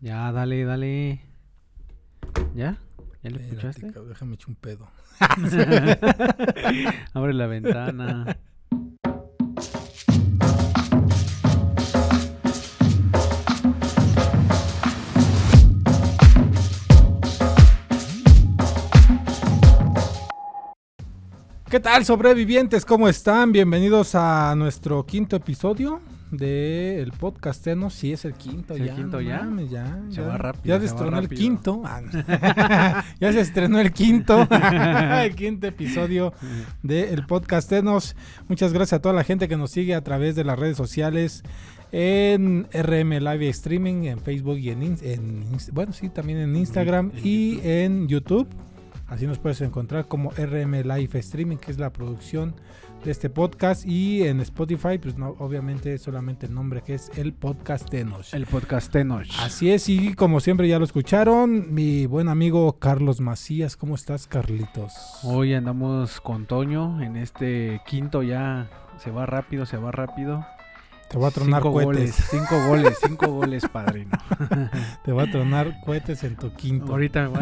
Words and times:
Ya, 0.00 0.30
dale, 0.30 0.64
dale. 0.64 1.20
¿Ya? 2.54 2.76
¿Ya 3.22 3.30
lo 3.30 3.38
escuchaste? 3.38 3.86
cabrón, 3.92 4.10
déjame 4.10 4.34
echar 4.34 4.50
un 4.50 4.56
pedo. 4.56 4.90
Abre 7.14 7.32
la 7.32 7.46
ventana. 7.46 8.36
¿Qué 21.70 21.80
tal, 21.80 22.04
sobrevivientes? 22.04 22.84
¿Cómo 22.84 23.08
están? 23.08 23.50
Bienvenidos 23.50 24.14
a 24.14 24.54
nuestro 24.56 25.06
quinto 25.06 25.36
episodio 25.36 26.02
del 26.30 27.12
podcast 27.12 27.66
¿no? 27.68 27.90
Sí, 27.90 28.12
es 28.12 28.24
el 28.24 28.34
quinto 28.34 28.74
¿Es 28.74 28.80
el 28.80 28.86
ya. 28.88 28.94
quinto 28.94 29.16
no 29.18 29.22
ya? 29.22 29.42
mames, 29.42 29.70
ya. 29.70 30.00
Se 30.08 30.16
ya. 30.16 30.22
va 30.22 30.38
rápido, 30.38 30.64
Ya 30.64 30.74
se 30.80 30.80
se 30.80 30.86
estrenó 30.94 31.18
el 31.18 31.28
quinto. 31.28 31.82
Ah, 31.84 33.04
ya 33.20 33.32
se 33.32 33.40
estrenó 33.40 33.80
el 33.80 33.92
quinto. 33.92 34.46
el 35.22 35.34
quinto 35.34 35.66
episodio 35.66 36.32
del 36.82 37.24
podcast 37.26 37.68
Tenos. 37.68 38.16
Muchas 38.48 38.72
gracias 38.72 38.94
a 38.94 39.02
toda 39.02 39.14
la 39.14 39.24
gente 39.24 39.48
que 39.48 39.56
nos 39.56 39.70
sigue 39.70 39.94
a 39.94 40.02
través 40.02 40.34
de 40.34 40.44
las 40.44 40.58
redes 40.58 40.76
sociales 40.76 41.42
en 41.92 42.66
RM 42.72 43.10
Live 43.20 43.48
Streaming, 43.48 44.04
en 44.04 44.18
Facebook 44.20 44.58
y 44.58 44.70
en, 44.70 44.82
en 44.82 45.44
bueno, 45.72 45.92
sí, 45.92 46.08
también 46.08 46.38
en 46.38 46.56
Instagram 46.56 47.12
y 47.22 47.54
YouTube. 47.56 47.66
en 47.66 48.08
YouTube. 48.08 48.48
Así 49.08 49.26
nos 49.26 49.38
puedes 49.38 49.60
encontrar 49.60 50.08
como 50.08 50.30
RM 50.32 50.82
Live 50.82 51.18
Streaming, 51.20 51.58
que 51.58 51.70
es 51.70 51.78
la 51.78 51.92
producción 51.92 52.54
de 53.04 53.10
este 53.10 53.30
podcast. 53.30 53.84
Y 53.86 54.24
en 54.24 54.40
Spotify, 54.40 54.98
pues 54.98 55.16
no, 55.16 55.36
obviamente 55.38 55.96
solamente 55.98 56.46
el 56.46 56.54
nombre 56.54 56.82
que 56.82 56.94
es 56.94 57.10
el 57.16 57.32
podcast 57.32 57.88
Tenos. 57.88 58.34
El 58.34 58.46
podcast 58.46 58.90
Tenoch. 58.92 59.28
Así 59.40 59.70
es, 59.70 59.88
y 59.88 60.14
como 60.14 60.40
siempre 60.40 60.68
ya 60.68 60.78
lo 60.78 60.84
escucharon, 60.84 61.72
mi 61.74 62.06
buen 62.06 62.28
amigo 62.28 62.78
Carlos 62.78 63.20
Macías. 63.20 63.76
¿Cómo 63.76 63.94
estás, 63.94 64.26
Carlitos? 64.26 64.92
Hoy 65.22 65.54
andamos 65.54 66.20
con 66.20 66.46
Toño 66.46 67.02
en 67.02 67.16
este 67.16 67.80
quinto 67.86 68.22
ya. 68.22 68.68
Se 68.98 69.10
va 69.10 69.26
rápido, 69.26 69.66
se 69.66 69.76
va 69.76 69.92
rápido. 69.92 70.46
Te 71.08 71.18
voy 71.18 71.28
a 71.28 71.30
tronar 71.30 71.62
cinco 71.62 71.72
cohetes. 71.72 71.94
goles, 71.94 72.28
cinco 72.30 72.66
goles, 72.66 72.98
cinco 73.06 73.26
goles, 73.28 73.68
padrino. 73.68 74.10
Te 75.04 75.12
voy 75.12 75.28
a 75.28 75.30
tronar 75.30 75.80
cohetes 75.84 76.24
en 76.24 76.34
tu 76.36 76.52
quinto. 76.52 76.92
Ahorita, 76.92 77.28
va 77.28 77.38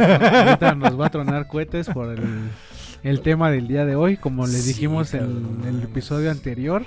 ahorita 0.46 0.74
nos 0.74 1.00
va 1.00 1.06
a 1.06 1.11
tronar 1.11 1.48
cohetes 1.48 1.89
por 1.89 2.11
el, 2.11 2.50
el 3.05 3.20
tema 3.20 3.50
del 3.50 3.69
día 3.69 3.84
de 3.84 3.94
hoy, 3.94 4.16
como 4.16 4.47
les 4.47 4.62
Sí, 4.62 4.69
dijimos 4.69 5.14
en 5.14 5.60
el 5.66 5.83
episodio 5.83 6.30
anterior. 6.30 6.84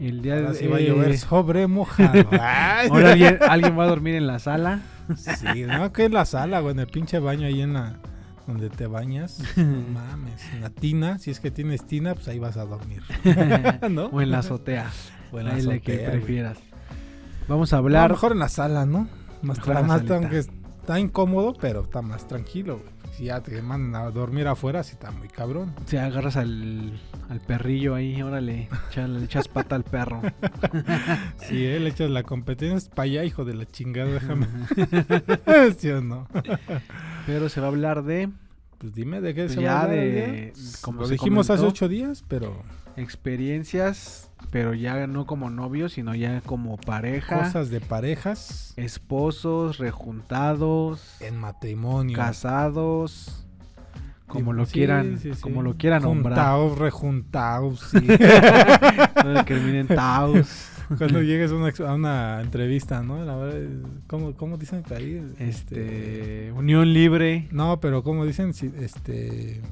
El 0.00 0.22
día 0.22 0.34
Ahora 0.36 0.52
de 0.52 0.58
sí 0.58 0.66
va 0.66 0.76
a 0.78 0.80
llover 0.80 1.10
eh, 1.12 1.16
sobre 1.18 1.66
mojado. 1.66 2.28
Ahora 2.30 3.12
alguien, 3.12 3.38
alguien 3.48 3.78
va 3.78 3.84
a 3.84 3.88
dormir 3.88 4.14
en 4.16 4.26
la 4.26 4.38
sala. 4.38 4.82
Sí, 5.16 5.64
no, 5.66 5.92
que 5.92 6.04
en 6.04 6.12
la 6.14 6.24
sala, 6.24 6.60
güey, 6.60 6.72
en 6.74 6.80
el 6.80 6.86
pinche 6.86 7.18
baño 7.18 7.46
ahí 7.46 7.60
en 7.62 7.74
la 7.74 7.96
donde 8.46 8.70
te 8.70 8.86
bañas. 8.86 9.40
No 9.56 9.64
mames, 9.92 10.42
en 10.52 10.60
la 10.62 10.70
tina, 10.70 11.18
si 11.18 11.30
es 11.30 11.40
que 11.40 11.50
tienes 11.50 11.86
tina, 11.86 12.14
pues 12.14 12.28
ahí 12.28 12.38
vas 12.38 12.56
a 12.56 12.64
dormir. 12.66 13.02
¿No? 13.90 14.06
o 14.06 14.20
en 14.20 14.30
la 14.30 14.38
azotea. 14.40 14.90
O 15.32 15.38
en 15.40 15.46
la 15.46 15.52
que 15.54 15.58
azotea, 15.60 15.80
güey. 15.96 16.10
prefieras. 16.10 16.58
Vamos 17.48 17.72
a 17.72 17.76
No, 17.76 17.80
hablar. 17.82 18.10
mejor 18.10 18.32
en 18.32 18.38
la 18.40 18.48
sala, 18.48 18.84
¿no? 18.86 19.08
Más, 19.42 19.58
más 19.66 19.86
salita. 19.86 20.16
aunque 20.16 20.38
está 20.38 20.98
incómodo, 20.98 21.54
pero 21.60 21.82
está 21.82 22.02
más 22.02 22.26
tranquilo, 22.26 22.78
güey. 22.78 22.93
Si 23.16 23.24
ya 23.26 23.40
te 23.40 23.62
mandan 23.62 24.02
a 24.06 24.10
dormir 24.10 24.48
afuera, 24.48 24.82
sí 24.82 24.92
está 24.92 25.12
muy 25.12 25.28
cabrón. 25.28 25.72
Si 25.86 25.96
agarras 25.96 26.36
al, 26.36 26.98
al 27.28 27.40
perrillo 27.40 27.94
ahí, 27.94 28.20
órale, 28.22 28.68
echa- 28.90 29.06
le 29.06 29.24
echas 29.24 29.46
pata 29.46 29.76
al 29.76 29.84
perro. 29.84 30.20
Si 31.38 31.64
él 31.64 31.86
echas 31.86 32.10
la 32.10 32.22
competencia, 32.24 32.76
es 32.76 32.88
para 32.88 33.02
allá, 33.04 33.24
hijo 33.24 33.44
de 33.44 33.54
la 33.54 33.66
chingada, 33.66 34.10
déjame. 34.10 34.46
¿Sí 35.78 35.90
o 35.90 36.00
no? 36.00 36.26
Pero 37.26 37.48
se 37.48 37.60
va 37.60 37.66
a 37.66 37.70
hablar 37.70 38.02
de 38.02 38.30
Pues 38.78 38.94
dime 38.94 39.20
de 39.20 39.34
qué 39.34 39.42
Pues 39.44 39.54
se 39.54 39.64
va 39.64 39.70
a 39.72 39.82
hablar 39.84 39.96
de- 39.96 40.52
como 40.80 41.02
Lo 41.02 41.08
dijimos 41.08 41.50
hace 41.50 41.64
ocho 41.64 41.88
días, 41.88 42.24
pero 42.26 42.62
experiencias, 42.96 44.30
pero 44.50 44.74
ya 44.74 45.06
no 45.06 45.26
como 45.26 45.50
novios, 45.50 45.92
sino 45.92 46.14
ya 46.14 46.40
como 46.42 46.76
pareja, 46.76 47.40
cosas 47.44 47.70
de 47.70 47.80
parejas 47.80 48.72
esposos, 48.76 49.78
rejuntados, 49.78 51.16
en 51.20 51.36
matrimonio. 51.38 52.16
casados, 52.16 53.46
como 54.26 54.52
lo 54.52 54.66
sí, 54.66 54.72
quieran, 54.72 55.18
sí, 55.18 55.34
sí. 55.34 55.40
como 55.40 55.62
lo 55.62 55.76
quieran 55.76 56.02
nombrar. 56.02 56.34
Juntaos, 56.36 56.78
rejuntaos, 56.78 57.80
sí. 57.90 58.06
Terminen 59.46 59.86
taos. 59.88 60.70
Cuando 60.98 61.22
llegues 61.22 61.50
a 61.50 61.54
una, 61.54 61.68
ex- 61.68 61.80
a 61.80 61.94
una 61.94 62.40
entrevista, 62.42 63.02
¿no? 63.02 63.24
La 63.24 63.36
verdad, 63.36 63.60
¿cómo, 64.06 64.34
¿Cómo 64.34 64.58
dicen 64.58 64.82
ahí? 64.94 65.24
Este, 65.38 66.52
unión 66.54 66.92
libre. 66.92 67.48
No, 67.52 67.80
pero 67.80 68.02
¿cómo 68.02 68.26
dicen? 68.26 68.50
Este... 68.50 69.62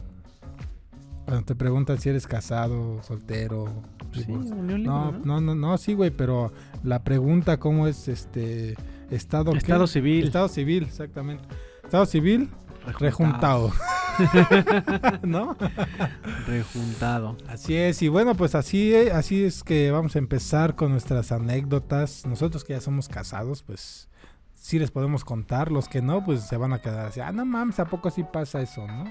Cuando 1.25 1.45
te 1.45 1.55
preguntan 1.55 1.99
si 1.99 2.09
eres 2.09 2.27
casado, 2.27 3.03
soltero. 3.03 3.67
Sí, 4.13 4.25
unión 4.31 4.67
libre, 4.67 4.83
no, 4.83 5.13
¿no? 5.25 5.41
no, 5.41 5.55
no, 5.55 5.79
sí, 5.79 5.95
güey, 5.95 6.11
pero 6.11 6.53
la 6.83 7.03
pregunta, 7.03 7.59
¿cómo 7.59 7.87
es 7.87 8.09
este 8.09 8.77
estado? 9.11 9.53
qué? 9.53 9.59
Estado 9.59 9.87
civil. 9.87 10.25
Estado 10.27 10.49
civil, 10.49 10.85
exactamente. 10.85 11.45
Estado 11.85 12.07
civil, 12.07 12.51
rejuntado. 12.99 13.73
¿No? 15.23 15.57
Rejuntado. 16.47 17.37
Así 17.49 17.75
es, 17.77 18.03
y 18.03 18.09
bueno, 18.09 18.35
pues 18.35 18.55
así, 18.55 18.95
así 18.95 19.45
es 19.45 19.63
que 19.63 19.91
vamos 19.91 20.17
a 20.17 20.19
empezar 20.19 20.75
con 20.75 20.91
nuestras 20.91 21.33
anécdotas. 21.33 22.27
Nosotros 22.27 22.65
que 22.65 22.75
ya 22.75 22.81
somos 22.81 23.09
casados, 23.09 23.63
pues 23.63 24.09
sí 24.55 24.79
les 24.79 24.91
podemos 24.91 25.25
contar. 25.25 25.71
Los 25.71 25.89
que 25.89 26.03
no, 26.03 26.25
pues 26.25 26.43
se 26.43 26.57
van 26.57 26.73
a 26.73 26.81
quedar 26.81 27.07
así. 27.07 27.21
Ah, 27.21 27.33
no 27.33 27.45
mames, 27.45 27.79
¿a 27.81 27.87
poco 27.87 28.11
sí 28.11 28.25
pasa 28.25 28.61
eso, 28.61 28.87
no? 28.87 29.05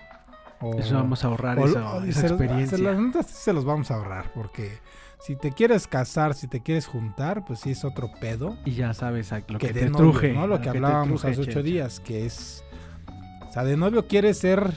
O- 0.61 0.77
Eso 0.79 0.95
vamos 0.95 1.23
a 1.23 1.27
ahorrar 1.27 1.57
o- 1.59 1.65
esa, 1.67 1.93
o- 1.95 2.03
esa 2.03 2.21
se 2.21 2.29
los- 2.29 2.39
experiencia. 2.41 2.77
Se, 3.23 3.53
los 3.53 3.65
vamos 3.65 3.89
a 3.91 3.95
ahorrar, 3.95 4.31
porque 4.33 4.77
si 5.19 5.35
te 5.35 5.51
quieres 5.51 5.87
casar, 5.87 6.33
si 6.33 6.47
te 6.47 6.61
quieres 6.61 6.85
juntar, 6.87 7.45
pues 7.45 7.59
sí 7.59 7.71
es 7.71 7.83
otro 7.83 8.11
pedo. 8.19 8.57
Y 8.65 8.71
ya 8.71 8.93
sabes 8.93 9.31
lo 9.47 9.57
que, 9.59 9.67
que 9.67 9.73
te 9.73 9.89
novio, 9.89 10.11
truje. 10.11 10.33
¿no? 10.33 10.47
Lo 10.47 10.61
que 10.61 10.69
hablábamos 10.69 11.21
truje, 11.21 11.33
hace 11.41 11.49
ocho 11.49 11.63
días, 11.63 11.99
que 11.99 12.25
es... 12.25 12.63
O 13.49 13.51
sea, 13.53 13.63
de 13.63 13.75
novio 13.75 14.07
quieres 14.07 14.37
ser 14.37 14.71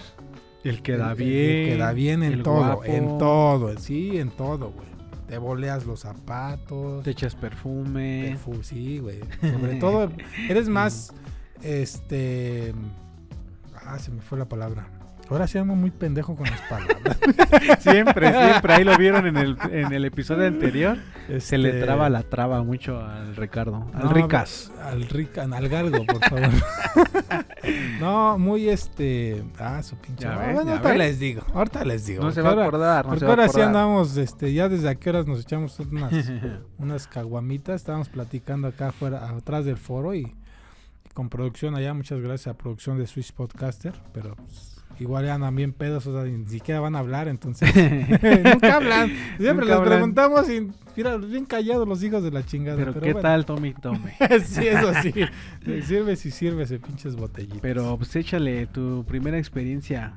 El 0.65 0.83
que 0.83 0.97
da 0.97 1.13
el- 1.13 1.17
bien. 1.19 1.51
el 1.61 1.69
que 1.69 1.77
da 1.79 1.93
bien 1.93 2.23
en 2.23 2.43
todo, 2.43 2.57
guapo, 2.57 2.85
en 2.85 3.19
todo, 3.19 3.79
sí, 3.79 4.19
en 4.19 4.31
todo, 4.31 4.71
güey. 4.73 4.89
Te 5.29 5.39
boleas 5.39 5.87
los 5.87 6.01
zapatos. 6.01 7.03
Te 7.05 7.11
echas 7.11 7.35
perfume. 7.35 8.37
perfu- 8.37 8.63
sí, 8.63 8.99
güey. 8.99 9.21
Sobre 9.41 9.75
todo, 9.81 10.11
eres 10.49 10.69
más, 10.69 11.13
este... 11.63 12.75
Ah, 13.87 13.99
se 13.99 14.11
me 14.11 14.21
fue 14.23 14.39
la 14.39 14.47
palabra. 14.49 14.87
Ahora 15.31 15.47
sí 15.47 15.59
muy 15.63 15.91
pendejo 15.91 16.37
con 16.37 16.47
las 16.47 16.61
palabras. 16.63 17.19
Siempre, 17.81 18.31
siempre. 18.31 18.75
Ahí 18.75 18.85
lo 18.85 18.97
vieron 18.99 19.27
en 19.27 19.37
el, 19.39 19.57
en 19.71 19.93
el 19.93 20.05
episodio 20.05 20.47
anterior. 20.47 20.99
Se 21.39 21.57
le 21.57 21.71
Este, 21.71 21.81
traba 21.83 22.11
la 22.11 22.23
traba 22.23 22.63
mucho 22.63 23.01
al 23.01 23.35
Ricardo. 23.35 23.87
Al 23.95 24.05
no, 24.05 24.13
Ricas. 24.13 24.71
Al 24.83 25.09
Rica, 25.09 25.45
al 25.51 25.69
Galgo, 25.69 26.05
por 26.05 26.21
favor. 26.25 26.51
no, 28.01 28.39
muy 28.39 28.69
este... 28.69 29.43
Ah, 29.59 29.83
su 29.83 29.97
pinche... 29.97 30.25
Ya 30.25 30.37
ves, 30.37 30.55
bueno, 30.55 30.65
ya 30.71 30.73
ahorita 30.73 30.89
ves. 30.91 30.99
les 30.99 31.19
digo, 31.19 31.43
ahorita 31.55 31.85
les 31.85 32.07
digo. 32.07 32.23
No 32.23 32.31
se 32.33 32.43
va 32.43 32.51
a 32.51 32.53
acordar. 32.63 33.05
No 33.05 33.11
Porque 33.11 33.21
se 33.21 33.25
va 33.27 33.31
a 33.31 33.35
ahora 33.35 33.45
sí 33.49 33.61
acordar. 33.61 33.69
andamos, 33.69 34.17
este, 34.17 34.53
ya 34.53 34.69
desde 34.69 34.89
a 34.91 34.95
qué 34.97 35.11
horas 35.11 35.27
nos 35.27 35.41
echamos 35.41 35.79
unas, 35.81 36.13
unas 36.79 37.07
caguamitas, 37.07 37.77
estábamos 37.77 38.09
platicando 38.09 38.69
acá 38.69 38.89
afuera, 38.89 39.29
atrás 39.31 39.65
del 39.65 39.79
foro 39.79 40.15
y, 40.15 40.35
con 41.15 41.29
producción 41.31 41.75
allá, 41.77 41.95
muchas 41.95 42.21
gracias 42.21 42.49
a 42.55 42.59
producción 42.59 42.99
de 42.99 43.07
Swiss 43.07 43.33
Podcaster, 43.33 43.95
pero 44.13 44.35
pues, 44.37 44.74
igual 45.01 45.25
ya 45.27 45.35
andan 45.35 45.55
bien 45.57 45.73
pedos, 45.73 46.07
o 46.07 46.13
sea, 46.13 46.31
ni 46.31 46.47
siquiera 46.49 46.81
van 46.81 46.95
a 46.97 47.01
hablar, 47.01 47.29
entonces 47.29 47.69
nunca 48.45 48.77
hablan, 48.77 49.09
siempre 49.39 49.53
Nunca 49.53 49.65
les 49.65 49.73
hablan. 49.75 49.85
preguntamos 49.89 50.49
y 50.51 50.69
mira, 50.97 51.17
bien 51.17 51.45
callados 51.45 51.87
los 51.89 52.03
hijos 52.03 52.23
de 52.23 52.31
la 52.31 52.45
chingada. 52.45 52.77
Pero, 52.77 52.93
Pero, 52.93 53.05
¿qué 53.05 53.13
bueno. 53.13 53.29
tal, 53.29 53.45
Tommy 53.45 53.75
Tome? 53.75 54.15
sí, 54.45 54.67
eso 54.67 54.93
sí, 55.03 55.13
sirve 55.87 56.17
si 56.17 56.31
sirve 56.31 56.63
ese 56.65 56.79
pinches 56.79 57.17
botellitas. 57.17 57.61
Pero 57.61 57.97
pues 57.97 58.15
échale 58.17 58.67
tu 58.67 59.05
primera 59.07 59.39
experiencia. 59.39 60.15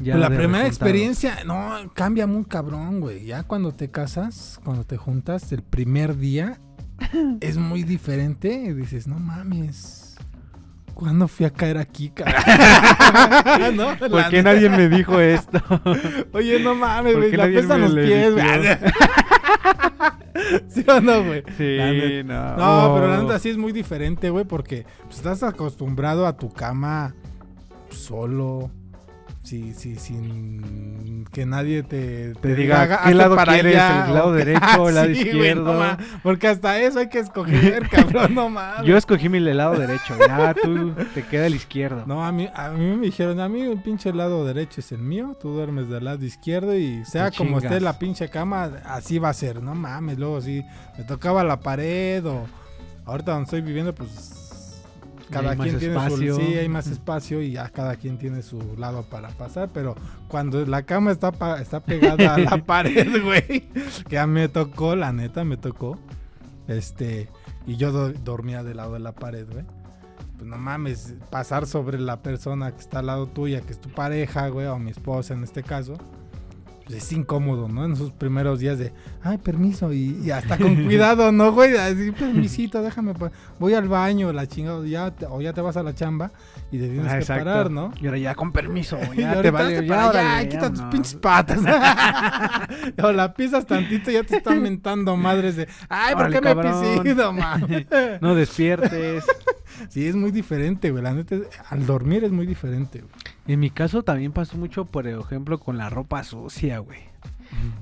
ya 0.00 0.14
Pues 0.14 0.30
la 0.30 0.36
primera 0.36 0.66
experiencia, 0.66 1.44
no, 1.44 1.90
cambia 1.94 2.26
muy 2.26 2.44
cabrón, 2.44 3.00
güey. 3.00 3.24
Ya 3.24 3.44
cuando 3.44 3.72
te 3.72 3.90
casas, 3.90 4.60
cuando 4.64 4.84
te 4.84 4.96
juntas, 4.96 5.52
el 5.52 5.62
primer 5.62 6.16
día 6.18 6.58
es 7.40 7.56
muy 7.56 7.82
diferente. 7.82 8.52
Y 8.52 8.72
dices, 8.74 9.06
no 9.06 9.18
mames. 9.18 10.03
¿Cuándo 10.94 11.28
fui 11.28 11.46
a 11.46 11.50
caer 11.50 11.78
aquí, 11.78 12.10
cara? 12.10 13.70
¿No? 13.74 13.96
¿Por 13.98 14.10
La 14.10 14.28
qué 14.28 14.38
neta. 14.42 14.54
nadie 14.54 14.68
me 14.70 14.88
dijo 14.88 15.20
esto? 15.20 15.60
Oye, 16.32 16.60
no 16.60 16.74
mames, 16.74 17.12
¿Por 17.14 17.22
güey. 17.22 17.36
La 17.36 17.44
pesan 17.46 17.80
los 17.82 17.94
pies, 17.94 18.32
güey. 18.32 18.44
¿Sí 20.68 20.84
o 20.88 21.00
no, 21.00 21.24
güey? 21.24 21.42
Sí, 21.56 22.22
no. 22.24 22.56
No, 22.56 22.94
pero 22.94 23.08
la 23.08 23.22
neta 23.22 23.38
sí 23.38 23.50
es 23.50 23.56
muy 23.56 23.72
diferente, 23.72 24.30
güey, 24.30 24.44
porque 24.44 24.86
pues, 25.04 25.18
estás 25.18 25.42
acostumbrado 25.42 26.26
a 26.26 26.36
tu 26.36 26.52
cama 26.52 27.14
solo, 27.90 28.70
sí, 29.42 29.72
sí, 29.74 29.96
sin 29.96 31.13
que 31.34 31.44
nadie 31.46 31.82
te, 31.82 32.32
te 32.40 32.54
diga 32.54 33.02
¿qué 33.04 33.12
lado 33.14 33.34
para 33.36 33.52
quieres, 33.54 33.74
allá, 33.74 34.06
el 34.06 34.14
lado 34.14 34.32
derecho 34.32 34.82
o 34.82 34.88
el 34.88 34.94
lado 34.94 35.06
Sí, 35.08 35.14
güey, 35.14 35.26
izquierdo. 35.28 35.74
no 35.74 35.96
porque 36.22 36.48
hasta 36.48 36.78
eso 36.80 37.00
hay 37.00 37.08
que 37.08 37.18
escoger, 37.18 37.88
cabrón, 37.90 38.34
no 38.34 38.48
mames. 38.48 38.86
Yo 38.86 38.96
escogí 38.96 39.28
mi 39.28 39.40
lado 39.40 39.74
derecho, 39.76 40.14
ya 40.18 40.54
tú 40.54 40.94
te 41.12 41.22
queda 41.24 41.46
el 41.46 41.56
izquierdo. 41.56 42.04
No, 42.06 42.24
a 42.24 42.30
mí, 42.32 42.48
a 42.54 42.70
mí 42.70 42.96
me 42.96 43.06
dijeron, 43.06 43.40
a 43.40 43.48
mí 43.48 43.60
el 43.62 43.82
pinche 43.82 44.12
lado 44.12 44.46
derecho 44.46 44.80
es 44.80 44.92
el 44.92 45.00
mío, 45.00 45.36
tú 45.40 45.50
duermes 45.50 45.88
del 45.88 46.04
lado 46.04 46.24
izquierdo 46.24 46.74
y 46.76 47.04
sea 47.04 47.30
Te 47.30 47.36
como 47.36 47.58
esté 47.58 47.68
chingas. 47.68 47.82
la 47.82 47.98
pinche 47.98 48.28
cama, 48.28 48.70
así 48.84 49.18
va 49.18 49.30
a 49.30 49.34
ser, 49.34 49.60
no 49.62 49.74
mames, 49.74 50.18
luego 50.18 50.40
sí, 50.40 50.64
me 50.96 51.04
tocaba 51.04 51.42
la 51.42 51.58
pared 51.58 52.24
o 52.24 52.46
ahorita 53.06 53.32
donde 53.32 53.44
estoy 53.44 53.60
viviendo, 53.60 53.94
pues 53.94 54.43
cada 55.30 55.56
quien 55.56 55.78
tiene 55.78 55.94
espacio. 55.96 56.34
su, 56.36 56.40
sí, 56.40 56.54
hay 56.54 56.68
más 56.68 56.86
espacio 56.86 57.40
y 57.42 57.52
ya 57.52 57.68
cada 57.70 57.96
quien 57.96 58.18
tiene 58.18 58.42
su 58.42 58.60
lado 58.76 59.04
para 59.08 59.28
pasar, 59.28 59.70
pero 59.72 59.94
cuando 60.28 60.64
la 60.66 60.82
cama 60.84 61.10
está, 61.12 61.32
pa- 61.32 61.60
está 61.60 61.80
pegada 61.80 62.34
a 62.34 62.38
la 62.38 62.56
pared, 62.66 63.22
güey, 63.22 63.68
que 64.08 64.18
a 64.18 64.26
mí 64.26 64.34
me 64.34 64.48
tocó, 64.48 64.96
la 64.96 65.12
neta 65.12 65.44
me 65.44 65.56
tocó, 65.56 65.98
este, 66.68 67.28
y 67.66 67.76
yo 67.76 67.92
do- 67.92 68.12
dormía 68.12 68.62
del 68.62 68.76
lado 68.78 68.94
de 68.94 69.00
la 69.00 69.12
pared, 69.12 69.46
güey 69.50 69.64
pues 70.36 70.50
no 70.50 70.56
mames, 70.58 71.14
pasar 71.30 71.64
sobre 71.64 71.96
la 72.00 72.20
persona 72.20 72.72
que 72.72 72.80
está 72.80 72.98
al 72.98 73.06
lado 73.06 73.26
tuya, 73.28 73.60
que 73.60 73.70
es 73.70 73.80
tu 73.80 73.88
pareja, 73.90 74.48
güey, 74.48 74.66
o 74.66 74.76
mi 74.80 74.90
esposa 74.90 75.32
en 75.32 75.44
este 75.44 75.62
caso, 75.62 75.94
pues 76.84 76.98
es 76.98 77.12
incómodo, 77.12 77.66
¿no? 77.68 77.84
En 77.84 77.92
esos 77.92 78.10
primeros 78.12 78.60
días 78.60 78.78
de, 78.78 78.92
ay, 79.22 79.38
permiso, 79.38 79.92
y, 79.92 80.18
y 80.22 80.30
hasta 80.30 80.58
con 80.58 80.84
cuidado, 80.84 81.32
¿no, 81.32 81.52
güey? 81.52 81.76
Así, 81.76 82.12
permisito, 82.12 82.82
déjame, 82.82 83.14
voy 83.58 83.74
al 83.74 83.88
baño, 83.88 84.32
la 84.32 84.46
chingada, 84.46 84.86
ya 84.86 85.10
te- 85.10 85.26
o 85.26 85.40
ya 85.40 85.52
te 85.54 85.60
vas 85.62 85.76
a 85.78 85.82
la 85.82 85.94
chamba 85.94 86.30
y 86.70 86.78
te 86.78 86.88
tienes 86.88 87.06
Ah, 87.08 87.14
que 87.14 87.18
exacto. 87.20 87.44
parar, 87.44 87.70
¿no? 87.70 87.92
Y 88.00 88.06
ahora 88.06 88.18
ya 88.18 88.34
con 88.34 88.52
permiso, 88.52 88.98
ya 89.16 89.40
te 89.40 89.50
vale, 89.50 89.74
hazte 89.76 89.86
ya, 89.86 89.94
para 89.94 90.08
órale, 90.08 90.48
quita 90.48 90.70
tus 90.70 90.82
pinches 90.82 91.14
patas. 91.14 91.60
o 93.02 93.12
la 93.12 93.32
pisas 93.34 93.66
tantito 93.66 94.10
y 94.10 94.14
ya 94.14 94.22
te 94.24 94.36
están 94.36 94.62
mentando 94.62 95.16
madres 95.16 95.56
de, 95.56 95.68
ay, 95.88 96.14
¿por 96.14 96.26
Órale, 96.26 96.40
qué 96.40 96.54
me 96.54 96.60
he 96.60 97.00
pisido, 97.00 97.32
mames? 97.32 97.86
No 98.20 98.34
despiertes. 98.34 99.24
Sí, 99.88 100.06
es 100.06 100.14
muy 100.14 100.30
diferente, 100.30 100.90
güey. 100.90 101.02
La 101.02 101.12
neta, 101.12 101.36
al 101.68 101.86
dormir 101.86 102.24
es 102.24 102.30
muy 102.30 102.46
diferente, 102.46 103.00
güey. 103.00 103.12
En 103.46 103.60
mi 103.60 103.70
caso 103.70 104.02
también 104.02 104.32
pasó 104.32 104.56
mucho, 104.56 104.84
por 104.86 105.06
ejemplo, 105.06 105.58
con 105.60 105.76
la 105.76 105.90
ropa 105.90 106.24
sucia, 106.24 106.78
güey. 106.78 107.00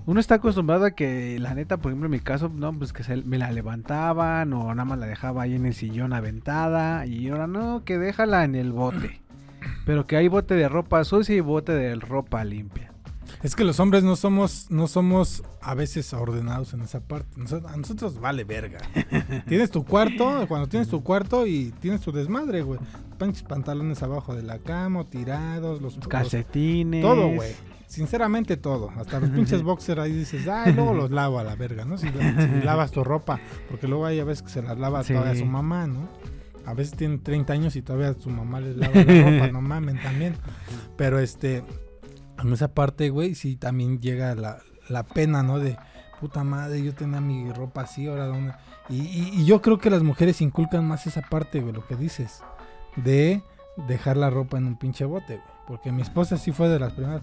Uno 0.07 0.21
está 0.21 0.37
acostumbrado 0.37 0.85
a 0.85 0.91
que, 0.91 1.39
la 1.39 1.55
neta, 1.55 1.77
por 1.79 1.91
ejemplo, 1.93 2.07
en 2.07 2.13
mi 2.13 2.21
caso, 2.21 2.49
no, 2.53 2.73
pues 2.77 2.93
que 2.93 3.05
se- 3.05 3.17
me 3.23 3.39
la 3.39 3.51
levantaban 3.53 4.53
o 4.53 4.75
nada 4.75 4.85
más 4.85 4.99
la 4.99 5.07
dejaba 5.07 5.43
ahí 5.43 5.55
en 5.55 5.65
el 5.67 5.75
sillón 5.75 6.13
aventada. 6.13 7.07
Y 7.07 7.29
ahora 7.29 7.47
no, 7.47 7.85
que 7.85 7.99
déjala 7.99 8.45
en 8.45 8.55
el 8.55 8.73
bote. 8.73 9.21
Pero 9.87 10.07
que 10.07 10.17
hay 10.17 10.29
bote 10.29 10.55
de 10.55 10.69
ropa 10.69 11.05
sucia 11.05 11.35
y 11.37 11.41
bote 11.41 11.73
de 11.73 11.95
ropa 11.95 12.45
limpia. 12.45 12.93
Es 13.43 13.57
que 13.57 13.65
los 13.65 13.81
hombres 13.81 14.05
no 14.05 14.15
somos, 14.15 14.67
no 14.71 14.87
somos 14.89 15.43
a 15.63 15.75
veces 15.75 16.13
ordenados 16.13 16.75
en 16.75 16.83
esa 16.83 17.01
parte. 17.01 17.41
Noso- 17.41 17.67
a 17.67 17.77
nosotros 17.77 18.21
vale 18.21 18.45
verga. 18.45 18.79
tienes 19.49 19.71
tu 19.71 19.85
cuarto, 19.85 20.45
cuando 20.49 20.69
tienes 20.69 20.89
tu 20.89 21.03
cuarto 21.03 21.47
y 21.47 21.73
tienes 21.81 22.01
tu 22.03 22.13
desmadre, 22.13 22.63
güey. 22.63 22.79
Pinches 23.27 23.43
pantalones 23.45 24.03
abajo 24.03 24.35
de 24.35 24.43
la 24.43 24.59
cama, 24.59 25.01
o 25.01 25.07
tirados, 25.07 25.81
los, 25.81 25.97
los- 25.97 26.09
Calcetines. 26.09 27.03
todo, 27.03 27.29
güey. 27.29 27.53
Sinceramente 27.87 28.57
todo. 28.57 28.91
Hasta 28.97 29.21
los 29.21 29.31
pinches 29.31 29.63
boxers 29.65 30.01
ahí 30.01 30.13
dices, 30.13 30.49
ay, 30.49 30.73
luego 30.73 30.95
los 30.95 31.11
lavo 31.11 31.39
a 31.39 31.45
la 31.45 31.55
verga, 31.57 31.85
¿no? 31.85 31.99
Si, 31.99 32.09
si 32.09 32.61
lavas 32.65 32.91
tu 32.91 33.05
ropa. 33.05 33.39
Porque 33.69 33.87
luego 33.87 34.07
hay 34.07 34.19
a 34.21 34.25
veces 34.25 34.43
que 34.43 34.49
se 34.51 34.63
las 34.63 34.79
lava 34.79 35.03
Sí. 35.05 35.13
todavía 35.13 35.39
su 35.39 35.45
mamá, 35.47 35.87
¿no? 35.87 36.09
A 36.65 36.75
veces 36.75 36.97
tienen 36.97 37.23
30 37.23 37.53
años 37.53 37.77
y 37.77 37.83
todavía 37.83 38.15
su 38.19 38.31
mamá 38.31 38.61
les 38.61 38.77
lava 38.77 38.95
la 38.95 39.03
ropa, 39.31 39.49
no 39.53 39.61
mamen 39.61 40.01
también. 40.01 40.35
Pero 40.97 41.19
este, 41.19 41.63
en 42.43 42.53
esa 42.53 42.73
parte, 42.73 43.11
güey, 43.11 43.35
sí 43.35 43.57
también 43.57 44.01
llega 44.01 44.35
la, 44.35 44.59
la 44.89 45.03
pena, 45.03 45.43
¿no? 45.43 45.59
De 45.59 45.77
puta 46.21 46.45
madre, 46.45 46.83
yo 46.83 46.95
tenía 46.95 47.21
mi 47.21 47.53
ropa 47.53 47.83
así, 47.83 48.07
ahora 48.07 48.27
dónde. 48.27 48.55
Y, 48.89 49.01
y- 49.03 49.31
y 49.35 49.45
yo 49.45 49.61
creo 49.61 49.79
que 49.79 49.91
las 49.91 50.03
mujeres 50.03 50.41
inculcan 50.41 50.87
más 50.87 51.07
esa 51.07 51.21
parte, 51.23 51.61
güey, 51.61 51.75
lo 51.75 51.87
que 51.87 51.97
dices. 51.97 52.43
De 52.97 53.43
dejar 53.89 54.17
la 54.17 54.31
ropa 54.31 54.59
en 54.59 54.67
un 54.67 54.79
pinche 54.79 55.05
bote, 55.05 55.37
güey. 55.37 55.53
Porque 55.67 55.93
mi 55.93 56.03
esposa 56.03 56.37
sí 56.37 56.53
fue 56.53 56.69
de 56.69 56.79
las 56.79 56.93
primeras. 56.93 57.23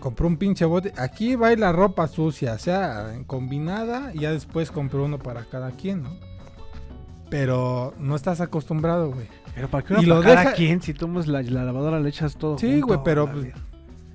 Compró 0.00 0.28
un 0.28 0.36
pinche 0.36 0.64
bote. 0.64 0.92
Aquí 0.96 1.34
va 1.34 1.54
la 1.56 1.72
ropa 1.72 2.06
sucia, 2.06 2.52
o 2.52 2.58
sea, 2.58 3.14
combinada. 3.26 4.12
Y 4.14 4.20
ya 4.20 4.30
después 4.30 4.70
compró 4.70 5.04
uno 5.04 5.18
para 5.18 5.44
cada 5.44 5.72
quien, 5.72 6.02
¿no? 6.02 6.10
Pero 7.30 7.94
no 7.98 8.16
estás 8.16 8.40
acostumbrado, 8.40 9.10
güey. 9.10 9.26
Pero 9.54 9.68
para 9.68 9.84
qué 9.84 9.94
Y 9.98 10.02
y 10.04 10.06
lo 10.06 10.20
cada 10.20 10.52
quien 10.52 10.80
si 10.80 10.94
tomas 10.94 11.26
la, 11.26 11.42
la 11.42 11.64
lavadora 11.64 11.98
le 12.00 12.08
echas 12.08 12.36
todo. 12.36 12.58
Sí, 12.58 12.80
güey, 12.80 13.00
pero, 13.04 13.30
pues. 13.30 13.52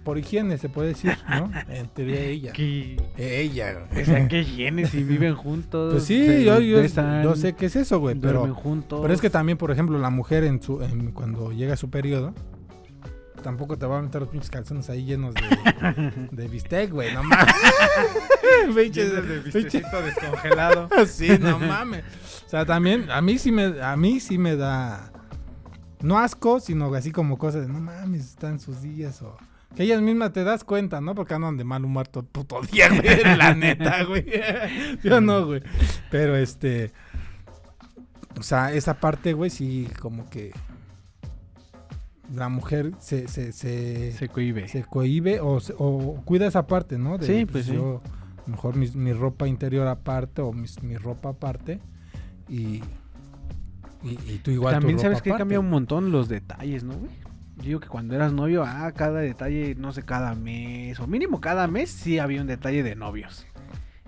Por 0.03 0.17
higiene 0.17 0.57
se 0.57 0.67
puede 0.69 0.89
decir, 0.89 1.17
¿no? 1.29 1.50
Entre 1.69 2.29
ella. 2.29 2.51
¿Qué? 2.51 2.97
Ella. 3.17 3.88
O 3.91 4.05
sea, 4.05 4.27
¿qué 4.27 4.41
higiene 4.41 4.85
si 4.85 5.01
viven 5.03 5.35
juntos? 5.35 5.94
Pues 5.94 6.03
sí, 6.03 6.44
yo, 6.44 6.59
yo, 6.59 6.81
yo 6.83 7.35
sé 7.35 7.53
que 7.53 7.67
es 7.67 7.75
eso, 7.77 8.00
güey. 8.00 8.15
Pero, 8.15 8.53
juntos. 8.53 9.00
pero 9.01 9.13
es 9.13 9.21
que 9.21 9.29
también, 9.29 9.57
por 9.57 9.71
ejemplo, 9.71 9.97
la 10.00 10.09
mujer 10.09 10.44
en 10.44 10.61
su 10.61 10.81
en- 10.83 11.11
cuando 11.11 11.51
llega 11.53 11.73
a 11.75 11.77
su 11.77 11.89
periodo, 11.89 12.33
tampoco 13.41 13.77
te 13.77 13.85
va 13.85 14.00
a 14.00 14.01
meter 14.01 14.21
los 14.21 14.29
pinches 14.29 14.50
calzones 14.50 14.89
ahí 14.89 15.05
llenos 15.05 15.33
de, 15.35 16.27
de 16.31 16.47
bistec, 16.47 16.91
güey. 16.91 17.13
No 17.13 17.23
mames. 17.23 17.53
Llenos 18.94 19.27
de 19.27 19.39
bistecito 19.39 20.01
descongelado. 20.01 20.89
sí, 21.07 21.29
no 21.39 21.59
mames. 21.59 22.03
O 22.45 22.50
sea, 22.50 22.65
también 22.65 23.09
a 23.09 23.21
mí 23.21 23.38
sí 23.38 23.51
me 23.51 23.81
a 23.81 23.95
mí 23.95 24.19
sí 24.19 24.38
me 24.38 24.55
da 24.55 25.11
no 26.01 26.19
asco, 26.19 26.59
sino 26.59 26.94
así 26.94 27.11
como 27.11 27.38
cosas 27.38 27.67
de 27.67 27.73
no 27.73 27.79
mames, 27.79 28.21
están 28.25 28.59
sus 28.59 28.81
días 28.81 29.21
o 29.21 29.38
que 29.75 29.83
ellas 29.83 30.01
mismas 30.01 30.33
te 30.33 30.43
das 30.43 30.63
cuenta, 30.63 31.01
¿no? 31.01 31.15
Porque 31.15 31.33
andan 31.33 31.57
de 31.57 31.63
mal 31.63 31.83
humor 31.85 32.07
todo 32.07 32.21
el 32.23 32.27
puto 32.29 32.61
día, 32.61 32.89
güey, 32.89 33.23
la 33.37 33.53
neta, 33.55 34.03
güey. 34.03 34.25
Yo 35.03 35.19
no, 35.21 35.45
güey. 35.45 35.61
Pero 36.11 36.35
este 36.35 36.91
o 38.39 38.43
sea, 38.43 38.71
esa 38.73 38.95
parte, 38.95 39.33
güey, 39.33 39.49
sí 39.49 39.87
como 39.99 40.29
que 40.29 40.51
la 42.33 42.49
mujer 42.49 42.93
se 42.99 43.27
se 43.27 43.51
se, 43.51 44.11
Se 44.13 44.27
cohibe. 44.29 44.67
se 44.67 44.83
cohíbe 44.83 45.39
o, 45.39 45.59
o 45.77 46.21
cuida 46.25 46.47
esa 46.47 46.65
parte, 46.65 46.97
¿no? 46.97 47.17
De, 47.17 47.27
Sí, 47.27 47.45
pues 47.45 47.65
sí. 47.65 47.73
yo, 47.73 48.01
lo 48.47 48.51
mejor 48.51 48.75
mi 48.75 49.13
ropa 49.13 49.47
interior 49.47 49.87
aparte 49.87 50.41
o 50.41 50.51
mis- 50.51 50.81
mi 50.81 50.97
ropa 50.97 51.29
aparte 51.29 51.79
y, 52.49 52.81
y, 54.03 54.17
y 54.27 54.39
tú 54.43 54.51
igual 54.51 54.73
tu 54.75 54.79
También 54.81 54.97
ropa 54.97 55.03
sabes 55.09 55.21
que 55.21 55.29
aparte. 55.29 55.41
cambia 55.41 55.59
un 55.59 55.69
montón 55.69 56.11
los 56.11 56.27
detalles, 56.27 56.83
¿no, 56.83 56.93
güey? 56.93 57.11
Digo 57.63 57.80
que 57.80 57.88
cuando 57.88 58.13
eras 58.13 58.33
novio, 58.33 58.63
ah, 58.65 58.92
cada 58.94 59.21
detalle, 59.21 59.74
no 59.75 59.94
sé, 59.94 60.04
cada 60.04 60.36
mes, 60.36 61.00
o 61.00 61.07
mínimo 61.07 61.39
cada 61.39 61.65
mes, 61.68 61.89
sí 61.89 62.19
había 62.19 62.42
un 62.42 62.48
detalle 62.48 62.83
de 62.83 62.95
novios. 62.95 63.45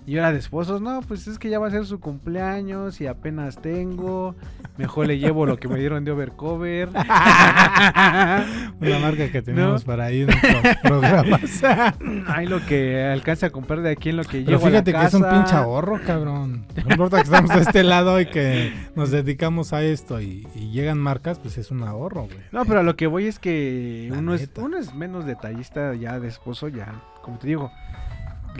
Y 0.07 0.17
ahora 0.17 0.31
de 0.31 0.37
esposos, 0.37 0.81
no, 0.81 1.01
pues 1.01 1.25
es 1.27 1.39
que 1.39 1.49
ya 1.49 1.57
va 1.57 1.67
a 1.67 1.71
ser 1.71 1.85
su 1.87 1.99
cumpleaños 1.99 3.01
y 3.01 3.07
apenas 3.07 3.59
tengo. 3.59 4.35
Mejor 4.77 5.07
le 5.07 5.17
llevo 5.17 5.47
lo 5.47 5.57
que 5.57 5.67
me 5.67 5.79
dieron 5.79 6.05
de 6.05 6.11
overcover. 6.11 6.89
Una 8.79 8.99
marca 9.01 9.31
que 9.31 9.41
tenemos 9.41 9.81
¿No? 9.81 9.85
para 9.87 10.11
ir 10.11 10.29
en 10.29 10.37
programas. 10.83 11.63
Hay 12.27 12.45
lo 12.45 12.63
que 12.67 13.03
alcanza 13.03 13.47
a 13.47 13.49
comprar 13.49 13.81
de 13.81 13.89
aquí 13.89 14.09
en 14.09 14.17
lo 14.17 14.23
que 14.23 14.41
Pero 14.41 14.59
llevo 14.59 14.67
a 14.67 14.69
la 14.69 14.83
fíjate 14.83 14.93
que 14.93 15.05
es 15.05 15.13
un 15.15 15.27
pinche 15.27 15.55
ahorro, 15.55 15.99
cabrón. 16.05 16.67
No 16.75 16.91
importa 16.91 17.17
que 17.17 17.23
estamos 17.23 17.49
de 17.49 17.61
este 17.61 17.83
lado 17.83 18.19
y 18.19 18.27
que 18.27 18.73
nos 18.95 19.09
dedicamos 19.09 19.73
a 19.73 19.81
esto 19.81 20.21
y, 20.21 20.47
y 20.53 20.69
llegan 20.71 20.99
marcas, 20.99 21.39
pues 21.39 21.57
es 21.57 21.71
un 21.71 21.81
ahorro, 21.81 22.25
güey. 22.25 22.37
No, 22.51 22.63
pero 22.65 22.81
a 22.81 22.83
lo 22.83 22.95
que 22.95 23.07
voy 23.07 23.25
es 23.25 23.39
que 23.39 24.09
La 24.11 24.19
uno 24.19 24.35
es, 24.35 24.47
uno 24.57 24.77
es 24.77 24.93
menos 24.93 25.25
detallista 25.25 25.95
ya 25.95 26.19
de 26.19 26.27
esposo, 26.27 26.67
ya, 26.67 27.01
como 27.23 27.39
te 27.39 27.47
digo. 27.47 27.71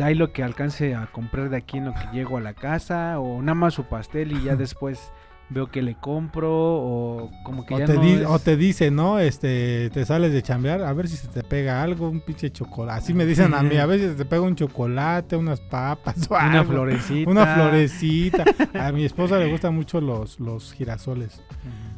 Hay 0.02 0.16
lo 0.16 0.32
que 0.34 0.44
alcance 0.44 0.94
a 0.96 1.08
comprar 1.08 1.50
de 1.50 1.58
aquí 1.58 1.78
en 1.78 1.86
lo 1.86 1.94
que 1.94 2.08
llego 2.14 2.38
a 2.38 2.42
la 2.42 2.54
casa, 2.54 3.20
o 3.20 3.42
nada 3.42 3.56
más 3.56 3.74
su 3.74 3.84
pastel 3.86 4.32
y 4.34 4.44
ya 4.44 4.56
después 4.58 5.12
veo 5.48 5.68
que 5.68 5.84
le 5.84 5.96
compro, 5.96 6.50
o 6.52 7.30
como 7.44 7.66
que 7.68 7.75
O 7.75 7.78
ya 7.80 7.86
te, 7.86 7.94
no 7.94 8.04
es- 8.04 8.25
o 8.25 8.40
te 8.40 8.58
dice, 8.58 8.90
¿no? 8.90 9.20
Este, 9.20 9.92
te 9.92 10.04
sales 10.04 10.34
de 10.34 10.42
chambear, 10.42 10.82
a 10.82 10.92
ver 10.92 11.08
si 11.08 11.18
se 11.18 11.28
te 11.28 11.44
pega 11.44 11.84
algo, 11.84 12.10
un 12.10 12.20
pinche 12.22 12.50
chocolate. 12.52 12.98
Así 12.98 13.14
me 13.14 13.25
dicen 13.28 13.54
a 13.54 13.62
mí, 13.62 13.78
a 13.78 13.86
ver 13.86 14.00
si 14.00 14.08
se 14.08 14.16
te 14.16 14.25
pega 14.25 14.42
un 14.42 14.56
chocolate, 14.56 15.36
unas 15.36 15.62
papas 15.62 16.30
o 16.32 16.34
una 16.36 16.64
florecita. 16.66 17.30
Una 17.30 17.46
florecita. 17.46 18.44
A 18.74 18.92
mi 18.92 19.06
esposa 19.06 19.38
le 19.38 19.52
gustan 19.52 19.75
mucho 19.75 20.02
los, 20.02 20.40
los 20.40 20.74
girasoles. 20.74 21.40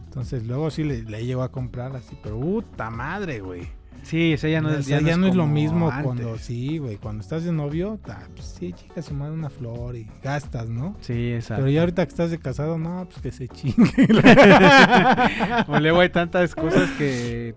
Entonces 0.06 0.46
luego 0.46 0.70
sí 0.70 0.84
le, 0.84 1.04
le 1.04 1.26
llego 1.26 1.42
a 1.44 1.50
comprar 1.52 1.96
así, 1.96 2.18
pero 2.22 2.38
puta 2.40 2.90
madre, 2.90 3.40
güey. 3.40 3.62
Sí, 4.04 4.34
o 4.34 4.38
sea, 4.38 4.50
ya 4.50 4.62
no 4.62 4.70
O 4.70 4.72
es, 4.72 4.86
sea, 4.86 5.02
ya 5.02 5.18
no 5.18 5.28
es 5.28 5.36
lo 5.36 5.46
mismo 5.48 5.90
antes. 5.90 6.04
cuando, 6.06 6.38
sí, 6.38 6.78
güey, 6.78 6.96
cuando 6.98 7.22
estás 7.22 7.44
de 7.44 7.52
novio, 7.52 8.00
ta, 8.06 8.20
pues 8.36 8.56
sí, 8.58 8.72
chica, 8.74 9.02
su 9.02 9.14
madre 9.14 9.34
una 9.34 9.50
flor 9.50 9.96
y 9.98 10.08
gastas, 10.24 10.70
¿no? 10.70 10.96
Sí, 11.02 11.34
exacto. 11.34 11.64
Pero 11.64 11.74
ya 11.74 11.82
ahorita 11.82 12.06
que 12.06 12.10
estás 12.10 12.32
de 12.32 12.38
casado, 12.40 12.78
no, 12.78 13.06
pues 13.10 13.22
que 13.22 13.32
se 13.32 13.48
chingue. 13.50 14.08
O 15.68 15.80
luego 15.80 16.00
hay 16.00 16.10
tantas 16.10 16.56
cosas 16.56 16.90
que 16.92 17.56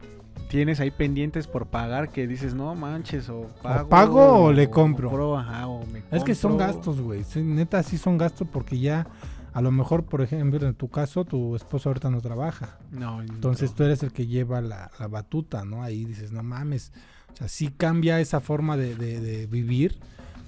tienes 0.48 0.80
ahí 0.80 0.90
pendientes 0.90 1.46
por 1.46 1.66
pagar 1.66 2.08
que 2.10 2.26
dices, 2.26 2.54
no 2.54 2.74
manches, 2.74 3.28
o 3.28 3.48
pago. 3.62 3.88
pago 3.88 4.44
o 4.46 4.52
le 4.52 4.68
compro. 4.68 5.08
compro, 5.08 5.38
ajá, 5.38 5.68
o 5.68 5.86
me 5.86 6.02
Es 6.10 6.24
que 6.24 6.34
son 6.34 6.52
compro. 6.52 6.66
gastos, 6.66 7.00
güey. 7.00 7.22
Neta, 7.36 7.82
sí 7.84 7.96
son 7.98 8.18
gastos 8.18 8.48
porque 8.50 8.78
ya 8.78 9.06
a 9.52 9.60
lo 9.60 9.70
mejor, 9.70 10.04
por 10.04 10.22
ejemplo, 10.22 10.66
en 10.66 10.74
tu 10.74 10.88
caso, 10.88 11.24
tu 11.24 11.56
esposo 11.56 11.88
ahorita 11.88 12.10
no 12.10 12.20
trabaja. 12.20 12.78
No, 12.92 13.20
Entonces 13.22 13.70
no. 13.70 13.76
tú 13.76 13.82
eres 13.84 14.02
el 14.02 14.12
que 14.12 14.26
lleva 14.26 14.60
la, 14.60 14.90
la 14.98 15.08
batuta, 15.08 15.64
¿no? 15.64 15.82
Ahí 15.82 16.04
dices, 16.04 16.32
no 16.32 16.42
mames. 16.42 16.92
O 17.32 17.36
sea, 17.36 17.48
sí 17.48 17.70
cambia 17.76 18.20
esa 18.20 18.40
forma 18.40 18.76
de, 18.76 18.94
de- 18.96 19.20
de 19.20 19.46
vivir 19.46 19.98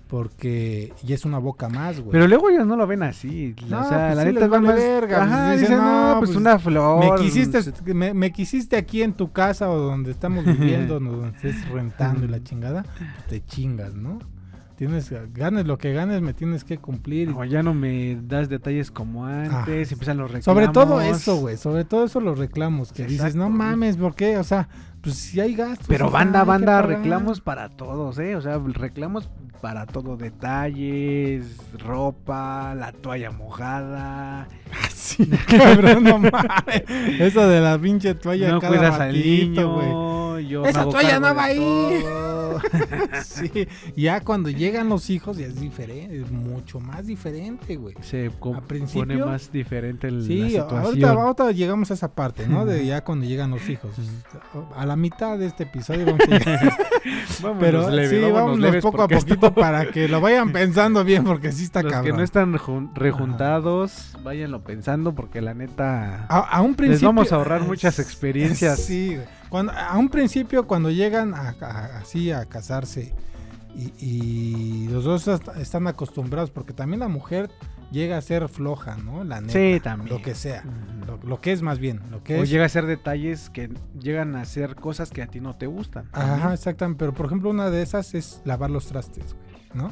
porque 0.09 0.93
ya 1.03 1.15
es 1.15 1.25
una 1.25 1.39
boca 1.39 1.71
más, 1.71 1.99
güey. 2.01 2.13
Pero 2.13 2.29
luego 2.29 2.51
ellos 2.51 2.67
no 2.67 2.77
lo 2.77 2.87
ven 2.87 3.03
así. 3.03 3.55
No, 3.69 3.81
o 3.81 3.89
sea, 3.89 4.09
pues 4.09 4.17
la 4.17 4.23
sí 4.25 4.29
neta 4.29 4.41
les 4.41 4.51
vale 4.51 4.67
más- 4.67 4.77
verga, 4.77 5.23
Ajá, 5.23 5.47
pues 5.49 5.61
dicen, 5.61 5.79
no, 5.79 6.15
pues, 6.19 6.31
pues, 6.31 6.37
una 6.37 6.59
flor. 6.59 6.99
me 7.19 7.23
quisiste, 7.25 7.95
me, 7.95 8.13
me 8.13 8.31
quisiste 8.33 8.77
aquí 8.77 9.03
en 9.03 9.15
tu 9.15 9.33
casa 9.33 9.71
o 9.71 9.79
donde 9.79 10.11
estamos 10.11 10.45
viviendo, 10.59 11.01
no, 11.01 11.13
donde 11.13 11.37
estés 11.37 11.67
rentando 11.71 12.27
y 12.27 12.29
la 12.29 12.43
chingada, 12.43 12.83
pues 12.83 13.27
te 13.29 13.45
chingas, 13.45 13.95
¿no? 13.95 14.19
Tienes, 14.83 15.15
ganes 15.33 15.65
lo 15.65 15.79
que 15.79 15.93
ganes, 15.93 16.23
me 16.23 16.35
tienes 16.35 16.65
que 16.65 16.77
cumplir. 16.77 17.29
O 17.37 17.45
ya 17.45 17.63
no 17.63 17.73
me 17.73 18.19
das 18.21 18.49
detalles 18.49 18.91
como 18.91 19.27
antes, 19.27 19.93
empiezan 19.93 20.19
los 20.19 20.29
reclamos. 20.29 20.45
Sobre 20.45 20.67
todo 20.67 21.01
eso, 21.01 21.37
güey, 21.37 21.57
sobre 21.57 21.85
todo 21.85 22.05
eso 22.05 22.19
los 22.19 22.37
reclamos, 22.37 22.93
que 22.93 23.07
dices, 23.07 23.37
no 23.37 23.49
mames, 23.49 23.97
¿por 23.97 24.17
qué? 24.17 24.39
O 24.39 24.43
sea, 24.43 24.69
pues 25.03 25.17
si 25.17 25.41
hay 25.41 25.55
gastos. 25.55 25.87
Pero 25.89 26.11
banda, 26.11 26.45
banda, 26.45 26.83
reclamos 26.83 27.41
para 27.41 27.69
todos, 27.69 28.19
¿eh? 28.19 28.37
O 28.37 28.41
sea, 28.41 28.59
reclamos 28.59 29.29
para 29.61 29.87
todo, 29.87 30.17
detalles, 30.17 31.57
ropa, 31.79 32.75
la 32.75 32.93
toalla 32.93 33.31
mojada, 33.31 34.49
Sí, 34.91 35.29
cabrón, 35.49 36.05
no 36.05 36.19
mames. 36.19 36.83
Eso 37.21 37.47
de 37.47 37.61
la 37.61 37.79
pinche 37.79 38.15
toalla 38.15 38.51
no 38.51 38.61
cada 38.61 38.77
cuidas 38.77 39.01
al 39.01 39.11
güey. 39.13 39.49
niño, 39.49 39.77
me 40.63 40.69
Esa 40.69 40.85
toalla 40.89 41.21
no 41.21 41.35
va 41.35 41.45
ahí. 41.45 42.05
Sí, 43.25 43.69
ya 43.97 44.21
cuando 44.21 44.51
llegan 44.51 44.89
los 44.89 45.11
hijos 45.11 45.37
ya 45.37 45.47
es 45.47 45.61
diferente, 45.61 46.21
es 46.21 46.31
mucho 46.31 46.81
más 46.81 47.07
diferente, 47.07 47.77
güey. 47.77 47.95
Se 48.03 48.31
pone 48.31 49.17
más 49.25 49.51
diferente 49.53 50.09
el- 50.09 50.23
Sí, 50.25 50.39
la 50.41 50.49
situación. 50.49 50.85
ahorita, 50.85 51.11
ahorita 51.13 51.53
llegamos 51.53 51.91
a 51.91 51.95
esa 51.95 52.13
parte, 52.15 52.47
¿no? 52.47 52.65
De 52.67 52.85
ya 52.87 53.05
cuando 53.05 53.27
llegan 53.27 53.51
los 53.51 53.69
hijos. 53.69 53.91
A 54.77 54.87
la 54.87 54.92
mitad 54.97 55.39
de 55.39 55.47
este 55.47 55.65
episodio 55.65 56.07
vamos 56.07 56.21
a. 56.23 56.77
Vámonos 57.43 57.61
Pero 57.61 57.91
leve, 57.91 58.09
sí, 58.09 58.15
vámonos 58.17 58.35
vámonos 58.35 58.59
leves 58.61 58.83
poco 58.83 59.03
a 59.03 59.09
poquito 59.09 59.35
esto- 59.47 59.55
para 59.55 59.87
que 59.87 60.07
lo 60.09 60.21
vayan 60.21 60.53
pensando 60.53 61.03
bien, 61.05 61.25
porque 61.25 61.51
sí 61.53 61.65
está 61.65 61.83
Los 61.83 61.93
cabrón. 61.93 62.13
que 62.13 62.17
no 62.19 62.23
están 62.23 62.53
jun- 62.59 62.91
rejuntados, 62.95 64.13
váyanlo 64.23 64.63
pensando 64.63 65.13
porque 65.15 65.41
la 65.41 65.55
neta... 65.55 66.27
a, 66.29 66.39
a 66.39 66.61
un 66.63 66.75
principio. 66.75 67.09
Les 67.09 67.15
vamos 67.15 67.33
a 67.33 67.37
ahorrar 67.37 67.63
muchas 67.63 67.99
experiencias. 67.99 68.79
Sí, 68.81 69.19
cuando, 69.49 69.73
a 69.73 69.97
un 69.99 70.09
principio, 70.09 70.67
cuando 70.67 70.91
llegan 70.91 71.35
a, 71.35 71.57
a- 71.61 71.99
así 71.99 72.31
a 72.31 72.45
casarse 72.45 73.13
y, 73.75 73.93
y 73.99 74.89
los 74.89 75.05
dos 75.05 75.29
est- 75.29 75.49
están 75.59 75.87
acostumbrados, 75.87 76.51
porque 76.51 76.73
también 76.73 77.01
la 77.01 77.09
mujer 77.09 77.51
llega 77.91 78.17
a 78.17 78.21
ser 78.23 78.49
floja, 78.49 78.97
¿no? 78.97 79.25
La 79.25 79.41
neta. 79.41 79.53
Sí, 79.53 79.81
también. 79.83 80.17
Lo 80.17 80.23
que 80.23 80.35
sea. 80.35 80.65
Lo, 81.07 81.19
lo 81.23 81.41
que 81.41 81.53
es 81.53 81.63
más 81.63 81.79
bien. 81.79 82.01
Lo 82.11 82.23
que 82.23 82.39
O 82.39 82.43
es. 82.43 82.51
llega 82.51 82.65
a 82.65 82.69
ser 82.69 82.87
detalles 82.87 83.51
que 83.51 83.71
llegan 83.99 84.35
a 84.37 84.45
ser 84.45 84.75
cosas 84.77 85.11
que 85.11 85.23
a 85.23 85.27
ti 85.27 85.41
no 85.41 85.57
te 85.57 85.67
gustan. 85.67 86.09
Ajá, 86.13 86.55
exactamente. 86.55 86.99
Pero 86.99 87.13
por 87.15 87.27
ejemplo, 87.27 87.51
una 87.51 87.71
de 87.71 87.83
esas 87.83 88.15
es 88.15 88.41
lavar 88.45 88.71
los 88.71 88.87
trastes, 88.87 89.37
¿no? 89.75 89.91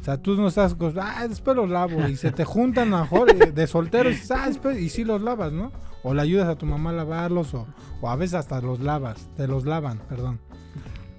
O 0.00 0.02
sea, 0.02 0.16
tú 0.16 0.34
no 0.36 0.48
estás 0.48 0.74
ah, 1.00 1.26
después 1.28 1.54
los 1.56 1.68
lavo. 1.68 2.08
Y 2.08 2.16
se 2.16 2.32
te 2.32 2.44
juntan 2.44 2.94
a 2.94 3.02
mejor 3.02 3.34
de 3.34 3.66
solteros 3.66 4.30
ah, 4.30 4.46
después, 4.48 4.80
y 4.80 4.88
sí 4.88 5.04
los 5.04 5.20
lavas, 5.20 5.52
¿no? 5.52 5.72
O 6.02 6.14
le 6.14 6.22
ayudas 6.22 6.48
a 6.48 6.56
tu 6.56 6.64
mamá 6.64 6.88
a 6.90 6.94
lavarlos, 6.94 7.52
o, 7.52 7.66
o 8.00 8.08
a 8.08 8.16
veces 8.16 8.34
hasta 8.34 8.62
los 8.62 8.80
lavas, 8.80 9.28
te 9.36 9.46
los 9.46 9.66
lavan, 9.66 9.98
perdón. 10.08 10.40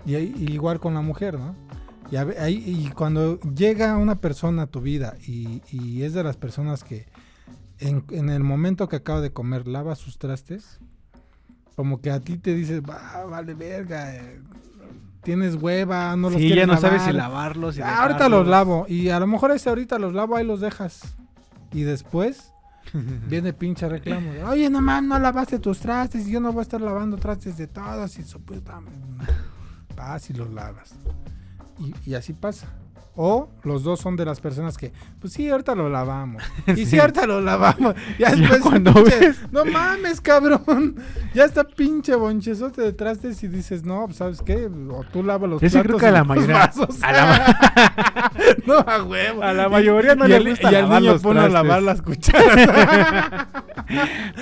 Y 0.03 0.15
igual 0.15 0.79
con 0.79 0.95
la 0.95 1.01
mujer, 1.01 1.37
¿no? 1.37 1.55
Y, 2.11 2.17
a 2.17 2.23
ve- 2.25 2.37
ahí- 2.39 2.63
y 2.65 2.89
cuando 2.91 3.39
llega 3.39 3.97
una 3.97 4.19
persona 4.19 4.63
a 4.63 4.67
tu 4.67 4.81
vida 4.81 5.15
y, 5.25 5.61
y 5.71 6.03
es 6.03 6.13
de 6.13 6.23
las 6.23 6.37
personas 6.37 6.83
que 6.83 7.07
en, 7.79 8.03
en 8.11 8.29
el 8.29 8.43
momento 8.43 8.87
que 8.89 8.97
acaba 8.97 9.21
de 9.21 9.31
comer 9.31 9.67
lava 9.67 9.95
sus 9.95 10.17
trastes, 10.19 10.79
como 11.75 12.01
que 12.01 12.11
a 12.11 12.19
ti 12.19 12.37
te 12.37 12.53
dices, 12.53 12.81
va, 12.81 13.25
vale 13.25 13.53
verga, 13.53 14.13
eh, 14.15 14.39
tienes 15.23 15.55
hueva, 15.55 16.15
no 16.17 16.29
los 16.29 16.39
sí, 16.39 16.47
quieres 16.47 16.67
ya 16.67 16.73
no 16.73 16.79
sabes 16.79 16.99
lavar". 16.99 17.11
si 17.11 17.17
lavarlos. 17.17 17.75
si 17.75 17.81
Ah, 17.81 18.03
ahorita 18.03 18.27
los 18.29 18.45
lavo. 18.47 18.85
Y 18.89 19.09
a 19.09 19.19
lo 19.19 19.25
mejor 19.27 19.51
ese 19.51 19.69
ahorita 19.69 19.97
los 19.97 20.13
lavo, 20.13 20.35
ahí 20.35 20.45
los 20.45 20.59
dejas. 20.59 21.15
Y 21.71 21.83
después 21.83 22.51
viene 23.29 23.53
pinche 23.53 23.87
reclamo. 23.87 24.33
de, 24.33 24.43
Oye, 24.43 24.69
no 24.69 24.81
mames, 24.81 25.07
no 25.09 25.17
lavaste 25.19 25.57
tus 25.59 25.79
trastes. 25.79 26.27
Y 26.27 26.31
yo 26.33 26.39
no 26.41 26.51
voy 26.51 26.59
a 26.59 26.63
estar 26.63 26.81
lavando 26.81 27.15
trastes 27.17 27.57
de 27.57 27.67
todos. 27.67 28.19
Y 28.19 28.23
su 28.23 28.41
puta. 28.41 28.81
Vas 29.95 30.29
y 30.29 30.33
los 30.33 30.49
lavas. 30.51 30.93
Y, 32.05 32.13
así 32.15 32.33
pasa. 32.33 32.67
O 33.13 33.49
los 33.63 33.83
dos 33.83 33.99
son 33.99 34.15
de 34.15 34.23
las 34.23 34.39
personas 34.39 34.77
que, 34.77 34.93
pues 35.19 35.33
sí, 35.33 35.49
ahorita 35.49 35.75
lo 35.75 35.89
lavamos. 35.89 36.41
Y 36.67 36.75
sí, 36.77 36.85
Sí. 36.85 36.99
ahorita 36.99 37.27
lo 37.27 37.41
lavamos. 37.41 37.93
Ya 38.17 38.29
Ya 38.29 38.35
después, 38.37 38.61
cuando 38.61 38.93
pinche, 38.93 39.19
ves. 39.19 39.39
no 39.51 39.65
mames, 39.65 40.21
cabrón. 40.21 40.95
Ya 41.33 41.43
está 41.43 41.63
pinche 41.65 42.15
bonchezote 42.15 42.81
de 42.81 42.93
trastes 42.93 43.43
y 43.43 43.47
dices, 43.49 43.83
no, 43.83 44.05
pues, 44.05 44.17
¿sabes 44.17 44.41
qué? 44.41 44.67
O 44.89 45.03
tú 45.11 45.23
lavas 45.23 45.49
los 45.49 45.61
Ese 45.63 45.81
creo 45.83 45.97
platos 45.97 46.01
que 46.01 46.05
a 46.07 46.09
y 46.09 46.13
la 46.13 46.23
mayoría- 46.23 46.71
a 47.03 47.11
la 47.11 48.31
no, 48.65 48.75
a 48.79 49.03
huevo. 49.03 49.43
A 49.43 49.53
la 49.53 49.67
mayoría 49.69 50.15
no 50.15 50.25
y 50.25 50.29
le 50.29 50.37
el, 50.37 50.49
gusta 50.49 50.71
y 50.71 50.75
al 50.75 50.89
niño 50.89 50.99
los 51.13 51.21
pone 51.21 51.39
a 51.41 51.43
trastes. 51.49 51.63
lavar 51.63 51.83
las 51.83 52.01
cucharas. 52.01 53.47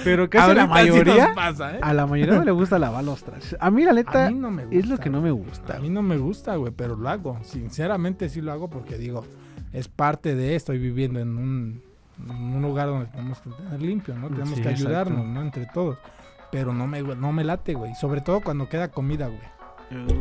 Pero 0.03 0.29
casi 0.29 0.51
a 0.51 0.53
la 0.53 0.61
sí 0.63 0.67
mayoría. 0.69 1.27
nos 1.27 1.35
pasa, 1.35 1.75
¿eh? 1.75 1.79
A 1.81 1.93
la 1.93 2.05
mayoría 2.05 2.35
no 2.35 2.43
le 2.43 2.51
gusta 2.51 2.77
lavar 2.77 3.03
los 3.03 3.23
trastes. 3.23 3.57
A 3.59 3.71
mí, 3.71 3.83
la 3.83 3.93
neta, 3.93 4.27
A 4.27 4.29
mí 4.29 4.37
no 4.37 4.51
me 4.51 4.63
es 4.63 4.85
lo 4.85 4.91
gusta, 4.91 5.03
que 5.03 5.09
no 5.09 5.21
me 5.21 5.31
gusta. 5.31 5.77
A 5.77 5.79
mí 5.79 5.89
no 5.89 6.01
me 6.01 6.17
gusta, 6.17 6.55
güey, 6.55 6.71
pero 6.75 6.95
lo 6.95 7.09
hago. 7.09 7.39
Sinceramente 7.43 8.29
sí 8.29 8.41
lo 8.41 8.51
hago 8.51 8.58
porque 8.67 8.97
digo, 8.97 9.23
es 9.73 9.87
parte 9.87 10.35
de 10.35 10.55
estoy 10.55 10.79
viviendo 10.79 11.19
en 11.19 11.37
un, 11.37 11.81
en 12.27 12.31
un 12.35 12.61
lugar 12.61 12.87
donde 12.87 13.05
tenemos 13.07 13.39
que 13.39 13.51
tener 13.51 13.81
limpio, 13.81 14.15
¿no? 14.15 14.27
Tenemos 14.29 14.55
Sí, 14.55 14.61
que 14.61 14.69
ayudarnos, 14.69 15.19
exacto. 15.19 15.33
¿no? 15.33 15.41
Entre 15.43 15.65
todos. 15.67 15.97
Pero 16.51 16.73
no 16.73 16.87
me, 16.87 17.01
no 17.03 17.31
me 17.31 17.43
late, 17.43 17.75
güey. 17.75 17.93
Sobre 17.95 18.21
todo 18.21 18.41
cuando 18.41 18.67
queda 18.67 18.87
comida, 18.89 19.27
güey. 19.27 19.39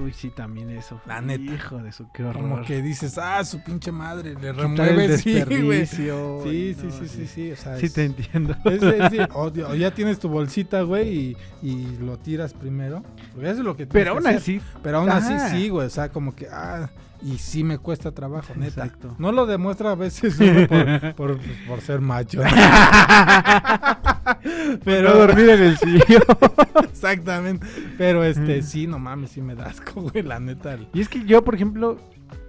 Uy, 0.03 0.15
sí, 0.15 0.31
también 0.31 0.71
eso. 0.71 0.99
La 1.07 1.21
neta. 1.21 1.43
Hijo 1.53 1.77
de 1.79 1.93
su, 1.93 2.11
qué 2.13 2.23
horror. 2.25 2.41
Como 2.43 2.63
que 2.63 2.81
dices, 2.81 3.19
ah, 3.19 3.45
su 3.45 3.63
pinche 3.63 3.93
madre, 3.93 4.35
le 4.35 4.53
remueves, 4.53 5.21
sí, 5.23 5.43
güey. 5.43 5.85
Sí, 5.85 6.09
Ay, 6.11 6.75
sí, 6.75 6.87
no, 6.87 6.91
sí, 6.91 7.07
sí, 7.09 7.27
sí. 7.27 7.53
O 7.53 7.57
sea, 7.57 7.77
Sí 7.77 7.85
es- 7.87 7.93
te 7.93 8.05
entiendo. 8.07 8.55
Es- 8.65 8.83
es- 8.83 9.11
sí, 9.11 9.19
o, 9.35 9.43
o 9.69 9.75
ya 9.75 9.91
tienes 9.93 10.19
tu 10.19 10.31
bolsita, 10.31 10.81
güey, 10.83 11.37
y, 11.63 11.67
y 11.69 11.97
lo 12.01 12.17
tiras 12.19 12.55
primero. 12.55 13.03
Porque 13.35 13.51
eso 13.51 13.59
es 13.59 13.65
lo 13.67 13.77
que 13.77 13.87
Pero 13.87 14.13
que 14.13 14.17
aún 14.19 14.27
hacer. 14.27 14.37
así, 14.39 14.61
Pero 14.83 14.99
aún 15.01 15.11
así 15.11 15.35
Ajá. 15.35 15.51
sí, 15.51 15.69
güey. 15.69 15.87
O 15.87 15.91
sea, 15.91 16.09
como 16.11 16.35
que, 16.35 16.47
ah, 16.51 16.89
y 17.23 17.39
sí 17.39 17.65
me 17.65 17.79
cuesta 17.79 18.13
trabajo, 18.13 18.53
neta. 18.57 18.85
Exacto. 18.85 19.15
No 19.19 19.33
lo 19.33 19.47
demuestra 19.47 19.93
a 19.93 19.95
veces 19.95 20.37
por, 20.69 21.15
por, 21.15 21.39
por 21.69 21.81
ser 21.81 22.01
macho. 22.01 22.43
pero 24.85 25.17
dormir 25.17 25.49
en 25.51 25.63
el 25.63 25.79
sillón. 25.79 26.23
Exactamente. 26.85 27.67
Pero 27.97 28.25
este, 28.25 28.63
sí, 28.63 28.87
no 28.87 28.99
mames, 28.99 29.31
sí 29.31 29.43
me 29.43 29.55
da 29.55 29.67
asco, 29.67 30.03
güey, 30.03 30.23
la 30.23 30.41
neta. 30.41 30.79
Y 30.93 31.01
es 31.01 31.09
que 31.09 31.25
yo, 31.25 31.43
por 31.45 31.55
ejemplo, 31.55 31.99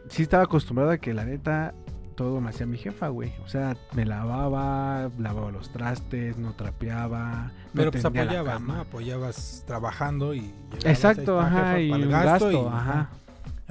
sí 0.10 0.24
estaba 0.24 0.44
acostumbrado 0.44 0.92
a 0.92 0.98
que 0.98 1.14
la 1.14 1.26
neta 1.26 1.74
todo 2.16 2.42
me 2.42 2.50
hacía 2.50 2.66
mi 2.66 2.78
jefa, 2.78 3.08
güey. 3.08 3.32
O 3.46 3.48
sea, 3.48 3.78
me 3.94 4.06
lavaba, 4.06 5.10
lavaba 5.18 5.52
los 5.52 5.72
trastes, 5.72 6.38
no 6.38 6.54
trapeaba. 6.54 7.46
no 7.46 7.52
Pero 7.74 7.92
pues 7.92 8.04
tendía 8.04 8.26
la 8.26 8.32
apoyabas. 8.32 8.62
¿no? 8.62 8.76
Apoyabas 8.76 9.64
trabajando 9.66 10.34
y 10.34 10.54
Exacto, 10.84 11.40
ajá, 11.40 11.80
y 11.80 11.90
gasto 11.90 12.10
gasto, 12.10 12.52
y- 12.52 12.68
ajá. 12.68 13.10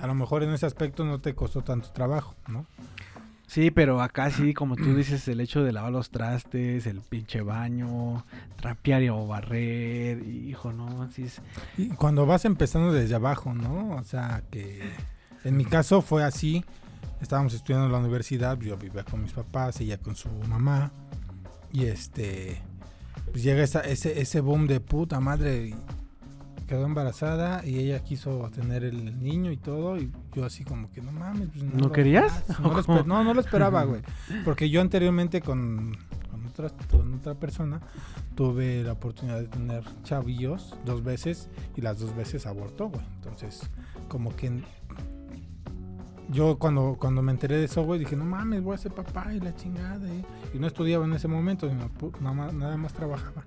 A 0.00 0.06
lo 0.06 0.14
mejor 0.14 0.42
en 0.42 0.50
ese 0.50 0.66
aspecto 0.66 1.04
no 1.04 1.20
te 1.20 1.34
costó 1.34 1.62
tanto 1.62 1.90
trabajo, 1.90 2.34
¿no? 2.48 2.66
Sí, 3.46 3.70
pero 3.70 4.02
acá 4.02 4.30
sí, 4.30 4.52
como 4.52 4.76
tú 4.76 4.94
dices, 4.94 5.26
el 5.26 5.40
hecho 5.40 5.62
de 5.64 5.72
lavar 5.72 5.90
los 5.90 6.10
trastes, 6.10 6.86
el 6.86 7.00
pinche 7.00 7.40
baño, 7.40 8.26
trapear 8.60 9.02
o 9.10 9.26
barrer, 9.26 10.22
hijo, 10.28 10.70
no, 10.72 11.02
así 11.02 11.22
es. 11.22 11.40
Y 11.78 11.88
cuando 11.88 12.26
vas 12.26 12.44
empezando 12.44 12.92
desde 12.92 13.14
abajo, 13.14 13.54
¿no? 13.54 13.96
O 13.96 14.04
sea, 14.04 14.42
que 14.50 14.82
en 15.44 15.56
mi 15.56 15.64
caso 15.64 16.02
fue 16.02 16.24
así. 16.24 16.62
Estábamos 17.22 17.54
estudiando 17.54 17.86
en 17.86 17.92
la 17.92 17.98
universidad, 17.98 18.58
yo 18.60 18.76
vivía 18.76 19.02
con 19.02 19.22
mis 19.22 19.32
papás, 19.32 19.80
ella 19.80 19.96
con 19.96 20.14
su 20.14 20.28
mamá. 20.46 20.92
Y 21.72 21.86
este, 21.86 22.60
pues 23.32 23.42
llega 23.42 23.62
esa- 23.64 23.80
ese, 23.80 24.20
ese 24.20 24.40
boom 24.42 24.66
de 24.66 24.80
puta 24.80 25.20
madre. 25.20 25.74
Quedó 26.68 26.86
embarazada 26.86 27.66
y 27.66 27.80
ella 27.80 27.98
quiso 28.04 28.48
tener 28.54 28.84
el 28.84 29.20
niño 29.20 29.50
y 29.50 29.56
todo. 29.56 29.96
Y 29.98 30.12
yo 30.36 30.44
así 30.44 30.62
como 30.64 30.88
que 30.92 31.02
no 31.02 31.10
mames. 31.10 31.48
pues, 31.48 31.64
¿No 31.74 31.90
querías? 31.90 32.44
hagas". 32.48 32.60
No, 32.60 32.68
lo 32.72 32.82
esper- 32.84 33.04
no, 33.06 33.24
no 33.24 33.34
lo 33.34 33.40
esperaba, 33.40 33.82
güey. 33.82 34.02
Porque 34.44 34.70
yo 34.70 34.80
anteriormente 34.80 35.40
con, 35.40 35.96
con, 36.30 36.46
otra, 36.46 36.70
con 36.90 37.14
otra 37.14 37.34
persona 37.34 37.80
tuve 38.36 38.84
la 38.84 38.92
oportunidad 38.92 39.40
de 39.40 39.48
tener 39.48 39.82
chavillos 40.04 40.76
dos 40.84 41.02
veces 41.02 41.48
y 41.74 41.80
las 41.80 41.98
dos 41.98 42.14
veces 42.14 42.46
abortó, 42.46 42.88
güey. 42.90 43.04
Entonces, 43.16 43.68
como 44.08 44.36
que 44.36 44.62
yo 46.30 46.58
cuando, 46.58 46.96
cuando 47.00 47.22
me 47.22 47.32
enteré 47.32 47.56
de 47.56 47.64
eso, 47.64 47.82
güey, 47.84 47.98
dije, 48.00 48.14
no 48.14 48.24
mames, 48.24 48.62
voy 48.62 48.74
a 48.74 48.78
ser 48.78 48.92
papá 48.92 49.32
y 49.32 49.40
la 49.40 49.56
chingada. 49.56 50.06
eh". 50.08 50.24
Y 50.54 50.58
no 50.58 50.66
estudiaba 50.66 51.04
en 51.06 51.14
ese 51.14 51.26
momento, 51.28 51.68
sino 51.68 51.88
pu- 51.90 52.16
nada 52.20 52.34
más, 52.34 52.52
nada 52.52 52.76
más 52.76 52.92
trabajaba. 52.92 53.42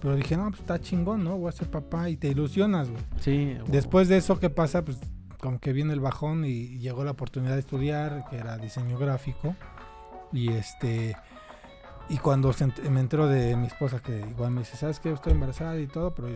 Pero 0.00 0.16
dije, 0.16 0.36
no, 0.36 0.48
pues 0.48 0.60
está 0.60 0.80
chingón, 0.80 1.22
¿no? 1.24 1.36
Voy 1.36 1.48
a 1.48 1.52
ser 1.52 1.68
papá 1.70 2.08
y 2.08 2.16
te 2.16 2.28
ilusionas, 2.28 2.90
güey. 2.90 3.02
Sí. 3.20 3.56
Después 3.68 4.08
de 4.08 4.16
eso, 4.16 4.38
¿qué 4.40 4.48
pasa? 4.50 4.82
Pues 4.84 4.98
como 5.40 5.58
que 5.58 5.72
viene 5.72 5.92
el 5.92 6.00
bajón 6.00 6.44
y 6.44 6.78
llegó 6.78 7.04
la 7.04 7.10
oportunidad 7.12 7.54
de 7.54 7.60
estudiar, 7.60 8.24
que 8.30 8.36
era 8.36 8.56
diseño 8.56 8.98
gráfico. 8.98 9.54
Y 10.32 10.50
este 10.50 11.16
Y 12.08 12.18
cuando 12.18 12.52
se 12.52 12.66
ent- 12.66 12.88
me 12.90 13.00
entero 13.00 13.26
de 13.28 13.56
mi 13.56 13.66
esposa, 13.66 14.00
que 14.00 14.20
igual 14.30 14.50
me 14.52 14.60
dice, 14.60 14.76
¿sabes 14.76 15.00
qué? 15.00 15.12
Estoy 15.12 15.32
embarazada 15.32 15.78
y 15.78 15.86
todo, 15.86 16.14
pero... 16.14 16.28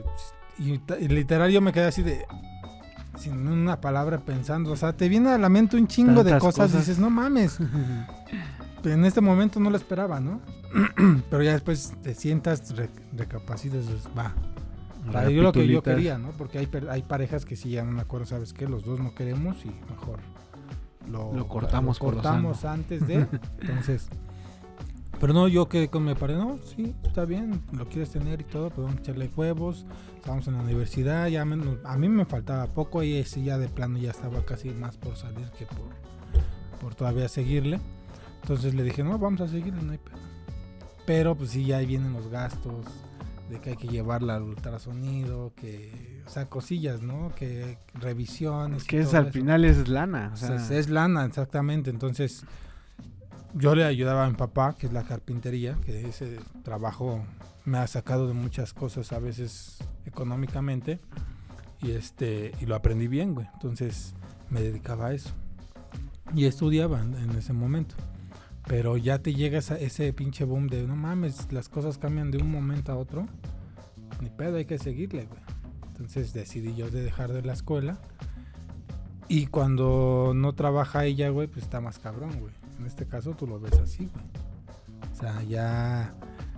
Y, 0.58 0.80
y 1.00 1.08
literal 1.08 1.50
yo 1.50 1.60
me 1.60 1.72
quedé 1.72 1.86
así 1.86 2.02
de... 2.02 2.24
Sin 3.18 3.46
una 3.48 3.80
palabra 3.80 4.18
pensando. 4.18 4.72
O 4.72 4.76
sea, 4.76 4.92
te 4.92 5.08
viene 5.08 5.30
a 5.30 5.38
la 5.38 5.48
mente 5.48 5.76
un 5.76 5.86
chingo 5.86 6.24
de 6.24 6.32
cosas. 6.38 6.66
cosas. 6.66 6.72
dices, 6.80 6.98
no 6.98 7.10
mames. 7.10 7.58
En 8.84 9.04
este 9.04 9.20
momento 9.20 9.60
no 9.60 9.70
lo 9.70 9.76
esperaba, 9.76 10.20
¿no? 10.20 10.40
pero 11.30 11.42
ya 11.42 11.52
después 11.52 11.94
te 12.02 12.14
sientas, 12.14 12.76
re- 12.76 12.90
recapacitas, 13.16 13.86
dices, 13.86 14.08
va. 14.16 14.34
Yo 15.30 15.42
lo 15.42 15.52
que 15.52 15.66
yo 15.68 15.82
quería, 15.96 16.18
¿no? 16.18 16.30
Porque 16.32 16.58
hay, 16.58 16.68
hay 16.90 17.02
parejas 17.02 17.44
que 17.44 17.56
sí 17.56 17.68
llegan 17.70 17.88
a 17.88 17.90
un 17.90 18.00
acuerdo, 18.00 18.26
¿sabes 18.26 18.52
qué? 18.52 18.66
Los 18.68 18.84
dos 18.84 19.00
no 19.00 19.14
queremos 19.14 19.56
y 19.64 19.68
mejor 19.90 20.20
lo, 21.10 21.34
Lo 21.34 21.46
cortamos 21.48 21.98
por 21.98 22.14
lo 22.14 22.22
cortamos 22.22 22.64
antes 22.64 23.06
de. 23.06 23.26
Entonces, 23.60 24.08
pero 25.20 25.32
no, 25.32 25.46
yo 25.48 25.68
que 25.68 25.88
con 25.88 26.04
mi 26.04 26.14
pareja, 26.14 26.40
no, 26.40 26.58
sí, 26.74 26.94
está 27.04 27.24
bien, 27.24 27.60
lo 27.72 27.86
quieres 27.88 28.10
tener 28.10 28.40
y 28.40 28.44
todo, 28.44 28.70
pero 28.70 28.84
vamos 28.84 28.98
a 28.98 29.02
echarle 29.02 29.30
huevos. 29.36 29.84
Estábamos 30.16 30.48
en 30.48 30.54
la 30.54 30.62
universidad, 30.62 31.28
ya 31.28 31.44
menos- 31.44 31.78
a 31.84 31.96
mí 31.98 32.08
me 32.08 32.24
faltaba 32.24 32.66
poco 32.66 33.02
y 33.02 33.14
ese 33.14 33.42
ya 33.42 33.58
de 33.58 33.68
plano 33.68 33.98
ya 33.98 34.10
estaba 34.10 34.42
casi 34.44 34.70
más 34.70 34.96
por 34.96 35.16
salir 35.16 35.50
que 35.58 35.66
por, 35.66 35.88
por 36.80 36.94
todavía 36.94 37.28
seguirle. 37.28 37.78
Entonces 38.44 38.74
le 38.74 38.82
dije, 38.82 39.02
no, 39.02 39.18
vamos 39.18 39.40
a 39.40 39.48
seguirle, 39.48 39.82
no 39.82 39.92
hay 39.92 39.96
pedo. 39.98 40.18
Pero 41.06 41.34
pues 41.34 41.48
sí, 41.52 41.64
ya 41.64 41.78
ahí 41.78 41.86
vienen 41.86 42.12
los 42.12 42.28
gastos 42.28 42.84
de 43.48 43.58
que 43.58 43.70
hay 43.70 43.76
que 43.76 43.88
llevarla 43.88 44.36
al 44.36 44.42
ultrasonido, 44.42 45.54
que, 45.56 46.22
o 46.26 46.28
sea, 46.28 46.44
cosillas, 46.44 47.00
¿no? 47.00 47.32
Que 47.36 47.78
revisiones. 47.94 48.84
Que 48.84 49.00
es 49.00 49.14
al 49.14 49.24
eso. 49.24 49.32
final 49.32 49.64
es 49.64 49.88
lana. 49.88 50.28
O 50.30 50.34
O 50.34 50.36
sea, 50.36 50.58
sea, 50.58 50.78
es 50.78 50.90
lana, 50.90 51.24
exactamente. 51.24 51.88
Entonces, 51.88 52.44
yo 53.54 53.74
le 53.74 53.84
ayudaba 53.84 54.26
a 54.26 54.28
mi 54.28 54.36
papá, 54.36 54.76
que 54.76 54.88
es 54.88 54.92
la 54.92 55.04
carpintería, 55.04 55.78
que 55.82 56.06
ese 56.06 56.38
trabajo 56.64 57.24
me 57.64 57.78
ha 57.78 57.86
sacado 57.86 58.28
de 58.28 58.34
muchas 58.34 58.74
cosas, 58.74 59.10
a 59.14 59.20
veces 59.20 59.78
económicamente, 60.04 61.00
y 61.80 61.92
este 61.92 62.52
y 62.60 62.66
lo 62.66 62.74
aprendí 62.74 63.08
bien, 63.08 63.32
güey. 63.32 63.46
Entonces, 63.54 64.14
me 64.50 64.60
dedicaba 64.60 65.06
a 65.06 65.14
eso. 65.14 65.30
Y 66.34 66.44
estudiaba 66.44 67.00
en 67.00 67.30
ese 67.38 67.54
momento. 67.54 67.94
Pero 68.66 68.96
ya 68.96 69.18
te 69.18 69.34
llega 69.34 69.58
esa- 69.58 69.78
ese 69.78 70.12
pinche 70.12 70.44
boom 70.44 70.68
de, 70.68 70.86
no 70.86 70.96
mames, 70.96 71.52
las 71.52 71.68
cosas 71.68 71.98
cambian 71.98 72.30
de 72.30 72.38
un 72.38 72.50
momento 72.50 72.92
a 72.92 72.96
otro. 72.96 73.26
Ni 74.22 74.30
pedo, 74.30 74.56
hay 74.56 74.64
que 74.64 74.78
seguirle, 74.78 75.26
güey. 75.26 75.40
Entonces 75.88 76.32
decidí 76.32 76.74
yo 76.74 76.90
de 76.90 77.02
dejar 77.02 77.32
de 77.32 77.42
la 77.42 77.52
escuela. 77.52 77.98
Y 79.28 79.46
cuando 79.46 80.32
no 80.34 80.54
trabaja 80.54 81.04
ella, 81.04 81.28
güey, 81.30 81.46
pues 81.48 81.64
está 81.64 81.80
más 81.80 81.98
cabrón, 81.98 82.38
güey. 82.40 82.52
En 82.78 82.86
este 82.86 83.06
caso 83.06 83.32
tú 83.34 83.46
lo 83.46 83.60
ves 83.60 83.78
así, 83.78 84.08
güey. 84.12 84.24
O 85.12 85.16
sea, 85.16 85.42
ya 85.44 86.14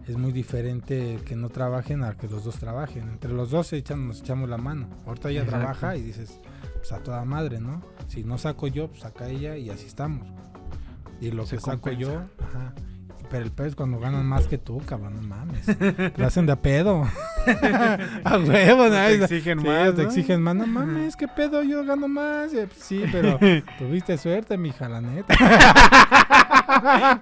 es 0.07 0.17
muy 0.17 0.33
diferente 0.33 1.19
que 1.25 1.37
no 1.37 1.49
trabajen 1.49 2.03
a 2.05 2.17
que 2.17 2.29
los 2.29 2.45
dos 2.45 2.57
trabajen. 2.59 3.09
Entre 3.09 3.33
los 3.33 3.51
dos 3.51 3.67
se 3.69 3.77
echan, 3.77 4.07
nos 4.09 4.21
echamos 4.21 4.49
la 4.49 4.57
mano. 4.59 4.89
Ahorita 5.07 5.31
ella 5.31 5.43
Exacto. 5.43 5.59
trabaja 5.61 5.97
y 5.97 6.03
dices, 6.03 6.41
pues 6.77 6.93
a 6.93 7.01
toda 7.03 7.25
madre, 7.25 7.61
¿no? 7.61 7.83
Si 8.09 8.25
no 8.25 8.39
saco 8.39 8.67
yo, 8.69 8.89
pues 8.89 9.01
saca 9.03 9.29
ella 9.29 9.57
y 9.57 9.71
así 9.71 9.87
estamos. 9.87 10.27
Y 11.21 11.31
lo 11.31 11.47
Se 11.47 11.57
que 11.57 11.63
saco 11.63 11.91
yo, 11.93 12.23
ajá. 12.41 12.73
Pero 13.29 13.45
el 13.45 13.51
pedo 13.51 13.67
es 13.67 13.75
cuando 13.75 13.99
ganan 13.99 14.25
más 14.25 14.47
que 14.47 14.57
tú, 14.57 14.81
cabrón, 14.87 15.17
no 15.17 15.23
mames. 15.23 15.67
Lo 16.17 16.27
hacen 16.27 16.47
de 16.47 16.53
a 16.53 16.57
pedo. 16.63 17.03
a 18.25 18.39
huevo, 18.39 18.85
¿no? 18.85 18.91
te 18.91 19.15
exigen 19.25 19.61
Sí, 19.61 19.67
más. 19.67 19.95
te 19.97 20.03
exigen 20.03 20.43
más. 20.43 20.55
No 20.55 20.65
mames, 20.69 21.17
qué 21.17 21.27
pedo, 21.27 21.65
yo 21.65 21.85
gano 21.85 22.07
más. 22.07 22.55
Eh, 22.55 22.69
pues 22.69 22.79
sí, 22.81 23.03
pero 23.11 23.37
tuviste 23.79 24.17
suerte, 24.17 24.57
mija, 24.57 24.89
la 24.89 25.01
neta. 25.01 25.35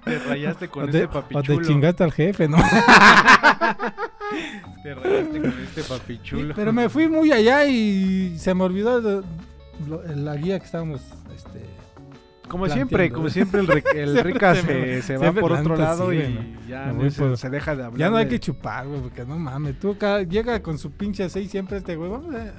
Te 0.05 0.19
rayaste 0.19 0.69
con 0.69 0.85
O 0.85 0.89
te, 0.93 1.05
o 1.05 1.11
papichulo. 1.11 1.59
te 1.61 1.67
chingaste 1.67 2.05
al 2.05 2.13
jefe, 2.13 2.49
¿no? 2.49 2.59
Te 4.83 4.95
rayaste 4.95 5.41
con 5.41 5.55
este 5.63 5.83
Sí, 5.83 5.89
papichulo. 5.89 6.55
pero 6.55 6.73
me 6.73 6.89
fui 6.91 7.09
muy 7.09 7.33
allá 7.33 7.65
y 7.65 8.37
se 8.39 8.53
me 8.55 8.65
olvidó 8.65 9.23
la 10.17 10.37
guía 10.37 10.59
que 10.59 10.67
estábamos. 10.67 11.01
Este, 11.35 11.61
Como 12.49 12.69
siempre, 12.69 13.11
como 13.11 13.29
siempre, 13.31 13.61
el, 13.61 13.71
el 13.99 14.19
rica 14.25 14.55
se 14.55 15.03
se, 15.03 15.17
va 15.17 15.33
por 15.33 15.53
otro 15.53 15.77
lado 15.77 16.11
sí, 16.11 16.17
y 16.19 16.69
ya 16.69 16.93
no 16.93 17.37
se, 17.37 17.51
deja 17.51 17.75
de 17.75 17.85
hablar. 17.85 17.99
ya 17.99 18.11
no 18.11 18.17
hay 18.17 18.25
de- 18.27 18.31
que 18.33 18.41
chupar, 18.41 18.87
güey, 18.87 19.01
porque 19.01 19.25
no 19.25 19.39
mames. 19.39 19.79
Tú 19.81 19.97
llega 20.29 20.61
con 20.63 20.79
su 20.79 20.93
pinche 20.93 21.29
seis 21.29 21.51
siempre 21.51 21.79
este 21.79 21.97
güey. 21.97 22.11
Vamos 22.11 22.35
a- 22.35 22.53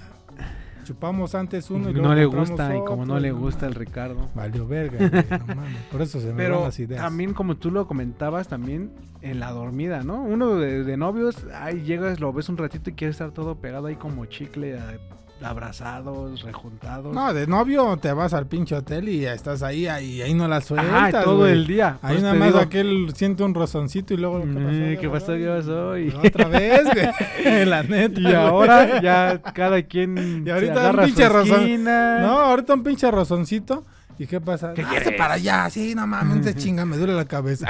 chupamos 0.84 1.34
antes 1.34 1.72
uno 1.72 1.90
y 1.90 1.94
luego 1.94 2.10
no 2.10 2.14
le 2.14 2.26
gusta 2.26 2.76
y 2.78 2.80
como 2.86 3.08
no 3.08 3.20
le 3.20 3.32
gusta 3.32 3.66
el 3.66 3.74
Ricardo. 3.74 4.30
Valió 4.36 4.68
verga, 4.68 4.98
güey, 5.10 5.40
no 5.40 5.46
mames. 5.56 5.82
Por 5.92 6.02
eso 6.02 6.20
se 6.20 6.26
me 6.28 6.32
van 6.34 6.38
Pero 6.38 6.66
las 6.66 6.80
ideas. 6.80 7.02
también 7.02 7.34
como 7.34 7.56
tú 7.58 7.72
lo 7.72 7.88
comentabas 7.88 8.48
también 8.48 8.92
en 9.22 9.40
la 9.40 9.50
dormida, 9.52 10.04
¿no? 10.04 10.22
Uno 10.24 10.56
de, 10.58 10.84
de 10.84 10.98
novios, 10.98 11.38
ahí 11.60 11.82
llegas, 11.82 12.20
lo 12.20 12.32
ves 12.34 12.50
un 12.50 12.58
ratito 12.58 12.92
y 12.92 12.94
quiere 12.94 13.12
estar 13.12 13.32
todo 13.32 13.56
pegado 13.56 13.88
ahí 13.88 13.96
como 13.96 14.26
chicle, 14.28 14.78
a- 14.78 14.98
abrazados, 15.44 16.42
rejuntados. 16.42 17.14
No, 17.14 17.34
de 17.34 17.46
novio 17.48 17.98
te 17.98 18.12
vas 18.14 18.34
al 18.34 18.48
pinche 18.48 18.76
hotel 18.76 19.10
y 19.10 19.22
ya 19.22 19.34
estás 19.34 19.62
ahí, 19.64 19.88
ahí, 19.88 20.22
ahí 20.22 20.34
no 20.34 20.48
la 20.48 20.62
sueltas. 20.62 21.24
Todo 21.24 21.46
el 21.48 21.68
día. 21.68 21.98
Ahí 22.02 22.14
Pues 22.14 22.22
nada 22.24 22.34
más 22.36 22.48
digo, 22.50 22.60
aquel 22.60 23.14
siente 23.16 23.44
un 23.44 23.54
rozoncito 23.54 24.14
y 24.14 24.18
luego. 24.18 24.40
"Mm, 24.46 24.98
¿Qué 24.98 25.10
pasó? 25.12 25.28
pasó". 25.28 25.34
¿Qué 25.38 25.46
pasó? 25.58 25.98
Y, 25.98 26.10
Otra 26.28 26.48
vez, 26.48 26.84
güey. 26.86 27.66
la 27.66 27.84
neta. 27.84 28.20
y 28.22 28.34
ahora 28.34 29.02
ya 29.02 29.42
cada 29.42 29.82
quien 29.84 30.42
Y 30.42 30.46
se 30.46 30.52
ahorita 30.52 30.72
un 30.74 30.78
agarra 30.80 31.04
su 31.08 31.14
pinche 31.16 31.26
esquina. 31.26 32.20
No, 32.20 32.40
ahorita 32.40 32.74
un 32.74 32.84
pinche 32.84 33.12
rozoncito. 33.12 33.86
¿Y 34.18 34.28
qué 34.28 34.40
pasa? 34.40 34.74
¿Qué 34.74 34.82
"Ah, 34.84 34.88
quieres?" 34.90 35.08
hazte 35.10 35.18
para 35.18 35.34
allá, 35.34 35.70
sí, 35.70 35.94
no 35.94 36.08
mames, 36.08 36.42
te 36.42 36.56
chinga, 36.56 36.86
me 36.86 36.96
duele 36.96 37.14
la 37.14 37.26
cabeza. 37.26 37.68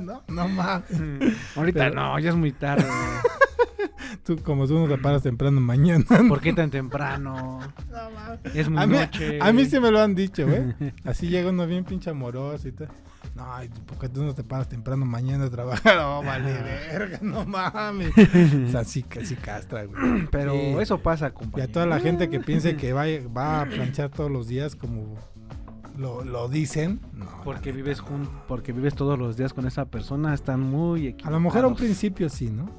no, 0.00 0.22
no 0.28 0.48
mames. 0.48 0.90
Mm, 0.98 1.18
Ahorita 1.56 1.78
Pero- 1.80 1.94
no, 1.94 2.18
ya 2.18 2.30
es 2.30 2.36
muy 2.36 2.52
tarde. 2.52 2.86
Tú, 4.24 4.36
como 4.38 4.66
tú 4.66 4.78
no 4.78 4.86
te 4.88 4.98
paras 4.98 5.22
temprano 5.22 5.60
mañana. 5.60 6.04
¿Por 6.28 6.40
qué 6.40 6.52
tan 6.52 6.70
temprano? 6.70 7.58
No 7.90 8.10
mames. 8.10 8.54
Es 8.54 8.68
muy 8.68 8.82
A 8.82 8.86
mí, 8.86 8.96
noche. 8.96 9.38
a 9.40 9.52
mí 9.52 9.64
sí 9.66 9.78
me 9.80 9.90
lo 9.90 10.00
han 10.00 10.14
dicho, 10.14 10.46
güey. 10.46 10.92
Así 11.04 11.28
llega 11.28 11.50
uno 11.50 11.66
bien 11.66 11.84
pinche 11.84 12.10
amoroso 12.10 12.68
y 12.68 12.72
tal. 12.72 12.88
No, 13.34 13.52
ay, 13.54 13.68
¿por 13.86 13.98
qué 13.98 14.08
tú 14.08 14.22
no 14.24 14.34
te 14.34 14.42
paras 14.44 14.68
temprano 14.68 15.04
mañana 15.04 15.44
a 15.44 15.50
trabajar? 15.50 15.96
No, 15.96 16.22
vale, 16.22 16.52
verga, 16.52 17.18
no 17.22 17.44
mames. 17.44 18.12
O 18.68 18.70
sea, 18.70 18.84
sí, 18.84 19.02
casi 19.02 19.34
castra, 19.36 19.84
güey. 19.84 20.26
Pero 20.30 20.52
Sí. 20.52 20.76
eso 20.80 20.98
pasa, 20.98 21.28
Y 21.28 21.32
compañero. 21.32 21.70
a 21.70 21.72
toda 21.72 21.86
la 21.86 22.00
gente 22.00 22.28
que 22.30 22.40
piense 22.40 22.76
que 22.76 22.92
va, 22.92 23.04
va 23.36 23.62
a 23.62 23.66
planchar 23.66 24.10
todos 24.10 24.30
los 24.30 24.46
días 24.48 24.74
como 24.76 25.16
lo, 25.96 26.24
lo 26.24 26.48
dicen. 26.48 27.00
No, 27.12 27.26
Porque 27.44 27.72
vives 27.72 28.00
jun- 28.00 28.28
porque 28.46 28.72
vives 28.72 28.94
todos 28.94 29.18
los 29.18 29.36
días 29.36 29.52
con 29.52 29.66
esa 29.66 29.84
persona, 29.86 30.32
están 30.34 30.60
muy 30.60 31.06
A 31.06 31.10
equivocados. 31.10 31.32
lo 31.32 31.40
mejor 31.40 31.64
a 31.64 31.68
un 31.68 31.76
principio 31.76 32.28
sí, 32.28 32.50
¿no? 32.50 32.70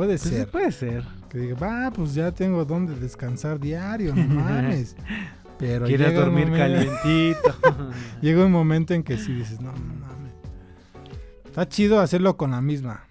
Puede 0.00 0.12
Pues 0.12 0.22
sí, 0.22 0.28
ser. 0.30 0.48
puede 0.48 0.72
ser. 0.72 1.04
Que 1.28 1.36
diga, 1.38 1.58
va, 1.58 1.90
pues 1.90 2.14
ya 2.14 2.32
tengo 2.32 2.64
donde 2.64 2.94
descansar 2.96 3.60
diario, 3.60 4.14
no 4.14 4.34
mames. 4.44 4.96
Pero 5.58 5.84
Quieres 5.84 6.14
dormir 6.14 6.46
momento- 6.46 6.58
calientito. 6.58 7.54
Llega 8.22 8.46
un 8.46 8.52
momento 8.52 8.94
en 8.94 9.02
que 9.02 9.18
sí 9.18 9.34
dices, 9.34 9.60
no, 9.60 9.72
no 9.72 9.78
mames. 9.94 10.32
Está 11.44 11.68
chido 11.68 12.00
hacerlo 12.00 12.38
con 12.38 12.52
la 12.52 12.62
misma, 12.62 13.08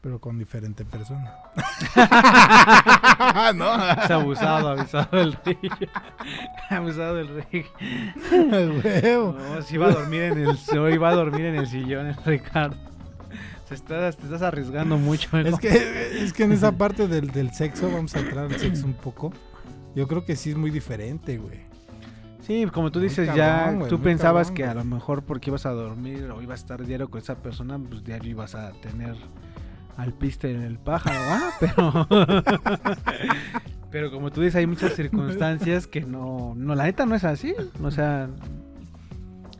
pero 0.00 0.18
con 0.18 0.38
diferente 0.38 0.86
persona. 0.86 1.30
no, 3.54 3.90
es 4.02 4.10
abusado, 4.10 4.70
abusado 4.70 5.18
del 5.18 5.36
rey. 5.44 5.58
abusado 6.70 7.16
del 7.16 7.28
rey. 7.50 7.66
huevo. 8.82 9.36
No, 9.38 9.60
si 9.60 9.76
a 9.88 9.92
dormir 9.92 10.22
en 10.22 10.38
el 10.38 10.56
va 10.96 11.10
a 11.10 11.14
dormir 11.16 11.44
en 11.44 11.56
el 11.56 11.66
sillón, 11.66 12.06
el 12.06 12.16
Ricardo. 12.24 12.78
Se 13.70 13.74
está- 13.76 14.10
te 14.12 14.24
estás 14.24 14.42
arriesgando 14.42 14.98
mucho. 14.98 15.38
Es 15.38 15.58
que, 15.58 16.22
es 16.22 16.32
que 16.34 16.42
en 16.44 16.52
esa 16.52 16.72
parte 16.72 17.08
del, 17.08 17.30
del 17.30 17.52
sexo, 17.54 17.88
vamos 17.90 18.14
a 18.14 18.20
entrar 18.20 18.44
al 18.46 18.58
sexo 18.58 18.84
un 18.84 18.92
poco. 18.94 19.32
Yo 19.94 20.06
creo 20.06 20.24
que 20.24 20.36
sí 20.36 20.50
es 20.50 20.56
muy 20.56 20.70
diferente, 20.70 21.38
güey. 21.38 21.60
Sí, 22.42 22.66
como 22.72 22.90
tú 22.90 22.98
dices, 23.00 23.28
cabrón, 23.28 23.82
ya 23.82 23.88
tú 23.88 24.00
pensabas 24.00 24.48
cabrón, 24.48 24.56
que 24.56 24.64
a 24.64 24.74
lo 24.74 24.84
mejor 24.84 25.22
porque 25.22 25.50
ibas 25.50 25.66
a 25.66 25.70
dormir 25.70 26.28
o 26.30 26.42
ibas 26.42 26.60
a 26.60 26.62
estar 26.62 26.84
diario 26.84 27.08
con 27.08 27.20
esa 27.20 27.36
persona, 27.36 27.78
pues 27.78 28.02
diario 28.02 28.30
ibas 28.30 28.54
a 28.56 28.72
tener 28.72 29.14
al 29.96 30.12
piste 30.14 30.50
en 30.52 30.62
el 30.62 30.78
pájaro, 30.78 31.16
¿ah? 31.20 31.50
Pero, 31.60 32.08
pero 33.90 34.10
como 34.10 34.30
tú 34.30 34.40
dices, 34.40 34.56
hay 34.56 34.66
muchas 34.66 34.94
circunstancias 34.94 35.86
que 35.86 36.00
no, 36.02 36.54
no, 36.56 36.74
la 36.74 36.84
neta 36.84 37.06
no 37.06 37.14
es 37.14 37.24
así. 37.24 37.54
O 37.82 37.90
sea, 37.90 38.28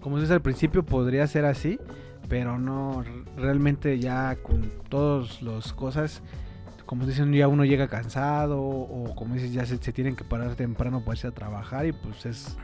como 0.01 0.17
dices 0.17 0.31
al 0.31 0.41
principio, 0.41 0.85
podría 0.85 1.27
ser 1.27 1.45
así, 1.45 1.79
pero 2.31 2.59
no, 2.61 3.05
realmente 3.37 3.99
ya 3.99 4.37
con 4.37 4.71
todas 4.89 5.43
las 5.43 5.73
cosas, 5.73 6.23
como 6.87 7.05
dicen, 7.05 7.33
ya 7.33 7.49
uno 7.49 7.65
llega 7.65 7.89
cansado 7.89 8.63
o 8.63 9.15
como 9.17 9.35
dices, 9.35 9.53
ya 9.53 9.67
se, 9.67 9.77
tienen 9.79 10.15
que 10.15 10.23
parar 10.23 10.55
temprano 10.55 11.01
para 11.01 11.17
irse 11.17 11.27
a 11.27 11.33
trabajar 11.33 11.87
y 11.87 11.93
pues 11.93 12.25
es 12.27 12.57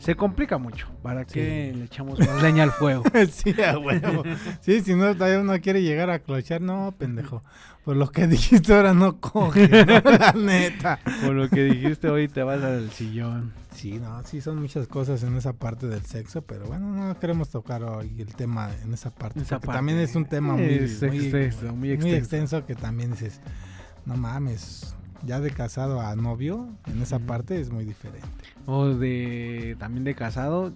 se 0.00 0.16
complica 0.16 0.58
mucho. 0.58 0.88
¿Para 1.02 1.24
qué 1.24 1.72
le 1.76 1.84
echamos 1.84 2.18
más 2.18 2.42
leña 2.42 2.64
al 2.64 2.72
fuego? 2.72 3.04
sí, 3.30 3.54
a 3.62 3.78
huevo. 3.78 4.24
Sí, 4.60 4.80
si 4.80 4.94
no, 4.94 5.14
todavía 5.14 5.40
uno 5.40 5.60
quiere 5.60 5.82
llegar 5.82 6.10
a 6.10 6.18
clochar, 6.18 6.60
no, 6.60 6.94
pendejo. 6.98 7.44
Por 7.84 7.96
lo 7.96 8.10
que 8.10 8.26
dijiste 8.26 8.74
ahora 8.74 8.94
no 8.94 9.20
coge, 9.20 9.68
¿no? 9.68 10.10
la 10.10 10.32
neta. 10.32 10.98
Por 11.24 11.34
lo 11.34 11.48
que 11.48 11.64
dijiste 11.64 12.08
hoy 12.08 12.28
te 12.28 12.42
vas 12.42 12.62
al 12.62 12.90
sillón. 12.90 13.52
Sí, 13.74 13.98
no, 13.98 14.22
sí 14.24 14.40
son 14.40 14.60
muchas 14.60 14.86
cosas 14.86 15.22
en 15.22 15.36
esa 15.36 15.52
parte 15.52 15.86
del 15.86 16.04
sexo, 16.04 16.42
pero 16.42 16.66
bueno, 16.66 16.92
no 16.92 17.18
queremos 17.18 17.50
tocar 17.50 17.82
hoy 17.82 18.14
el 18.18 18.34
tema 18.34 18.70
en 18.82 18.92
esa 18.92 19.10
parte. 19.10 19.40
Esa 19.40 19.60
parte 19.60 19.78
también 19.78 19.98
es 19.98 20.14
un 20.14 20.26
tema 20.26 20.54
muy, 20.54 20.64
es 20.64 21.02
muy, 21.02 21.18
extenso, 21.18 21.66
muy 21.66 21.74
muy 21.74 21.90
extenso. 21.92 22.16
extenso 22.16 22.66
que 22.66 22.74
también 22.74 23.12
dices, 23.12 23.40
no 24.04 24.16
mames, 24.16 24.94
ya 25.24 25.40
de 25.40 25.50
casado 25.50 26.00
a 26.00 26.14
novio, 26.16 26.68
en 26.86 27.02
esa 27.02 27.18
parte 27.18 27.60
es 27.60 27.70
muy 27.70 27.84
diferente. 27.84 28.28
O 28.66 28.86
de 28.88 29.76
también 29.78 30.04
de 30.04 30.14
casado, 30.14 30.72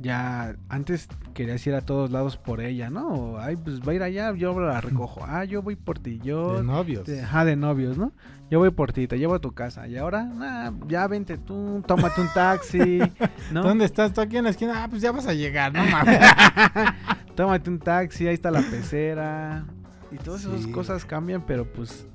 ya 0.00 0.54
antes 0.68 1.08
querías 1.34 1.66
ir 1.66 1.74
a 1.74 1.80
todos 1.80 2.10
lados 2.10 2.36
por 2.36 2.60
ella, 2.60 2.90
¿no? 2.90 3.08
O, 3.08 3.38
Ay, 3.40 3.56
pues 3.56 3.80
va 3.80 3.92
a 3.92 3.94
ir 3.96 4.02
allá, 4.02 4.32
yo 4.34 4.58
la 4.60 4.80
recojo. 4.80 5.20
Ah, 5.24 5.44
yo 5.44 5.62
voy 5.62 5.74
por 5.76 5.98
ti, 5.98 6.20
yo... 6.22 6.58
De 6.58 6.62
novios. 6.62 7.04
de- 7.06 7.22
ajá, 7.22 7.44
de 7.44 7.56
novios, 7.56 7.98
¿no? 7.98 8.12
Yo 8.50 8.58
voy 8.60 8.70
por 8.70 8.92
ti, 8.92 9.06
te 9.06 9.18
llevo 9.18 9.34
a 9.34 9.40
tu 9.40 9.52
casa. 9.52 9.86
Y 9.88 9.96
ahora, 9.98 10.24
nah, 10.24 10.70
ya 10.86 11.06
vente 11.06 11.36
tú, 11.36 11.82
tómate 11.86 12.20
un 12.20 12.28
taxi, 12.32 13.00
¿no? 13.52 13.62
¿Dónde 13.62 13.84
estás? 13.84 14.12
¿Tú 14.12 14.20
aquí 14.20 14.36
en 14.38 14.44
la 14.44 14.50
esquina? 14.50 14.84
Ah, 14.84 14.88
pues 14.88 15.02
ya 15.02 15.12
vas 15.12 15.26
a 15.26 15.34
llegar, 15.34 15.72
no 15.74 15.84
mames. 15.84 16.18
Tómate 17.34 17.68
un 17.70 17.78
taxi, 17.78 18.26
ahí 18.26 18.34
está 18.34 18.50
la 18.50 18.60
pecera. 18.62 19.64
Y 20.10 20.16
todas 20.16 20.44
esas 20.44 20.66
cosas 20.68 21.04
cambian, 21.04 21.44
pero 21.46 21.64
pues... 21.70 22.06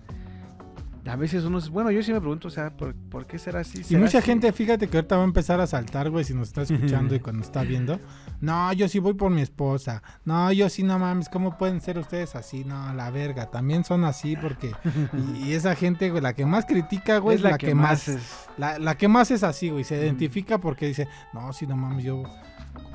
A 1.06 1.16
veces 1.18 1.44
uno... 1.44 1.58
es- 1.58 1.70
Bueno, 1.70 1.92
yo 1.92 2.02
sí 2.02 2.14
me 2.14 2.20
pregunto, 2.22 2.48
o 2.48 2.52
sea, 2.52 2.76
¿por, 2.78 2.96
por 2.96 3.26
qué 3.28 3.38
será 3.38 3.60
así? 3.60 3.80
Y 3.82 3.84
¿Será 3.84 4.00
mucha 4.00 4.20
así? 4.20 4.28
gente, 4.28 4.52
fíjate 4.54 4.88
que 4.88 4.98
ahorita 4.98 5.18
va 5.18 5.24
a 5.24 5.26
empezar 5.26 5.60
a 5.60 5.68
saltar, 5.68 6.10
güey, 6.10 6.24
si 6.24 6.34
nos 6.34 6.48
está 6.48 6.62
escuchando 6.62 7.14
y 7.14 7.20
cuando 7.20 7.42
está 7.44 7.64
viendo. 7.64 8.00
No, 8.40 8.72
yo 8.74 8.88
sí 8.88 9.00
voy 9.00 9.14
por 9.14 9.30
mi 9.32 9.42
esposa. 9.42 10.02
No, 10.26 10.52
yo 10.54 10.70
sí, 10.70 10.84
no 10.84 10.98
mames, 11.00 11.28
¿cómo 11.30 11.58
pueden 11.58 11.82
ser 11.82 11.98
ustedes 12.00 12.36
así? 12.36 12.64
No, 12.64 12.94
la 12.94 13.10
verga, 13.12 13.52
también 13.52 13.84
son 13.84 14.06
así 14.06 14.36
porque... 14.38 14.72
Y, 15.36 15.50
y 15.50 15.54
esa 15.54 15.76
gente, 15.76 16.10
güey, 16.10 16.22
la 16.22 16.34
que 16.34 16.46
más 16.46 16.66
critica, 16.66 17.18
güey, 17.18 17.36
es 17.36 17.42
la, 17.42 17.58
que, 17.58 17.76
más... 17.76 18.08
es- 18.08 18.48
La, 18.58 18.80
la 18.80 18.96
que 18.96 19.08
más 19.08 19.30
es 19.32 19.44
así, 19.44 19.70
güey, 19.70 19.84
se 19.84 19.96
identifica 19.98 20.58
porque 20.60 20.88
dice, 20.88 21.08
no, 21.34 21.52
si 21.54 21.68
no 21.68 21.76
mames, 21.76 22.04
yo 22.06 22.24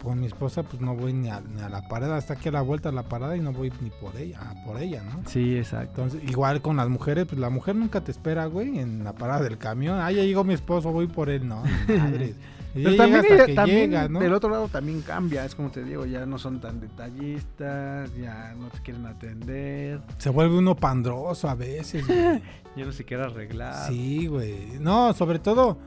con 0.02 0.20
mi 0.20 0.26
esposa 0.26 0.62
pues 0.62 0.80
no 0.80 0.94
voy 0.94 1.12
ni 1.12 1.28
a, 1.28 1.40
ni 1.40 1.60
a 1.60 1.68
la 1.68 1.86
parada, 1.88 2.16
hasta 2.16 2.34
aquí 2.34 2.48
a 2.48 2.52
la 2.52 2.62
vuelta 2.62 2.88
a 2.88 2.92
la 2.92 3.04
parada 3.04 3.36
y 3.36 3.40
no 3.40 3.52
voy 3.52 3.72
ni 3.80 3.90
por 3.90 4.16
ella, 4.16 4.38
ah, 4.40 4.54
por 4.64 4.80
ella, 4.80 5.02
¿no? 5.02 5.22
Sí, 5.26 5.56
exacto. 5.56 6.02
Entonces, 6.02 6.28
igual 6.30 6.62
con 6.62 6.76
las 6.76 6.88
mujeres, 6.88 7.26
pues 7.26 7.40
la 7.40 7.50
mujer 7.50 7.76
nunca 7.76 8.02
te 8.02 8.10
espera, 8.10 8.46
güey, 8.46 8.78
en 8.78 9.04
la 9.04 9.14
parada 9.14 9.42
del 9.42 9.58
camión. 9.58 9.98
Ah, 10.00 10.10
ya 10.10 10.22
llegó 10.22 10.44
mi 10.44 10.54
esposo, 10.54 10.92
voy 10.92 11.06
por 11.06 11.28
él, 11.30 11.46
no, 11.46 11.62
ni 11.88 11.96
madres. 11.96 12.36
Pero 12.74 12.96
también, 12.96 13.20
hasta 13.20 13.46
que 13.46 13.54
también 13.54 13.90
llega, 13.90 14.08
¿no? 14.08 14.20
del 14.20 14.32
otro 14.32 14.50
lado 14.50 14.68
también 14.68 15.00
cambia, 15.02 15.44
es 15.44 15.54
como 15.54 15.70
te 15.70 15.82
digo, 15.82 16.04
ya 16.04 16.26
no 16.26 16.38
son 16.38 16.60
tan 16.60 16.80
detallistas, 16.80 18.14
ya 18.16 18.54
no 18.56 18.68
te 18.68 18.80
quieren 18.80 19.06
atender, 19.06 20.00
Se 20.18 20.30
vuelve 20.30 20.58
uno 20.58 20.76
pandroso 20.76 21.48
a 21.48 21.54
veces, 21.54 22.06
güey. 22.06 22.18
ya 22.76 22.84
no 22.84 22.92
se 22.92 23.04
quiere 23.04 23.24
arreglar. 23.24 23.88
Sí, 23.88 24.26
güey. 24.26 24.78
No, 24.80 25.12
sobre 25.14 25.38
todo, 25.38 25.78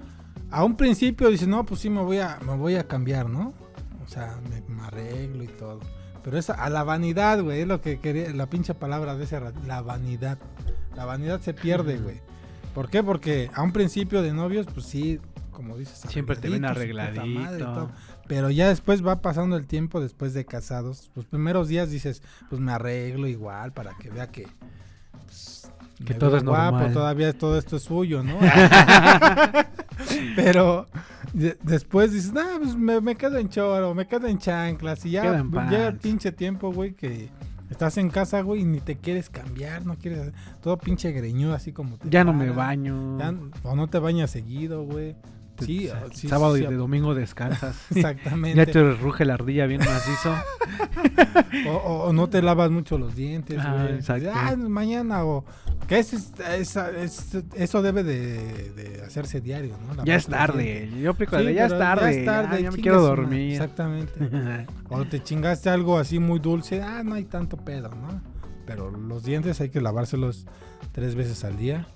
a 0.50 0.64
un 0.64 0.76
principio 0.76 1.30
dices, 1.30 1.48
no, 1.48 1.66
pues 1.66 1.80
sí 1.82 1.90
me 1.90 2.02
voy 2.02 2.18
a, 2.18 2.40
me 2.46 2.56
voy 2.56 2.76
a 2.76 2.88
cambiar, 2.88 3.30
¿no? 3.30 3.54
O 4.12 4.14
sea, 4.14 4.38
me, 4.50 4.60
me 4.68 4.84
arreglo 4.84 5.42
y 5.42 5.48
todo. 5.48 5.80
Pero 6.22 6.38
es 6.38 6.50
a 6.50 6.70
la 6.70 6.84
vanidad, 6.84 7.42
güey, 7.42 7.62
es 7.62 7.68
lo 7.68 7.80
que 7.80 8.02
quería, 8.02 8.30
la 8.34 8.48
pinche 8.48 8.74
palabra 8.76 9.16
de 9.16 9.24
ese 9.24 9.40
rato, 9.40 9.58
la 9.66 9.82
vanidad. 9.82 10.38
La 10.98 11.06
vanidad 11.06 11.40
se 11.40 11.54
pierde, 11.54 11.98
güey. 11.98 12.20
¿Por 12.76 12.90
qué? 12.90 13.04
Porque 13.04 13.50
a 13.54 13.62
un 13.62 13.72
principio 13.72 14.22
de 14.22 14.34
novios, 14.34 14.68
pues 14.74 14.86
sí, 14.86 15.22
como 15.52 15.78
dices, 15.78 16.02
Siempre 16.10 16.36
te 16.36 16.50
ven 16.50 16.64
madre 16.64 16.82
arregladito. 16.82 17.90
Pero 18.28 18.50
ya 18.50 18.68
después 18.68 19.06
va 19.06 19.22
pasando 19.22 19.56
el 19.56 19.66
tiempo, 19.66 20.02
después 20.02 20.34
de 20.34 20.44
casados, 20.46 21.10
los 21.16 21.26
primeros 21.26 21.70
días 21.70 21.90
dices, 21.90 22.22
pues 22.50 22.60
me 22.60 22.74
arreglo 22.74 23.28
igual 23.28 23.72
para 23.72 23.94
que 23.98 24.10
vea 24.10 24.28
que... 24.28 24.46
pues, 25.26 25.72
Que 26.06 26.16
todo 26.16 26.36
es 26.36 26.44
normal. 26.44 26.92
todavía 26.92 27.32
todo 27.32 27.58
esto 27.58 27.78
es 27.78 27.84
suyo, 27.84 28.24
¿no? 28.24 28.40
Pero 30.36 30.88
de- 31.34 31.58
después 31.64 32.12
dices, 32.12 32.34
no, 32.34 32.42
pues 32.60 32.76
me, 32.76 33.00
me 33.02 33.16
quedo 33.16 33.38
en 33.38 33.50
choro, 33.50 33.94
me 33.94 34.08
quedo 34.08 34.28
en 34.28 34.38
chanclas. 34.38 35.06
Y 35.06 35.12
ya 35.12 35.24
llega 35.72 35.88
el 35.88 35.98
pinche 35.98 36.32
tiempo, 36.32 36.72
güey, 36.74 36.94
que 36.94 37.30
estás 37.70 37.98
en 37.98 38.10
casa, 38.10 38.42
güey, 38.42 38.62
y 38.62 38.66
ni 38.66 38.80
te 38.82 38.98
quieres 38.98 39.30
cambiar, 39.30 39.86
no 39.86 39.96
quieres 39.98 40.20
hacer- 40.20 40.34
todo 40.62 40.78
pinche 40.78 41.12
greñudo 41.12 41.54
así 41.54 41.72
como 41.72 41.98
te 41.98 42.10
Ya 42.10 42.24
no 42.24 42.34
me 42.34 42.50
baño. 42.50 43.18
Ya- 43.18 43.34
o 43.64 43.76
no 43.76 43.88
te 43.88 44.00
bañas 44.00 44.32
seguido, 44.32 44.84
güey. 44.84 45.16
Sí, 45.66 45.88
Sa- 45.88 46.02
sí, 46.14 46.28
sábado 46.28 46.56
sí, 46.56 46.64
y 46.64 46.68
de 46.68 46.76
domingo 46.76 47.14
descansas. 47.16 47.76
Exactamente. 47.96 48.58
ya 48.58 48.66
te 48.72 48.94
ruge 48.94 49.26
la 49.26 49.36
ardilla 49.36 49.66
bien 49.66 49.80
macizo. 49.82 50.34
O, 51.68 51.72
o- 51.72 52.04
o 52.10 52.14
no 52.14 52.30
te 52.30 52.42
lavas 52.42 52.72
mucho 52.72 52.98
los 52.98 53.16
dientes, 53.16 53.58
Ah, 53.60 53.88
exacto. 53.92 54.32
Ah, 54.34 54.56
mañana 54.56 55.26
o 55.26 55.46
que 55.88 56.00
es, 56.00 56.14
es- 56.14 56.76
es- 56.76 57.38
eso 57.56 57.82
debe 57.82 58.04
de, 58.04 58.72
de 58.72 59.02
hacerse 59.06 59.42
diario, 59.42 59.76
¿no? 59.96 60.04
ya 60.06 60.16
es 60.16 60.28
tarde. 60.28 60.90
Yo 61.02 61.14
de, 61.14 61.54
ya 61.54 61.66
es 61.66 61.78
tarde. 61.78 62.04
Ya 62.14 62.20
es 62.20 62.26
tarde, 62.26 62.56
ah, 62.58 62.60
ya 62.60 62.72
me 62.72 62.78
quiero 62.78 63.02
dormir. 63.02 63.52
Exactamente. 63.54 64.14
o 64.90 65.06
te 65.06 65.22
chingaste 65.22 65.70
algo 65.70 65.98
así 65.98 66.20
muy 66.20 66.40
dulce, 66.40 66.82
ah, 66.82 67.04
no 67.04 67.16
hay 67.16 67.26
tanto 67.26 67.58
pedo, 67.58 67.90
¿no? 67.90 68.22
Pero 68.66 68.90
los 68.92 69.24
dientes 69.24 69.60
hay 69.62 69.70
que 69.70 69.82
lavárselos 69.82 70.46
tres 70.94 71.16
veces 71.16 71.44
al 71.44 71.58
día. 71.58 71.88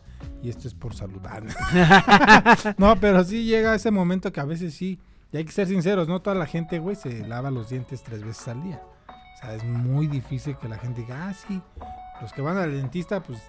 Y 0.42 0.50
esto 0.50 0.68
es 0.68 0.74
por 0.74 0.94
saludar. 0.94 1.44
no, 2.78 2.96
pero 3.00 3.24
sí 3.24 3.46
llega 3.46 3.76
ese 3.76 3.92
momento 3.92 4.32
que 4.32 4.40
a 4.40 4.46
veces 4.46 4.74
sí. 4.74 5.00
Y 5.32 5.38
hay 5.38 5.46
que 5.46 5.52
ser 5.52 5.68
sinceros, 5.68 6.08
no 6.08 6.22
toda 6.22 6.36
la 6.36 6.46
gente, 6.46 6.80
güey, 6.80 6.96
se 6.96 7.28
lava 7.28 7.52
los 7.52 7.70
dientes 7.70 8.04
tres 8.04 8.24
veces 8.24 8.48
al 8.48 8.64
día. 8.64 8.82
O 9.08 9.38
sea, 9.40 9.56
es 9.56 9.64
muy 9.64 10.08
difícil 10.08 10.56
que 10.58 10.70
la 10.70 10.78
gente 10.78 11.02
diga, 11.02 11.30
ah, 11.30 11.34
sí. 11.34 11.62
Los 12.22 12.32
que 12.32 12.42
van 12.42 12.58
al 12.58 12.72
dentista, 12.72 13.22
pues 13.22 13.40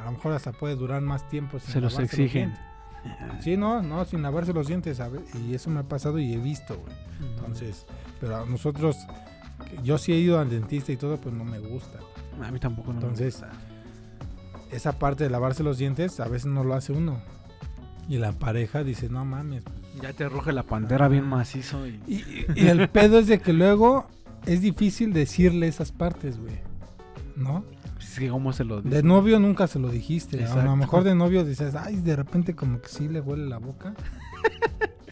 a 0.00 0.06
lo 0.06 0.12
mejor 0.12 0.32
hasta 0.32 0.52
puede 0.52 0.74
durar 0.74 1.00
más 1.02 1.28
tiempo 1.28 1.58
sin 1.58 1.72
Se 1.72 1.80
los 1.80 1.98
exigen. 1.98 2.54
Sí, 3.40 3.56
no, 3.56 3.82
no, 3.82 4.04
sin 4.04 4.22
lavarse 4.22 4.52
los 4.52 4.66
dientes, 4.66 4.96
¿sabes? 4.96 5.22
Y 5.34 5.54
eso 5.54 5.70
me 5.70 5.80
ha 5.80 5.82
pasado 5.84 6.18
y 6.18 6.32
he 6.32 6.38
visto, 6.38 6.76
güey. 6.78 6.94
Entonces, 7.20 7.86
pero 8.20 8.36
a 8.36 8.46
nosotros, 8.46 8.96
yo 9.82 9.98
sí 9.98 10.12
he 10.12 10.16
ido 10.16 10.38
al 10.40 10.50
dentista 10.50 10.92
y 10.92 10.96
todo, 10.96 11.16
pues 11.18 11.34
no 11.34 11.44
me 11.44 11.58
gusta. 11.58 11.98
A 12.42 12.50
mí 12.50 12.58
tampoco 12.58 12.92
no 12.92 13.00
Entonces, 13.00 13.40
me 13.40 13.48
gusta. 13.48 13.67
Esa 14.70 14.98
parte 14.98 15.24
de 15.24 15.30
lavarse 15.30 15.62
los 15.62 15.78
dientes, 15.78 16.20
a 16.20 16.28
veces 16.28 16.46
no 16.46 16.64
lo 16.64 16.74
hace 16.74 16.92
uno. 16.92 17.20
Y 18.08 18.18
la 18.18 18.32
pareja 18.32 18.84
dice, 18.84 19.08
no 19.08 19.24
mames. 19.24 19.64
Ya 20.02 20.12
te 20.12 20.28
ruge 20.28 20.52
la 20.52 20.62
pantera 20.62 21.08
bien 21.08 21.24
macizo 21.24 21.86
y... 21.86 22.00
Y, 22.06 22.66
el 22.66 22.88
pedo 22.90 23.18
es 23.18 23.26
de 23.26 23.40
que 23.40 23.52
luego 23.52 24.06
es 24.46 24.60
difícil 24.60 25.12
decirle 25.12 25.68
esas 25.68 25.92
partes, 25.92 26.38
güey. 26.38 26.58
¿No? 27.36 27.64
Sí, 27.98 28.28
¿cómo 28.28 28.52
se 28.52 28.64
lo 28.64 28.80
De 28.80 29.02
novio 29.02 29.38
nunca 29.38 29.66
se 29.66 29.78
lo 29.78 29.90
dijiste. 29.90 30.44
A 30.44 30.64
lo 30.64 30.76
mejor 30.76 31.04
de 31.04 31.14
novio 31.14 31.44
dices, 31.44 31.74
ay, 31.74 31.96
de 31.96 32.16
repente 32.16 32.54
como 32.54 32.80
que 32.80 32.88
sí 32.88 33.08
le 33.08 33.20
huele 33.20 33.46
la 33.46 33.58
boca. 33.58 33.94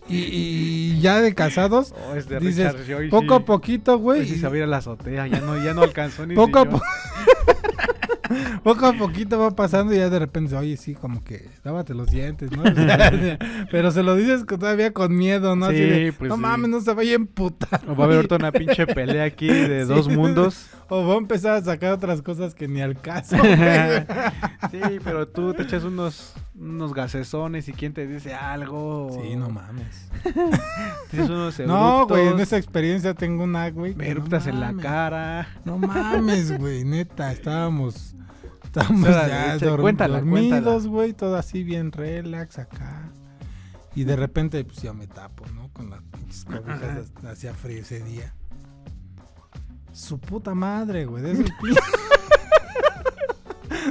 y, 0.08 0.16
y 0.16 1.00
ya 1.00 1.20
de 1.20 1.34
casados, 1.34 1.94
Oh, 2.08 2.14
es 2.14 2.28
de 2.28 2.40
dices, 2.40 2.74
Joy, 2.86 3.10
poco 3.10 3.36
sí. 3.36 3.42
a 3.42 3.44
poquito, 3.44 3.98
güey. 3.98 4.26
Sí 4.26 4.34
y- 4.34 4.38
se 4.38 4.66
la 4.66 4.76
azotea, 4.78 5.26
ya 5.26 5.40
no, 5.40 5.62
ya 5.62 5.74
no 5.74 5.82
alcanzó 5.82 6.26
ni 6.26 6.34
poco 6.34 6.60
a 6.60 6.64
poco. 6.64 6.84
poco 8.66 8.86
a 8.86 8.92
poquito 8.94 9.38
va 9.38 9.52
pasando 9.52 9.94
y 9.94 9.98
ya 9.98 10.10
de 10.10 10.18
repente, 10.18 10.56
oye, 10.56 10.76
sí, 10.76 10.94
como 10.94 11.22
que 11.22 11.48
lávate 11.62 11.94
los 11.94 12.10
dientes, 12.10 12.50
¿no? 12.50 12.62
O 12.68 12.74
sea, 12.74 13.38
pero 13.70 13.92
se 13.92 14.02
lo 14.02 14.16
dices 14.16 14.44
todavía 14.44 14.92
con 14.92 15.16
miedo, 15.16 15.54
¿no? 15.54 15.66
Así 15.66 15.76
Sí, 15.76 15.82
de, 15.84 16.12
pues 16.12 16.28
no 16.30 16.34
sí. 16.34 16.40
mames, 16.42 16.70
no 16.70 16.80
se 16.80 16.92
vaya 16.92 17.12
a 17.12 17.14
emputar. 17.14 17.80
O 17.88 17.94
va 17.94 18.02
a 18.02 18.06
haber 18.06 18.16
ahorita 18.16 18.34
una 18.36 18.50
pinche 18.50 18.84
pelea 18.88 19.22
aquí 19.22 19.46
de 19.46 19.84
Sí. 19.86 19.92
dos 19.92 20.08
mundos. 20.08 20.68
O 20.88 21.06
va 21.06 21.14
a 21.14 21.18
empezar 21.18 21.54
a 21.54 21.62
sacar 21.62 21.92
otras 21.92 22.22
cosas 22.22 22.56
que 22.56 22.66
ni 22.66 22.80
al 22.80 23.00
caso. 23.00 23.36
sí, 24.72 24.80
pero 25.04 25.28
tú 25.28 25.54
te 25.54 25.62
echas 25.62 25.84
unos, 25.84 26.34
unos 26.58 26.92
gasesones 26.92 27.68
y 27.68 27.72
quién 27.72 27.92
te 27.92 28.04
dice 28.08 28.34
algo. 28.34 29.16
sí, 29.22 29.36
no 29.36 29.48
mames. 29.48 30.08
Unos 31.12 31.60
No, 31.60 32.06
güey, 32.08 32.26
en 32.26 32.40
esa 32.40 32.56
experiencia 32.56 33.14
tengo 33.14 33.44
una, 33.44 33.70
güey. 33.70 33.94
me 33.94 34.12
no 34.12 34.24
en 34.24 34.60
la 34.60 34.74
cara. 34.74 35.48
No 35.64 35.78
mames, 35.78 36.58
güey, 36.58 36.84
neta, 36.84 37.30
estábamos. 37.30 38.16
Estábamos 38.76 39.08
Órale, 39.08 39.58
ya 39.58 39.76
cuéntala, 39.78 40.18
dormidos, 40.18 40.86
güey, 40.86 41.14
todo 41.14 41.36
así 41.36 41.62
bien 41.62 41.92
relax 41.92 42.58
acá. 42.58 43.10
Y 43.94 44.04
de 44.04 44.16
repente, 44.16 44.62
pues 44.64 44.82
yo 44.82 44.92
me 44.92 45.06
tapo, 45.06 45.46
¿no? 45.54 45.70
Con 45.72 45.88
las 45.88 46.02
pinches 46.02 46.44
cobijas, 46.44 47.10
hacía 47.26 47.54
frío 47.54 47.80
ese 47.80 48.00
día. 48.00 48.34
Su 49.92 50.18
puta 50.18 50.54
madre, 50.54 51.06
güey, 51.06 51.22
de 51.22 51.32
esos 51.32 51.50
pinches. 51.62 51.84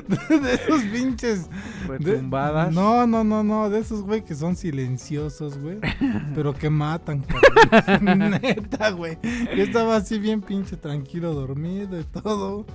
de, 0.43 0.53
esos 0.53 0.83
pinches. 0.83 1.49
de- 1.49 1.97
Retumbadas. 1.97 2.71
no, 2.71 3.07
no, 3.07 3.23
no, 3.23 3.43
no, 3.43 3.71
de 3.71 3.79
esos, 3.79 4.03
güey, 4.03 4.23
que 4.23 4.35
son 4.35 4.55
silenciosos, 4.55 5.57
güey. 5.57 5.79
pero 6.35 6.53
que 6.53 6.69
matan, 6.69 7.23
cabrón. 7.23 8.19
Neta, 8.39 8.91
güey. 8.91 9.17
Yo 9.23 9.63
estaba 9.63 9.95
así 9.95 10.19
bien 10.19 10.41
pinche 10.41 10.77
tranquilo, 10.77 11.33
dormido 11.33 11.99
y 11.99 12.03
todo. 12.03 12.67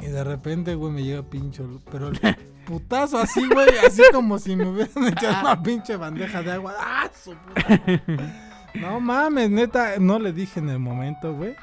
Y 0.00 0.06
de 0.06 0.24
repente, 0.24 0.74
güey, 0.74 0.92
me 0.92 1.02
llega 1.02 1.22
pincho. 1.22 1.80
Pero 1.90 2.08
el 2.08 2.18
putazo 2.66 3.18
así, 3.18 3.46
güey, 3.48 3.68
así 3.86 4.02
como 4.12 4.38
si 4.38 4.56
me 4.56 4.66
hubieran 4.68 5.08
echado 5.08 5.40
una 5.42 5.62
pinche 5.62 5.96
bandeja 5.96 6.42
de 6.42 6.52
agua. 6.52 6.74
¡Ah, 6.78 7.10
su 7.22 7.34
puta! 7.34 7.80
No 8.74 9.00
mames, 9.00 9.50
neta, 9.50 9.94
no 9.98 10.18
le 10.18 10.32
dije 10.32 10.60
en 10.60 10.68
el 10.70 10.78
momento, 10.78 11.34
güey. 11.34 11.54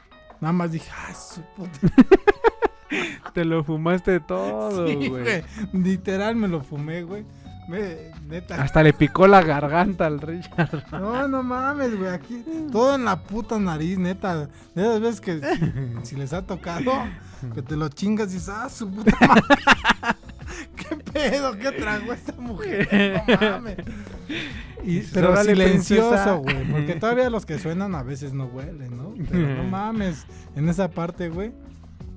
Nada 0.42 0.52
más 0.54 0.72
dije, 0.72 0.90
ah, 1.08 1.14
su 1.14 1.42
puta. 1.56 1.80
Te 3.34 3.44
lo 3.44 3.64
fumaste 3.64 4.20
todo, 4.20 4.88
Sí, 4.88 4.96
güey. 4.96 5.10
güey. 5.10 5.44
Literal 5.74 6.36
me 6.36 6.48
lo 6.48 6.62
fumé, 6.62 7.04
güey. 7.04 7.26
Me- 7.68 8.12
neta. 8.30 8.62
Hasta 8.62 8.82
le 8.84 8.94
picó 8.94 9.28
la 9.28 9.42
garganta 9.42 10.06
al 10.06 10.22
Richard. 10.22 10.86
No, 10.92 11.28
no 11.28 11.44
mames, 11.44 11.98
güey. 11.98 12.10
Aquí 12.12 12.44
todo 12.72 12.96
en 12.96 13.06
la 13.06 13.20
puta 13.24 13.60
nariz, 13.60 13.98
neta. 13.98 14.48
De 14.74 14.82
esas 14.82 15.02
veces 15.02 15.22
que 15.22 15.40
si, 15.42 16.04
si 16.10 16.16
les 16.16 16.34
ha 16.34 16.46
tocado, 16.46 16.92
que 17.54 17.62
te 17.62 17.76
lo 17.76 17.90
chingas 17.90 18.30
y 18.32 18.36
dices, 18.36 18.50
ah, 18.50 18.70
su 18.70 18.90
puta 18.90 19.16
madre. 19.28 19.42
¿Qué 20.76 20.96
pedo? 21.12 21.58
¿Qué 21.58 21.72
tragó 21.74 22.14
esta 22.14 22.34
mujer? 22.34 22.88
No 23.28 23.52
mames. 23.52 23.78
Y, 24.84 25.02
pero 25.14 25.36
silencioso, 25.44 26.38
güey. 26.38 26.64
Porque 26.72 26.96
todavía 26.96 27.30
los 27.30 27.46
que 27.46 27.60
suenan 27.60 27.96
a 27.96 28.04
veces 28.04 28.32
no 28.34 28.46
huelen, 28.46 28.96
¿no? 28.96 29.14
Pero 29.30 29.56
no 29.58 29.64
mames. 29.64 30.26
En 30.56 30.70
esa 30.70 30.90
parte, 30.90 31.30
güey. 31.30 31.52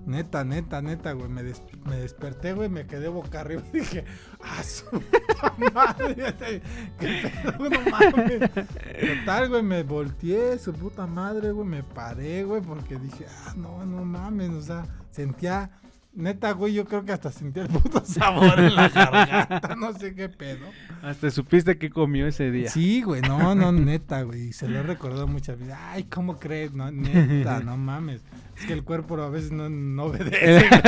Neta, 0.07 0.45
neta, 0.45 0.81
neta, 0.83 1.13
güey. 1.13 1.29
Me, 1.29 1.43
des- 1.43 1.63
me 1.85 1.97
desperté, 1.97 2.53
güey. 2.53 2.69
Me 2.69 2.87
quedé 2.87 3.09
boca 3.09 3.41
arriba 3.41 3.63
y 3.73 3.79
dije, 3.79 4.05
ah, 4.43 4.63
su 4.63 4.85
puta 4.91 5.55
madre. 5.73 6.17
¿Qué 6.99 7.31
pedo? 7.43 7.69
No 7.69 7.81
mames. 7.91 8.51
Total, 8.51 9.49
güey. 9.49 9.63
Me 9.63 9.83
volteé, 9.83 10.59
su 10.59 10.73
puta 10.73 11.07
madre, 11.07 11.53
güey. 11.53 11.67
Me 11.69 11.83
paré, 11.83 12.45
güey. 12.45 12.61
Porque 12.63 12.97
dije, 12.99 13.27
ah, 13.47 13.55
no, 13.57 13.85
no 13.87 14.05
mames. 14.05 14.51
O 14.51 14.63
sea, 14.63 14.85
sentía. 15.11 15.71
Neta, 16.13 16.51
güey, 16.53 16.75
yo 16.75 16.87
creo 16.87 17.05
que 17.05 17.13
hasta 17.13 17.31
sentía 17.31 17.63
el 17.63 17.69
puto 17.69 18.01
sabor 18.05 18.59
en 18.59 18.75
la 18.75 18.89
garganta. 18.89 19.77
No 19.77 19.93
sé 19.93 20.13
qué 20.13 20.29
pedo. 20.29 20.67
Hasta 21.03 21.31
supiste 21.31 21.79
que 21.79 21.89
comió 21.89 22.27
ese 22.27 22.51
día. 22.51 22.69
Sí, 22.69 23.03
güey, 23.03 23.23
no, 23.23 23.55
no, 23.55 23.71
neta, 23.71 24.23
güey. 24.23 24.49
Y 24.49 24.53
se 24.53 24.67
lo 24.69 24.81
he 24.81 24.83
recordado 24.83 25.29
muchas 25.29 25.57
veces. 25.61 25.77
Ay, 25.79 26.05
¿cómo 26.05 26.37
crees? 26.37 26.73
No, 26.73 26.91
neta, 26.91 27.61
no 27.61 27.77
mames. 27.77 28.23
Es 28.61 28.67
que 28.67 28.73
el 28.73 28.85
cuerpo 28.85 29.21
a 29.21 29.29
veces 29.31 29.51
no, 29.53 29.69
no 29.69 30.05
obedece. 30.05 30.65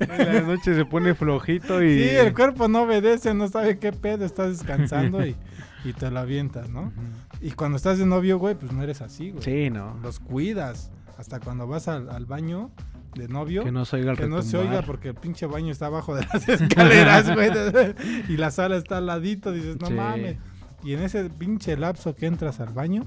En 0.00 0.08
la 0.34 0.40
noche 0.42 0.74
se 0.74 0.84
pone 0.84 1.14
flojito 1.14 1.82
y. 1.82 1.98
Sí, 1.98 2.08
el 2.10 2.32
cuerpo 2.32 2.68
no 2.68 2.82
obedece, 2.82 3.34
no 3.34 3.48
sabe 3.48 3.78
qué 3.78 3.92
pedo, 3.92 4.24
estás 4.24 4.58
descansando 4.58 5.26
y, 5.26 5.36
y 5.84 5.92
te 5.92 6.10
lo 6.10 6.20
avientas, 6.20 6.68
¿no? 6.70 6.92
Y 7.40 7.50
cuando 7.52 7.76
estás 7.76 7.98
de 7.98 8.06
novio, 8.06 8.38
güey, 8.38 8.54
pues 8.54 8.72
no 8.72 8.82
eres 8.82 9.02
así, 9.02 9.30
güey. 9.30 9.42
Sí, 9.42 9.70
no. 9.70 9.98
Los 10.02 10.20
cuidas. 10.20 10.90
Hasta 11.18 11.40
cuando 11.40 11.66
vas 11.66 11.88
al, 11.88 12.08
al 12.10 12.24
baño 12.26 12.70
de 13.14 13.28
novio. 13.28 13.62
Que 13.64 13.72
no 13.72 13.84
se 13.84 13.96
oiga 13.96 14.12
el 14.12 14.16
Que 14.16 14.26
no 14.28 14.42
se 14.42 14.56
oiga 14.56 14.82
porque 14.82 15.08
el 15.08 15.14
pinche 15.14 15.46
baño 15.46 15.70
está 15.72 15.86
abajo 15.86 16.14
de 16.14 16.26
las 16.32 16.48
escaleras, 16.48 17.32
güey. 17.34 17.50
y 18.28 18.36
la 18.36 18.50
sala 18.50 18.76
está 18.76 18.98
al 18.98 19.06
ladito, 19.06 19.52
dices, 19.52 19.76
no 19.80 19.88
Sí. 19.88 19.92
mames. 19.94 20.36
Y 20.82 20.94
en 20.94 21.02
ese 21.02 21.24
pinche 21.30 21.76
lapso 21.76 22.14
que 22.14 22.26
entras 22.26 22.60
al 22.60 22.70
baño, 22.70 23.04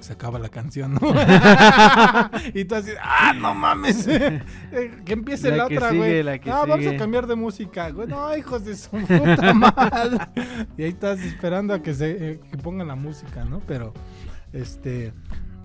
se 0.00 0.12
acaba 0.12 0.38
la 0.38 0.48
canción, 0.48 0.94
¿no? 0.94 1.00
y 2.54 2.64
tú 2.64 2.74
así, 2.74 2.90
ah, 3.02 3.32
no 3.34 3.54
mames. 3.54 4.06
Que 5.04 5.12
empiece 5.12 5.50
La 5.50 5.56
la, 5.56 5.68
que 5.68 5.76
otra, 5.76 5.92
güey. 5.92 6.22
No, 6.22 6.66
vamos 6.66 6.86
a 6.86 6.96
cambiar 6.96 7.26
de 7.26 7.34
música, 7.34 7.90
güey. 7.90 8.08
No, 8.08 8.36
hijos 8.36 8.64
de 8.64 8.76
su 8.76 8.90
puta 8.90 9.52
madre. 9.54 10.18
y 10.76 10.82
ahí 10.82 10.90
estás 10.90 11.20
esperando 11.20 11.74
a 11.74 11.82
que 11.82 11.94
se 11.94 12.10
eh, 12.32 12.40
que 12.50 12.58
pongan 12.58 12.88
la 12.88 12.94
música, 12.96 13.44
¿no? 13.44 13.60
Pero, 13.66 13.92
este, 14.52 15.12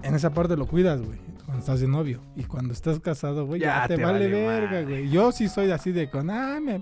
en 0.04 0.15
esa 0.15 0.34
parte 0.34 0.56
lo 0.58 0.65
cuidas, 0.67 1.02
güey. 1.02 1.19
Cuando 1.46 1.60
estás 1.60 1.82
de 1.82 1.88
novio. 1.88 2.22
Y 2.36 2.43
cuando 2.46 2.74
estás 2.74 3.00
casado, 3.00 3.46
güey, 3.46 3.62
ya, 3.62 3.82
Ya 3.82 3.88
te, 3.88 3.96
te 3.98 4.04
vale, 4.04 4.32
vale 4.32 4.48
verga, 4.48 4.82
güey. 4.84 5.10
Yo 5.10 5.32
sí 5.32 5.50
soy 5.50 5.72
así 5.72 5.91
de 5.91 6.10
con, 6.10 6.30
ah, 6.30 6.60
me- 6.62 6.82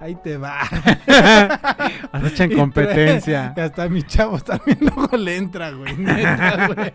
ahí 0.00 0.14
te 0.16 0.36
va. 0.36 0.60
Echan 2.24 2.52
Y 2.52 2.56
competencia. 2.56 3.54
Hasta 3.56 3.88
mis 3.88 4.06
chavos 4.06 4.44
también 4.44 4.78
luego 4.96 5.16
le 5.16 5.36
entra, 5.36 5.70
güey. 5.70 5.96
Neta, 5.96 6.66
güey. 6.66 6.92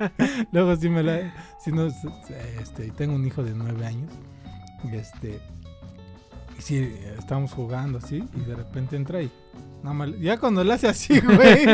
Luego 0.51 0.75
sí 0.75 0.89
me 0.89 1.03
la. 1.03 1.33
Si 1.63 1.71
no, 1.71 1.87
este, 1.87 2.91
tengo 2.91 3.15
un 3.15 3.25
hijo 3.25 3.43
de 3.43 3.53
nueve 3.53 3.85
años. 3.85 4.11
Y 4.83 4.95
este. 4.95 5.39
Y 6.57 6.61
sí, 6.61 6.95
estábamos 7.17 7.53
jugando 7.53 7.97
así. 7.97 8.23
Y 8.35 8.39
de 8.41 8.55
repente 8.55 8.95
entra 8.95 9.21
y. 9.21 9.31
ya 10.21 10.39
cuando 10.39 10.63
le 10.63 10.73
hace 10.73 10.87
así, 10.87 11.19
güey. 11.23 11.65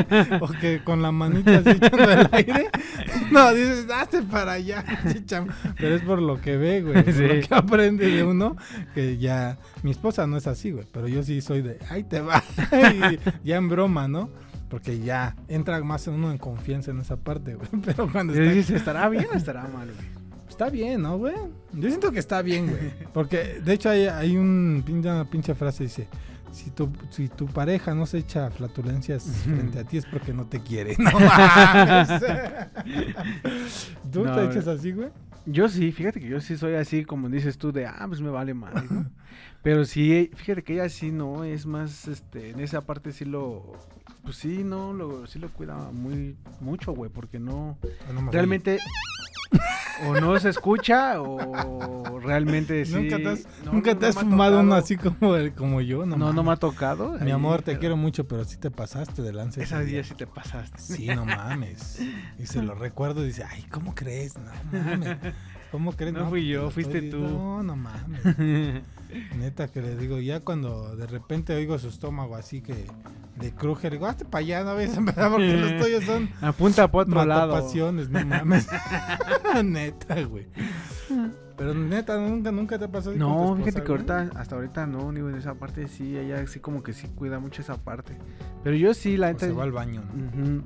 o 0.42 0.48
que 0.60 0.82
con 0.84 1.02
la 1.02 1.12
manita 1.12 1.58
así 1.58 1.70
echando 1.70 2.12
el 2.12 2.28
aire. 2.32 2.70
No, 3.32 3.54
dices, 3.54 3.86
hazte 3.94 4.24
para 4.24 4.54
allá. 4.54 4.84
sí, 5.14 5.24
cham- 5.26 5.48
Pero 5.78 5.96
es 5.96 6.02
por 6.02 6.20
lo 6.20 6.42
que 6.42 6.58
ve, 6.58 6.82
güey. 6.82 7.04
Por 7.04 7.14
Sí. 7.14 7.22
lo 7.28 7.48
que 7.48 7.48
aprende 7.54 8.08
de 8.10 8.24
uno. 8.24 8.56
Que 8.96 9.18
ya. 9.20 9.60
Mi 9.84 9.92
esposa 9.92 10.26
no 10.26 10.36
es 10.38 10.48
así, 10.48 10.72
güey. 10.72 10.88
Pero 10.92 11.08
yo 11.08 11.22
sí 11.22 11.40
soy 11.42 11.62
de. 11.62 11.78
Ahí 11.90 12.04
te 12.04 12.22
va. 12.22 12.44
y 13.44 13.48
ya 13.48 13.58
en 13.58 13.70
broma, 13.70 14.08
¿no? 14.08 14.32
Porque 14.68 15.00
ya 15.00 15.36
entra 15.48 15.80
más 15.84 16.08
uno 16.08 16.32
en 16.32 16.40
confianza 16.40 16.90
en 16.90 17.00
esa 17.02 17.18
parte, 17.18 17.54
güey. 17.54 17.68
Pero 17.86 18.12
cuando 18.12 18.34
está, 18.34 18.52
dices, 18.52 18.78
¿estará 18.78 19.08
bien 19.10 19.28
o 19.32 19.38
estará 19.38 19.68
mal, 19.68 19.88
güey? 19.94 20.08
está 20.50 20.70
bien, 20.72 21.04
¿no, 21.04 21.18
güey? 21.20 21.36
Yo 21.74 21.88
siento 21.88 22.12
que 22.12 22.20
está 22.20 22.42
bien, 22.42 22.68
güey. 22.68 22.92
Porque 23.14 23.62
de 23.64 23.74
hecho 23.74 23.90
hay, 23.92 24.08
hay 24.08 24.36
un, 24.38 24.84
una 24.90 25.24
pinche 25.30 25.54
frase 25.54 25.84
dice, 25.84 26.08
si 26.52 26.72
tu, 26.72 26.92
si 27.10 27.28
tu 27.28 27.46
pareja 27.48 27.94
no 27.94 28.06
se 28.06 28.20
echa 28.20 28.50
flatulencias 28.50 29.24
frente 29.44 29.80
a 29.80 29.84
ti 29.84 29.98
es 29.98 30.06
porque 30.06 30.34
no 30.34 30.46
te 30.48 30.62
quiere. 30.62 30.96
No 31.00 31.12
mames. 31.20 32.10
¿Tú 34.12 34.26
No, 34.26 34.36
te 34.36 34.46
echas 34.46 34.68
así, 34.68 34.92
güey? 34.92 35.10
Yo 35.46 35.68
sí, 35.70 35.92
fíjate 35.92 36.20
que 36.20 36.28
yo 36.28 36.42
sí 36.42 36.58
soy 36.58 36.76
así, 36.76 37.06
como 37.06 37.30
dices 37.30 37.58
tú, 37.58 37.72
de, 37.72 37.88
ah, 37.88 38.06
pues 38.08 38.22
me 38.22 38.30
vale 38.30 38.54
mal, 38.54 38.86
¿no? 38.90 39.10
Pero 39.64 39.86
sí, 39.86 40.30
fíjate 40.36 40.64
que 40.64 40.74
ella 40.74 40.90
sí 40.90 41.12
no, 41.12 41.44
es 41.44 41.66
más, 41.66 42.08
este, 42.08 42.52
en 42.52 42.60
esa 42.60 42.82
parte 42.82 43.12
sí 43.12 43.26
lo, 43.26 43.74
pues 44.24 44.36
sí, 44.38 44.64
no, 44.64 44.94
lo, 44.94 45.26
sí 45.28 45.40
lo 45.40 45.50
cuida 45.50 45.76
muy, 45.92 46.36
mucho, 46.60 46.92
güey, 46.94 47.10
porque 47.12 47.40
no, 47.40 47.78
me 48.14 48.32
realmente, 48.32 48.80
o 50.08 50.20
no 50.20 50.40
se 50.40 50.50
escucha, 50.50 51.22
o 51.22 52.20
realmente 52.20 52.86
sí. 52.86 52.94
¿Nunca 52.94 53.18
te 53.18 53.28
has, 53.30 53.48
no, 53.66 53.74
nunca 53.74 53.96
te 53.96 54.06
has 54.08 54.16
fumado 54.16 54.60
uno 54.60 54.76
así 54.76 54.98
como, 54.98 55.36
el- 55.36 55.54
como 55.54 55.82
yo? 55.82 56.06
No, 56.06 56.18
No, 56.18 56.34
no 56.34 56.44
me 56.44 56.52
ha 56.52 56.56
tocado. 56.58 57.14
Mi 57.20 57.26
ahí, 57.28 57.32
amor, 57.32 57.60
te 57.62 57.72
pero 57.72 57.80
quiero 57.80 57.98
mucho, 57.98 58.28
pero 58.28 58.44
sí 58.46 58.58
te 58.58 58.70
pasaste 58.72 59.22
de 59.22 59.34
lanza. 59.34 59.62
Ese 59.62 59.84
día 59.86 60.04
sí 60.04 60.14
te 60.16 60.28
pasaste. 60.28 60.80
Sí, 60.80 61.08
no 61.08 61.26
mames. 61.26 62.02
Y 62.38 62.46
se 62.46 62.62
lo 62.62 62.76
recuerdo 62.76 63.24
y 63.24 63.28
dice, 63.28 63.44
ay, 63.44 63.64
¿cómo 63.72 63.96
crees? 63.96 64.36
No 64.38 64.52
mames. 64.72 65.18
¿Cómo 65.72 65.92
crees? 65.94 66.14
No 66.14 66.30
fui 66.30 66.42
pues, 66.42 66.50
yo, 66.52 66.72
fuiste 66.72 67.02
tú. 67.10 67.20
No, 67.20 67.64
no 67.64 67.76
mames. 67.76 68.22
Neta 69.38 69.68
que 69.68 69.82
le 69.82 69.96
digo, 69.96 70.20
ya 70.20 70.42
cuando 70.42 70.96
de 70.96 71.08
repente 71.08 71.56
oigo 71.56 71.80
su 71.80 71.88
estómago 71.88 72.36
así 72.36 72.62
que 72.62 72.86
le 73.40 73.52
cruje, 73.52 73.90
le 73.90 73.96
digo, 73.96 74.08
hazte 74.08 74.26
para 74.26 74.40
allá, 74.40 74.64
no 74.64 74.80
empezar 74.80 75.32
porque 75.32 75.54
los 75.54 75.82
tuyos 75.82 76.04
son 76.04 76.30
Apunta 76.42 76.92
para 76.92 77.04
otro 77.04 77.26
lado. 77.26 77.54
matapasiones, 77.54 78.10
no 78.10 78.26
mames. 78.26 78.68
neta, 79.64 80.22
güey. 80.24 80.48
Pero 81.58 81.74
neta, 81.74 82.18
nunca, 82.18 82.52
nunca 82.52 82.80
te 82.80 82.88
con 82.88 83.04
tu 83.04 83.18
No, 83.18 83.56
fíjate 83.58 83.84
que 83.84 83.92
ahorita, 83.92 84.30
hasta 84.36 84.56
ahorita 84.56 84.88
no, 84.88 85.12
ni 85.12 85.20
en 85.20 85.36
esa 85.36 85.56
parte 85.56 85.88
sí, 85.88 86.18
ella 86.18 86.46
sí 86.48 86.60
como 86.60 86.84
que 86.84 86.94
sí 86.94 87.08
cuida 87.10 87.40
mucho 87.40 87.62
esa 87.62 87.76
parte. 87.78 88.18
Pero 88.64 88.76
yo 88.76 88.94
sí, 88.94 89.18
la 89.18 89.34
neta. 89.34 89.46
se 89.46 89.52
va 89.52 89.64
al 89.64 89.72
baño, 89.72 90.04
¿no? 90.06 90.54
Ujú. 90.54 90.64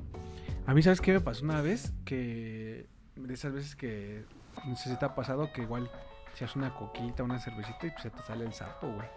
A 0.66 0.72
mí, 0.74 0.82
¿sabes 0.82 1.00
qué 1.00 1.12
me 1.12 1.20
pasó 1.20 1.44
una 1.44 1.60
vez? 1.62 1.92
Que 2.04 2.86
de 3.16 3.34
esas 3.34 3.52
veces 3.52 3.74
que 3.74 4.24
no 4.66 4.76
sé 4.76 4.90
si 4.90 4.96
te 4.96 5.04
ha 5.04 5.14
pasado 5.14 5.52
que 5.52 5.62
igual 5.62 5.90
si 6.34 6.44
haces 6.44 6.56
una 6.56 6.74
coquita, 6.74 7.22
una 7.22 7.38
cervecita 7.38 7.86
y 7.86 7.90
pues 7.90 8.02
se 8.02 8.10
te 8.10 8.22
sale 8.22 8.44
el 8.44 8.52
sapo, 8.52 8.88
güey. 8.88 9.08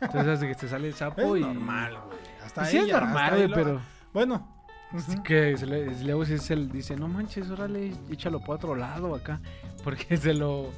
Entonces, 0.00 0.40
que 0.40 0.54
te 0.54 0.66
sale 0.68 0.88
el 0.88 0.94
sapo 0.94 1.36
Es 1.36 1.42
y. 1.42 1.44
normal, 1.44 1.96
güey. 2.06 2.18
Hasta 2.44 2.64
Sí, 2.64 2.78
es 2.78 2.88
normal, 2.88 3.30
güey, 3.36 3.52
pero. 3.52 3.80
Bueno. 4.12 4.56
Sí, 4.98 5.12
ujú. 5.12 5.22
que 5.22 5.56
se 5.56 5.66
le, 5.66 6.02
luego 6.02 6.24
sí 6.24 6.36
se 6.38 6.56
le 6.56 6.66
dice, 6.66 6.96
no 6.96 7.06
manches, 7.06 7.48
órale, 7.48 7.92
échalo 8.10 8.40
para 8.40 8.54
otro 8.54 8.74
lado 8.74 9.14
acá. 9.14 9.40
Porque 9.84 10.16
se 10.16 10.34
lo. 10.34 10.70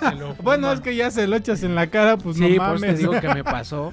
se 0.00 0.14
lo 0.16 0.34
Bueno, 0.42 0.72
es 0.72 0.80
que 0.80 0.96
ya 0.96 1.10
se 1.12 1.28
lo 1.28 1.36
echas 1.36 1.62
en 1.62 1.74
la 1.76 1.86
cara, 1.88 2.16
pues 2.16 2.36
sí, 2.36 2.42
no 2.42 2.48
por 2.66 2.74
eso 2.76 2.84
mames. 2.86 2.94
te 2.94 2.96
digo 2.96 3.20
que 3.20 3.28
me 3.32 3.44
pasó. 3.44 3.92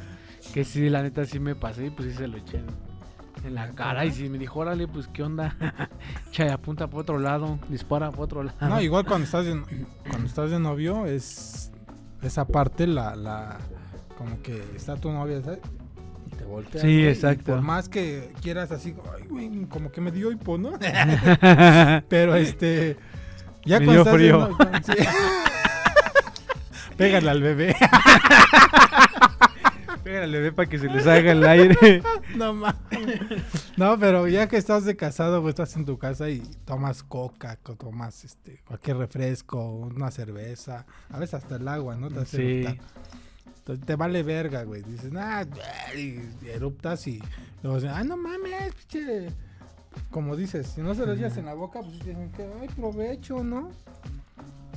Que 0.53 0.63
sí, 0.63 0.89
la 0.89 1.03
neta 1.03 1.25
sí 1.25 1.39
me 1.39 1.53
pasé 1.55 1.87
y 1.87 1.89
pues 1.91 2.09
sí 2.11 2.17
se 2.17 2.27
lo 2.27 2.37
eché 2.37 2.61
en 3.47 3.55
la 3.55 3.69
cara. 3.71 4.05
Y 4.05 4.11
sí 4.11 4.29
me 4.29 4.37
dijo, 4.37 4.59
órale, 4.59 4.87
pues 4.87 5.07
qué 5.07 5.23
onda. 5.23 5.55
Cha, 6.31 6.53
apunta 6.53 6.87
para 6.87 7.01
otro 7.01 7.19
lado, 7.19 7.57
dispara 7.69 8.11
para 8.11 8.23
otro 8.23 8.43
lado. 8.43 8.57
No, 8.69 8.81
igual 8.81 9.05
cuando 9.05 9.25
estás 9.25 9.45
de, 9.45 9.61
cuando 10.09 10.27
estás 10.27 10.51
de 10.51 10.59
novio 10.59 11.05
es 11.05 11.71
esa 12.21 12.45
parte 12.47 12.87
la 12.87 13.15
la 13.15 13.57
como 14.17 14.41
que 14.41 14.63
está 14.75 14.95
tu 14.95 15.11
novia 15.11 15.41
¿sabes? 15.43 15.59
y 16.31 16.35
te 16.35 16.43
voltea. 16.45 16.81
Sí, 16.81 17.05
exacto. 17.07 17.53
Por 17.53 17.61
más 17.61 17.87
que 17.89 18.33
quieras 18.41 18.71
así, 18.71 18.95
ay, 19.15 19.27
güey, 19.27 19.65
como 19.65 19.91
que 19.91 20.01
me 20.01 20.11
dio 20.11 20.31
hipo, 20.31 20.57
¿no? 20.57 20.71
Pero 22.09 22.35
este 22.35 22.97
ya 23.65 23.79
Me 23.79 23.85
cuando 23.85 23.91
dio 23.91 24.01
estás 24.01 24.13
de 24.13 24.19
frío. 24.19 24.49
no- 24.49 24.57
sí. 24.83 25.07
Pégale 26.97 27.29
al 27.29 27.41
bebé. 27.43 27.75
Pégale, 30.07 30.39
ve 30.39 30.51
para 30.53 30.69
que 30.69 30.79
se 30.79 30.87
le 30.87 31.01
salga 31.01 31.31
el 31.33 31.43
aire. 31.45 32.01
No 32.35 32.53
mames. 32.53 32.79
No, 33.77 33.97
pero 33.99 34.27
ya 34.27 34.47
que 34.47 34.57
estás 34.57 34.85
de 34.85 34.95
casado, 34.95 35.41
güey, 35.41 35.49
estás 35.49 35.75
en 35.75 35.85
tu 35.85 35.97
casa 35.97 36.29
y 36.29 36.39
tomas 36.65 37.03
coca, 37.03 37.57
co- 37.61 37.75
tomas 37.75 38.23
este 38.23 38.61
cualquier 38.65 38.97
refresco, 38.97 39.69
una 39.71 40.09
cerveza, 40.11 40.85
a 41.09 41.19
veces 41.19 41.35
hasta 41.35 41.55
el 41.57 41.67
agua, 41.67 41.95
¿no? 41.97 42.09
Te 42.09 42.19
hace 42.19 42.37
Sí. 42.63 42.79
Entonces, 43.59 43.85
te 43.85 43.95
vale 43.97 44.23
verga, 44.23 44.63
güey. 44.63 44.81
Dices, 44.83 45.11
ah, 45.17 45.45
y 45.97 46.19
eruptas 46.47 47.05
y 47.07 47.21
luego 47.61 47.79
dicen, 47.79 47.91
ah, 47.93 48.03
no 48.05 48.15
mames, 48.15 48.73
pinche 48.75 49.27
como 50.11 50.35
dices, 50.35 50.67
si 50.67 50.81
no 50.81 50.93
se 50.95 51.05
los 51.05 51.17
llevas 51.17 51.35
en 51.37 51.45
la 51.45 51.53
boca, 51.55 51.81
pues 51.81 51.93
dicen 51.99 52.31
que 52.31 52.43
ay, 52.61 52.67
provecho, 52.69 53.43
¿no? 53.43 53.71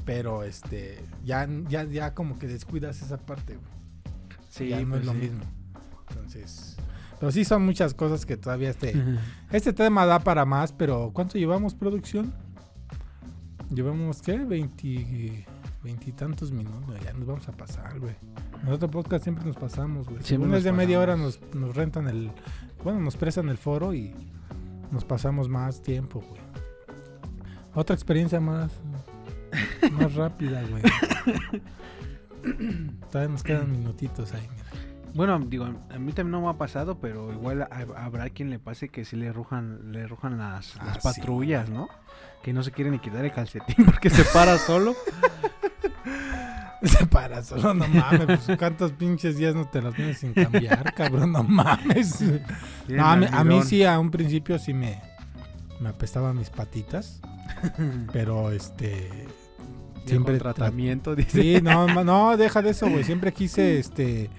Pero 0.04 0.42
este, 0.44 0.98
ya, 1.24 1.46
ya, 1.68 1.84
ya 1.84 2.14
como 2.14 2.38
que 2.38 2.46
descuidas 2.48 3.00
esa 3.02 3.18
parte, 3.18 3.54
güey. 3.56 3.79
Sí, 4.50 4.68
ya 4.68 4.80
no 4.80 4.88
pues 4.90 5.00
es 5.00 5.06
lo 5.06 5.14
mismo. 5.14 5.40
Entonces, 6.10 6.76
pero 7.18 7.32
sí 7.32 7.44
son 7.44 7.64
muchas 7.64 7.94
cosas 7.94 8.26
que 8.26 8.36
todavía 8.36 8.70
este, 8.70 8.94
este 9.52 9.72
tema 9.72 10.04
da 10.06 10.18
para 10.18 10.44
más, 10.44 10.72
pero 10.72 11.10
¿cuánto 11.14 11.38
llevamos 11.38 11.74
producción? 11.74 12.32
Llevamos, 13.72 14.20
¿qué? 14.20 14.36
20, 14.36 15.46
veintitantos 15.82 16.50
minutos, 16.50 16.98
ya 17.04 17.12
nos 17.12 17.26
vamos 17.26 17.48
a 17.48 17.52
pasar, 17.52 18.00
güey. 18.00 18.14
En 18.62 18.72
otro 18.72 18.90
podcast 18.90 19.22
siempre 19.22 19.44
nos 19.44 19.56
pasamos, 19.56 20.06
güey. 20.06 20.22
Siempre 20.22 20.46
Según 20.46 20.54
es 20.54 20.64
de 20.64 20.72
media 20.72 20.98
hora 20.98 21.16
nos, 21.16 21.40
nos 21.54 21.74
rentan 21.76 22.08
el, 22.08 22.32
bueno, 22.82 23.00
nos 23.00 23.16
prestan 23.16 23.48
el 23.48 23.56
foro 23.56 23.94
y 23.94 24.14
nos 24.90 25.04
pasamos 25.04 25.48
más 25.48 25.82
tiempo, 25.82 26.20
güey. 26.28 26.40
Otra 27.74 27.94
experiencia 27.94 28.40
más, 28.40 28.72
más 29.92 30.14
rápida, 30.16 30.62
güey. 30.68 30.82
Todavía 33.10 33.32
nos 33.32 33.42
quedan 33.42 33.70
minutitos 33.72 34.32
ahí, 34.32 34.46
mira. 34.50 34.64
Bueno, 35.14 35.40
digo, 35.40 35.64
a 35.64 35.98
mí 35.98 36.12
también 36.12 36.30
no 36.30 36.40
me 36.42 36.48
ha 36.48 36.52
pasado, 36.56 36.98
pero 37.00 37.32
igual 37.32 37.62
ha- 37.62 38.04
habrá 38.04 38.30
quien 38.30 38.48
le 38.50 38.60
pase 38.60 38.88
que 38.90 39.04
sí 39.04 39.16
le 39.16 39.32
rujan, 39.32 39.90
le 39.90 40.06
rujan 40.06 40.38
las, 40.38 40.76
Ah, 40.78 40.84
las 40.86 40.94
sí. 40.96 41.00
patrullas, 41.02 41.68
¿no? 41.68 41.88
Que 42.44 42.52
no 42.52 42.62
se 42.62 42.70
quiere 42.70 42.90
ni 42.92 43.00
quitar 43.00 43.24
el 43.24 43.32
calcetín 43.32 43.84
porque 43.86 44.08
se 44.10 44.22
para 44.24 44.56
solo. 44.58 44.94
Se 46.82 47.04
para 47.06 47.42
solo, 47.42 47.74
no 47.74 47.86
mames, 47.88 48.24
pues 48.46 48.58
cuántos 48.58 48.92
pinches 48.92 49.36
días 49.36 49.54
no 49.54 49.66
te 49.68 49.82
las 49.82 49.94
tienes 49.94 50.16
sin 50.16 50.32
cambiar, 50.32 50.94
cabrón, 50.96 51.32
no 51.32 51.42
mames. 51.42 52.22
No, 52.88 53.04
a, 53.06 53.16
mí, 53.16 53.26
a 53.26 53.30
mí 53.30 53.36
almidón. 53.36 53.66
sí, 53.66 53.84
a 53.84 53.98
un 53.98 54.10
principio 54.10 54.58
sí 54.58 54.72
me, 54.72 54.98
me 55.78 55.90
apestaban 55.90 56.38
mis 56.38 56.48
patitas, 56.48 57.20
pero 58.14 58.50
este... 58.50 59.28
Siempre 60.06 60.34
con 60.38 60.52
tratamiento, 60.52 61.14
dice. 61.14 61.42
Sí, 61.42 61.60
no, 61.62 61.86
no, 62.04 62.36
deja 62.36 62.62
de 62.62 62.70
eso, 62.70 62.88
güey. 62.88 63.04
Siempre 63.04 63.32
quise, 63.32 63.78
este, 63.78 64.30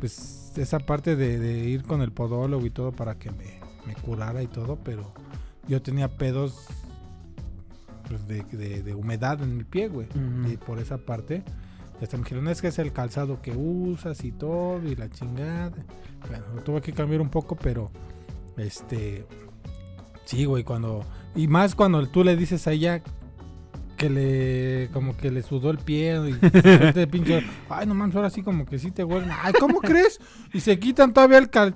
pues, 0.00 0.52
esa 0.56 0.78
parte 0.78 1.16
de, 1.16 1.38
de 1.38 1.68
ir 1.68 1.82
con 1.84 2.02
el 2.02 2.12
podólogo 2.12 2.64
y 2.66 2.70
todo 2.70 2.92
para 2.92 3.16
que 3.18 3.30
me, 3.30 3.60
me 3.86 3.94
curara 3.94 4.42
y 4.42 4.46
todo, 4.46 4.76
pero 4.84 5.12
yo 5.68 5.80
tenía 5.82 6.08
pedos, 6.16 6.66
pues, 8.08 8.26
de, 8.26 8.42
de- 8.44 8.82
de 8.82 8.94
humedad 8.94 9.42
en 9.42 9.56
mi 9.56 9.64
pie, 9.64 9.88
güey. 9.88 10.06
Y 10.50 10.56
por 10.56 10.78
esa 10.78 10.98
parte, 10.98 11.42
hasta 12.02 12.16
me 12.16 12.24
dijeron, 12.24 12.48
es 12.48 12.60
que 12.60 12.68
es 12.68 12.78
el 12.78 12.92
calzado 12.92 13.40
que 13.40 13.52
usas 13.52 14.24
y 14.24 14.32
todo, 14.32 14.82
y 14.86 14.94
la 14.96 15.08
chingada. 15.10 15.72
Bueno, 16.28 16.44
lo 16.54 16.62
tuve 16.62 16.80
que 16.80 16.92
cambiar 16.92 17.20
un 17.20 17.30
poco, 17.30 17.56
pero, 17.56 17.90
este, 18.56 19.26
sí, 20.24 20.44
güey, 20.44 20.64
cuando, 20.64 21.04
y 21.34 21.48
más 21.48 21.74
cuando 21.74 22.06
tú 22.08 22.24
le 22.24 22.36
dices 22.36 22.66
a 22.66 22.72
ella 22.72 23.02
que 23.94 24.10
le, 24.10 24.88
como 24.92 25.16
que 25.16 25.30
le 25.30 25.42
sudó 25.42 25.70
el 25.70 25.78
pie 25.78 26.20
y 26.28 26.32
de 26.92 27.06
pinche, 27.10 27.44
ay, 27.68 27.86
no 27.86 27.94
mames, 27.94 28.16
ahora 28.16 28.30
sí 28.30 28.42
como 28.42 28.66
que 28.66 28.78
sí 28.78 28.90
te 28.90 29.04
huelen. 29.04 29.30
Ay, 29.42 29.52
¿cómo 29.58 29.80
crees? 29.80 30.20
Y 30.52 30.60
se 30.60 30.78
quitan 30.78 31.12
todavía 31.12 31.38
el 31.38 31.50
cal... 31.50 31.74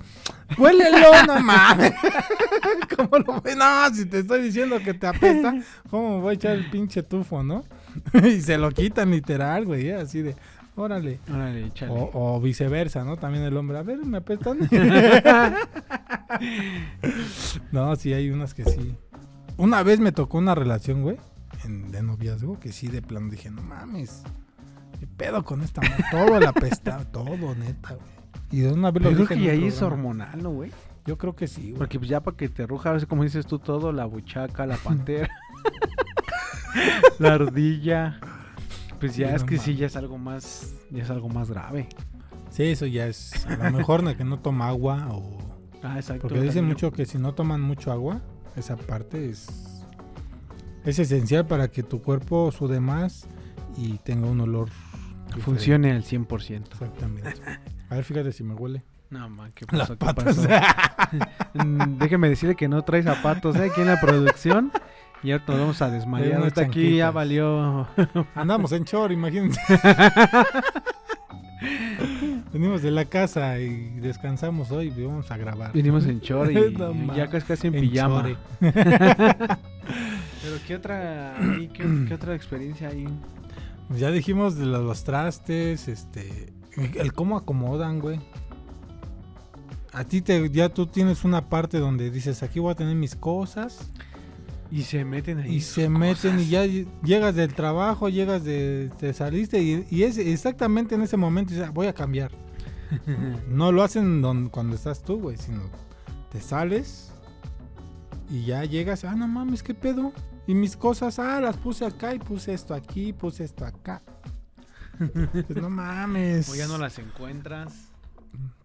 Huélelo, 0.56 1.26
no 1.26 1.40
mames. 1.40 1.92
¿Cómo 2.96 3.18
lo 3.18 3.40
voy? 3.40 3.54
No, 3.56 3.94
si 3.94 4.06
te 4.06 4.20
estoy 4.20 4.42
diciendo 4.42 4.78
que 4.82 4.94
te 4.94 5.06
apesta, 5.06 5.54
¿cómo 5.90 6.20
voy 6.20 6.30
a 6.30 6.34
echar 6.34 6.52
el 6.56 6.70
pinche 6.70 7.02
tufo, 7.02 7.42
no? 7.42 7.64
y 8.24 8.40
se 8.40 8.56
lo 8.56 8.70
quitan 8.70 9.10
literal, 9.10 9.66
güey, 9.66 9.88
¿eh? 9.88 9.96
así 9.96 10.22
de, 10.22 10.36
órale. 10.74 11.20
Órale, 11.30 11.66
échale. 11.66 11.92
O, 11.92 12.10
o 12.12 12.40
viceversa, 12.40 13.04
¿no? 13.04 13.16
También 13.16 13.44
el 13.44 13.56
hombre, 13.56 13.78
a 13.78 13.82
ver, 13.82 13.98
me 14.04 14.18
apestan. 14.18 14.58
no, 17.72 17.96
sí, 17.96 18.12
hay 18.14 18.30
unas 18.30 18.54
que 18.54 18.64
sí. 18.64 18.96
Una 19.58 19.82
vez 19.82 20.00
me 20.00 20.12
tocó 20.12 20.38
una 20.38 20.54
relación, 20.54 21.02
güey, 21.02 21.18
en- 21.64 21.90
de 21.90 22.02
noviazgo, 22.02 22.58
que 22.60 22.72
sí, 22.72 22.88
de 22.88 23.02
plano 23.02 23.30
dije, 23.30 23.50
no 23.50 23.62
mames, 23.62 24.22
¿qué 24.98 25.06
pedo 25.06 25.44
con 25.44 25.62
esta? 25.62 25.80
mo- 25.80 25.88
Todo 26.10 26.40
la 26.40 26.50
apesta, 26.50 27.04
todo, 27.12 27.54
neta, 27.54 27.94
güey. 27.94 28.18
Y 28.50 28.60
de 28.60 28.72
una 28.72 28.90
vez 28.90 29.02
lo 29.04 29.10
Yo 29.10 29.26
creo 29.26 29.38
que 29.38 29.50
ahí 29.50 29.64
es 29.66 29.82
hormonal, 29.82 30.42
¿no, 30.42 30.50
güey? 30.50 30.70
Yo 31.06 31.16
creo 31.18 31.34
que 31.36 31.46
sí, 31.46 31.62
güey. 31.70 31.74
Porque 31.78 31.98
pues 31.98 32.08
ya 32.10 32.20
para 32.22 32.36
que 32.36 32.48
te 32.48 32.66
ruja, 32.66 32.88
ahora 32.90 33.00
sí 33.00 33.06
como 33.06 33.22
dices 33.24 33.46
tú 33.46 33.58
todo, 33.58 33.92
la 33.92 34.04
buchaca, 34.06 34.66
la 34.66 34.76
pantera, 34.84 35.28
la 37.18 37.34
ardilla. 37.34 38.20
Pues 39.00 39.16
ya 39.16 39.28
Sí, 39.28 39.34
es 39.36 39.40
no 39.42 39.46
que 39.46 39.58
sí, 39.58 39.76
ya 39.76 39.86
es 39.86 39.96
algo 39.96 40.18
más, 40.18 40.74
ya 40.90 41.02
es 41.04 41.10
algo 41.10 41.28
más 41.28 41.50
grave. 41.50 41.88
Sí, 42.50 42.64
eso 42.64 42.86
ya 42.86 43.06
es, 43.06 43.46
a 43.46 43.70
lo 43.70 43.76
mejor 43.78 44.04
de 44.04 44.16
que 44.16 44.24
no 44.24 44.40
toma 44.40 44.68
agua 44.68 45.06
o... 45.10 45.38
Ah, 45.82 45.96
exacto. 45.96 46.22
Porque 46.22 46.40
dicen 46.40 46.64
mucho 46.64 46.90
que 46.92 47.06
si 47.06 47.18
no 47.18 47.32
toman 47.34 47.60
mucho 47.60 47.92
agua, 47.92 48.20
esa 48.56 48.76
parte 48.76 49.28
es, 49.30 49.77
es 50.88 50.98
esencial 50.98 51.46
para 51.46 51.68
que 51.68 51.82
tu 51.82 52.02
cuerpo 52.02 52.50
sude 52.52 52.80
más 52.80 53.26
y 53.76 53.98
tenga 53.98 54.26
un 54.26 54.40
olor. 54.40 54.68
diferente. 55.26 55.42
Funcione 55.44 55.92
al 55.92 56.02
100%. 56.04 56.62
Exactamente. 56.72 57.34
A 57.90 57.94
ver, 57.94 58.04
fíjate 58.04 58.32
si 58.32 58.42
me 58.44 58.54
huele. 58.54 58.82
No, 59.10 59.28
man, 59.28 59.50
¿qué 59.54 59.66
pasó? 59.70 59.96
¿Qué 59.96 60.06
pasó? 60.14 60.42
Mm, 61.54 61.98
Déjeme 61.98 62.28
decirle 62.28 62.54
que 62.54 62.68
no 62.68 62.82
trae 62.82 63.02
zapatos 63.02 63.56
¿eh? 63.56 63.70
aquí 63.70 63.80
en 63.80 63.86
la 63.88 64.00
producción. 64.00 64.70
Y 65.22 65.32
ahorita 65.32 65.52
nos 65.52 65.60
vamos 65.60 65.82
a 65.82 65.90
desmayar. 65.90 66.34
Ahorita 66.40 66.60
aquí 66.62 66.96
ya 66.98 67.10
valió. 67.10 67.88
Andamos 68.34 68.70
en 68.72 68.84
chor, 68.84 69.10
imagínense. 69.10 69.60
Venimos 72.52 72.82
de 72.82 72.90
la 72.92 73.04
casa 73.04 73.58
y 73.58 73.98
descansamos 74.00 74.70
hoy 74.70 74.92
y 74.96 75.04
vamos 75.04 75.30
a 75.30 75.36
grabar. 75.36 75.72
Vinimos 75.72 76.06
en 76.06 76.20
chor 76.20 76.50
y 76.52 76.54
No 76.78 77.16
ya 77.16 77.26
casi 77.28 77.66
en, 77.66 77.74
En 77.74 77.80
pijama. 77.80 78.24
Pero 80.42 80.56
¿qué 80.66 80.76
otra, 80.76 81.36
ahí, 81.38 81.68
qué, 81.68 81.84
qué 82.08 82.14
otra 82.14 82.34
experiencia 82.34 82.88
hay? 82.88 83.06
Ya 83.96 84.10
dijimos 84.10 84.56
de 84.56 84.66
los, 84.66 84.84
los 84.84 85.04
trastes, 85.04 85.88
este, 85.88 86.52
el 86.76 87.12
cómo 87.12 87.36
acomodan, 87.36 87.98
güey. 88.00 88.20
A 89.92 90.04
ti 90.04 90.20
te, 90.20 90.50
ya 90.50 90.68
tú 90.68 90.86
tienes 90.86 91.24
una 91.24 91.48
parte 91.48 91.78
donde 91.78 92.10
dices, 92.10 92.42
aquí 92.42 92.60
voy 92.60 92.72
a 92.72 92.74
tener 92.74 92.94
mis 92.94 93.16
cosas 93.16 93.90
Y 94.70 94.82
se 94.82 95.04
meten 95.04 95.38
ahí. 95.38 95.56
y 95.56 95.60
se 95.62 95.88
meten 95.88 96.32
cosas. 96.34 96.42
y 96.46 96.50
ya 96.50 96.66
ll- 96.66 96.86
llegas 97.02 97.34
del 97.34 97.54
trabajo, 97.54 98.08
llegas 98.10 98.44
de, 98.44 98.90
te 98.98 99.12
saliste 99.14 99.60
y, 99.62 99.86
y 99.90 100.02
es 100.02 100.18
exactamente 100.18 100.94
en 100.94 101.02
ese 101.02 101.16
momento 101.16 101.52
dices, 101.52 101.66
"Ah, 101.66 101.72
voy 101.72 101.86
a 101.86 101.94
cambiar. 101.94 102.30
No 103.48 103.72
lo 103.72 103.82
hacen 103.82 104.20
don- 104.22 104.50
cuando 104.50 104.76
estás 104.76 105.02
tú, 105.02 105.18
güey, 105.20 105.36
sino 105.38 105.62
te 106.30 106.40
sales 106.40 107.10
y 108.30 108.44
ya 108.44 108.64
llegas, 108.64 109.04
ah, 109.04 109.14
no 109.14 109.26
mames, 109.28 109.62
¿qué 109.62 109.74
pedo? 109.74 110.12
Y 110.46 110.54
mis 110.54 110.76
cosas, 110.76 111.18
ah, 111.18 111.40
las 111.40 111.56
puse 111.56 111.84
acá 111.84 112.14
y 112.14 112.18
puse 112.18 112.54
esto 112.54 112.74
aquí, 112.74 113.12
puse 113.12 113.44
esto 113.44 113.64
acá. 113.64 114.02
Pues, 114.98 115.50
no 115.60 115.70
mames. 115.70 116.48
O 116.48 116.54
ya 116.54 116.66
no 116.66 116.78
las 116.78 116.98
encuentras. 116.98 117.72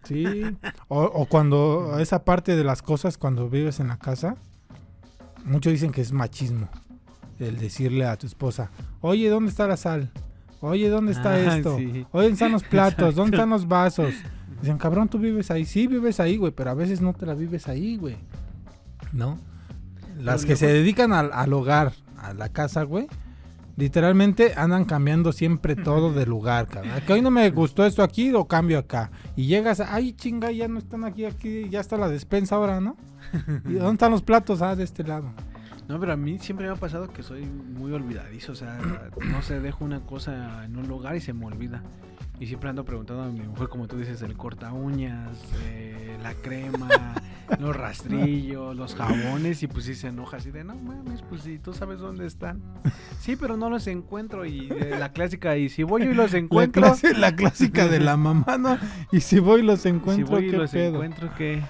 Sí. 0.04 0.26
O, 0.88 1.02
o 1.04 1.26
cuando 1.26 1.98
esa 2.00 2.24
parte 2.26 2.56
de 2.56 2.64
las 2.64 2.82
cosas, 2.82 3.18
cuando 3.18 3.50
vives 3.50 3.80
en 3.80 3.88
la 3.88 3.98
casa, 3.98 4.36
muchos 5.46 5.72
dicen 5.74 5.92
que 5.92 6.02
es 6.02 6.12
machismo. 6.12 6.70
El 7.40 7.58
decirle 7.58 8.06
a 8.06 8.18
tu 8.18 8.28
esposa, 8.28 8.70
oye, 9.02 9.28
¿dónde 9.30 9.50
está 9.50 9.68
la 9.68 9.78
sal? 9.78 10.12
Oye, 10.62 10.88
¿dónde 10.90 11.12
está 11.12 11.34
Ah, 11.34 11.58
esto? 11.58 11.78
sí. 11.78 11.86
Oye, 11.90 12.06
¿dónde 12.12 12.30
están 12.34 12.52
los 12.54 12.64
platos? 12.64 13.16
¿Dónde 13.16 13.36
están 13.38 13.50
los 13.50 13.68
vasos? 13.68 14.14
Dicen, 14.62 14.78
cabrón, 14.78 15.10
tú 15.10 15.20
vives 15.20 15.52
ahí. 15.52 15.66
Sí, 15.66 15.88
vives 15.88 16.20
ahí, 16.22 16.38
güey, 16.38 16.54
pero 16.54 16.70
a 16.70 16.74
veces 16.74 17.02
no 17.02 17.14
te 17.14 17.26
la 17.26 17.34
vives 17.34 17.68
ahí, 17.68 17.98
güey. 17.98 18.16
¿No? 19.12 19.38
Las 20.20 20.46
que 20.46 20.56
se 20.56 20.68
dedican 20.68 21.14
al, 21.14 21.32
al 21.34 21.54
hogar, 21.54 21.94
a 22.18 22.34
la 22.34 22.50
casa, 22.50 22.84
güey, 22.84 23.08
literalmente 23.76 24.54
andan 24.56 24.86
cambiando 24.86 25.32
siempre 25.32 25.76
todo 25.76 26.14
de 26.14 26.26
lugar, 26.26 26.68
cabrón. 26.68 26.94
Que 27.06 27.14
hoy 27.14 27.22
no 27.22 27.32
me 27.32 27.50
gustó 27.50 27.86
esto 27.86 28.04
aquí, 28.04 28.30
lo 28.30 28.48
cambio 28.48 28.80
acá. 28.80 29.12
Y 29.36 29.48
llegas, 29.48 29.80
ay, 29.80 30.14
chinga, 30.14 30.52
ya 30.52 30.68
no 30.68 30.80
están 30.80 31.04
aquí, 31.04 31.26
aquí, 31.26 31.70
ya 31.70 31.80
está 31.80 31.98
la 31.98 32.10
despensa 32.10 32.56
ahora, 32.56 32.80
¿no? 32.80 32.96
¿Y 33.66 33.74
dónde 33.74 33.94
están 33.94 34.12
los 34.12 34.22
platos? 34.22 34.62
Ah, 34.62 34.76
de 34.76 34.84
este 34.84 35.04
lado. 35.04 35.34
No, 35.88 36.00
pero 36.00 36.14
a 36.14 36.18
mí 36.18 36.40
siempre 36.40 36.66
me 36.66 36.74
ha 36.74 36.78
pasado 36.78 37.12
que 37.12 37.24
soy 37.24 37.46
muy 37.46 37.92
olvidadizo. 37.92 38.54
O 38.54 38.56
sea, 38.56 38.80
no 39.30 39.42
sé, 39.42 39.60
dejo 39.60 39.84
una 39.84 40.02
cosa 40.02 40.64
en 40.66 40.78
un 40.78 40.88
lugar 40.88 41.16
y 41.16 41.22
se 41.22 41.34
me 41.34 41.46
olvida. 41.46 41.84
Y 42.40 42.48
siempre 42.48 42.70
ando 42.70 42.84
preguntando 42.84 43.24
a 43.24 43.28
mi 43.28 43.42
mujer, 43.42 43.70
como 43.70 43.88
tú 43.88 43.98
dices, 43.98 44.22
el 44.22 44.36
corta 44.36 44.74
uñas, 44.74 45.38
eh, 45.66 46.18
la 46.22 46.34
crema, 46.34 46.90
los 47.60 47.76
rastrillos, 47.76 48.76
los 48.76 48.96
jabones. 48.96 49.62
Y 49.64 49.68
pues 49.68 49.86
sí 49.86 49.96
se 49.96 50.08
enoja 50.08 50.38
así 50.38 50.52
de, 50.52 50.64
no 50.64 50.76
mames, 50.76 51.22
pues 51.22 51.44
sí, 51.44 51.60
tú 51.60 51.74
sabes 51.74 52.00
dónde 52.00 52.26
están. 52.26 52.62
Sí, 53.20 53.36
pero 53.36 53.56
no 53.56 53.70
los 53.70 53.86
encuentro. 53.88 54.46
Y 54.46 54.68
eh, 54.72 54.96
la 55.00 55.14
clásica, 55.14 55.56
y 55.58 55.70
si 55.70 55.84
voy 55.84 56.04
y 56.04 56.14
los 56.14 56.34
La, 56.34 56.40
encuentro, 56.40 56.82
clase- 56.82 57.16
la 57.16 57.36
clásica 57.36 57.88
de 57.88 58.00
la 58.00 58.18
mamá, 58.18 58.58
¿no? 58.58 58.78
Y 59.12 59.22
si 59.22 59.40
voy 59.40 59.62
y 59.62 59.64
los 59.64 59.82
si 59.82 59.90
encuentro, 59.90 60.28
voy 60.36 60.48
y 60.48 60.52
¿qué 60.52 60.58
los 60.58 60.72
pedo? 60.72 60.96
encuentro, 60.96 61.30
¿qué, 61.38 61.62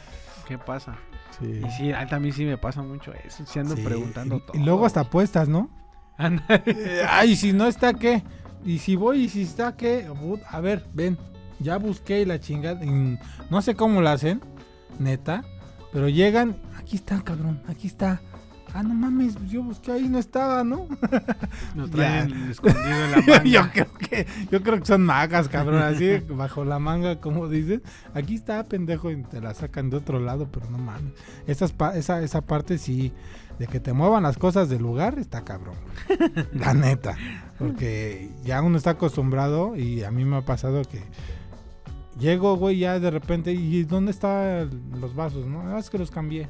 qué 0.48 0.58
pasa? 0.58 0.96
Sí. 1.40 1.62
Y 1.68 1.70
sí, 1.72 1.92
a 1.92 2.20
mí 2.20 2.32
sí 2.32 2.46
me 2.46 2.58
pasa 2.58 2.82
mucho 2.82 3.12
eso. 3.14 3.44
Sí 3.46 3.60
ando 3.60 3.76
Sí, 3.76 3.84
preguntando 3.84 4.40
todo. 4.40 4.58
Y 4.58 4.64
luego 4.64 4.86
hasta 4.86 5.02
apuestas, 5.02 5.50
¿no? 5.50 5.70
Ay, 7.10 7.36
si 7.36 7.54
no 7.54 7.68
está, 7.68 7.94
¿qué? 7.94 8.24
Y 8.66 8.80
si 8.80 8.96
voy 8.96 9.24
y 9.26 9.30
si 9.30 9.42
está, 9.44 9.76
¿qué? 9.76 10.08
Put- 10.10 10.42
A 10.50 10.60
ver, 10.62 10.86
ven. 10.94 11.18
Ya 11.60 11.78
busqué 11.78 12.22
y 12.22 12.26
la 12.26 12.40
chingada. 12.40 12.84
y 12.84 13.18
no 13.50 13.62
sé 13.62 13.76
cómo 13.76 14.02
la 14.02 14.14
hacen, 14.14 14.42
neta. 15.00 15.44
Pero 15.92 16.10
llegan, 16.10 16.58
aquí 16.78 16.96
está, 16.96 17.22
cabrón, 17.22 17.62
aquí 17.68 17.88
está. 17.88 18.20
Ah, 18.76 18.82
no 18.82 18.96
mames, 18.96 19.36
yo 19.48 19.62
busqué 19.62 19.92
ahí, 19.92 20.10
no 20.10 20.18
estaba, 20.18 20.64
¿no? 20.64 20.88
Nos 21.76 21.92
traen 21.92 22.50
escondido 22.50 22.84
en 23.06 23.12
la 23.12 23.18
manga. 23.28 23.44
yo 23.44 23.62
creo 23.72 23.94
que 23.94 24.28
yo 24.52 24.64
creo 24.64 24.80
que 24.80 24.86
son 24.88 25.04
magas, 25.06 25.48
cabrón, 25.48 25.84
así 25.84 26.18
bajo 26.30 26.66
la 26.66 26.80
manga, 26.80 27.20
como 27.22 27.48
dices. 27.48 27.82
Aquí 28.16 28.34
está, 28.34 28.64
pendejo, 28.64 29.12
y 29.12 29.22
te 29.22 29.42
la 29.42 29.54
sacan 29.54 29.92
de 29.92 29.98
otro 29.98 30.20
lado, 30.20 30.48
pero 30.52 30.72
no 30.72 30.80
mames. 30.80 31.14
Esas 31.46 31.72
pa- 31.72 31.96
esa, 31.96 32.24
esa 32.24 32.42
parte 32.42 32.80
sí, 32.80 33.14
de 33.60 33.68
que 33.68 33.80
te 33.80 33.94
muevan 33.94 34.24
las 34.24 34.38
cosas 34.38 34.70
del 34.70 34.82
lugar, 34.82 35.20
está 35.20 35.44
cabrón. 35.44 35.76
la 36.54 36.74
neta. 36.74 37.16
Porque 37.60 38.30
ya 38.44 38.62
uno 38.62 38.78
está 38.78 38.92
acostumbrado 38.92 39.76
y 39.76 40.04
a 40.04 40.12
mí 40.12 40.26
me 40.26 40.38
ha 40.38 40.42
pasado 40.46 40.82
que 40.84 41.02
llego, 42.20 42.56
güey, 42.58 42.80
ya 42.80 43.00
de 43.00 43.12
repente, 43.12 43.54
¿y 43.54 43.84
dónde 43.84 44.12
están 44.12 44.70
los 45.00 45.16
vasos? 45.16 45.46
No, 45.46 45.62
"Ah, 45.62 45.80
es 45.80 45.90
que 45.90 45.98
los 45.98 46.12
cambié. 46.12 46.48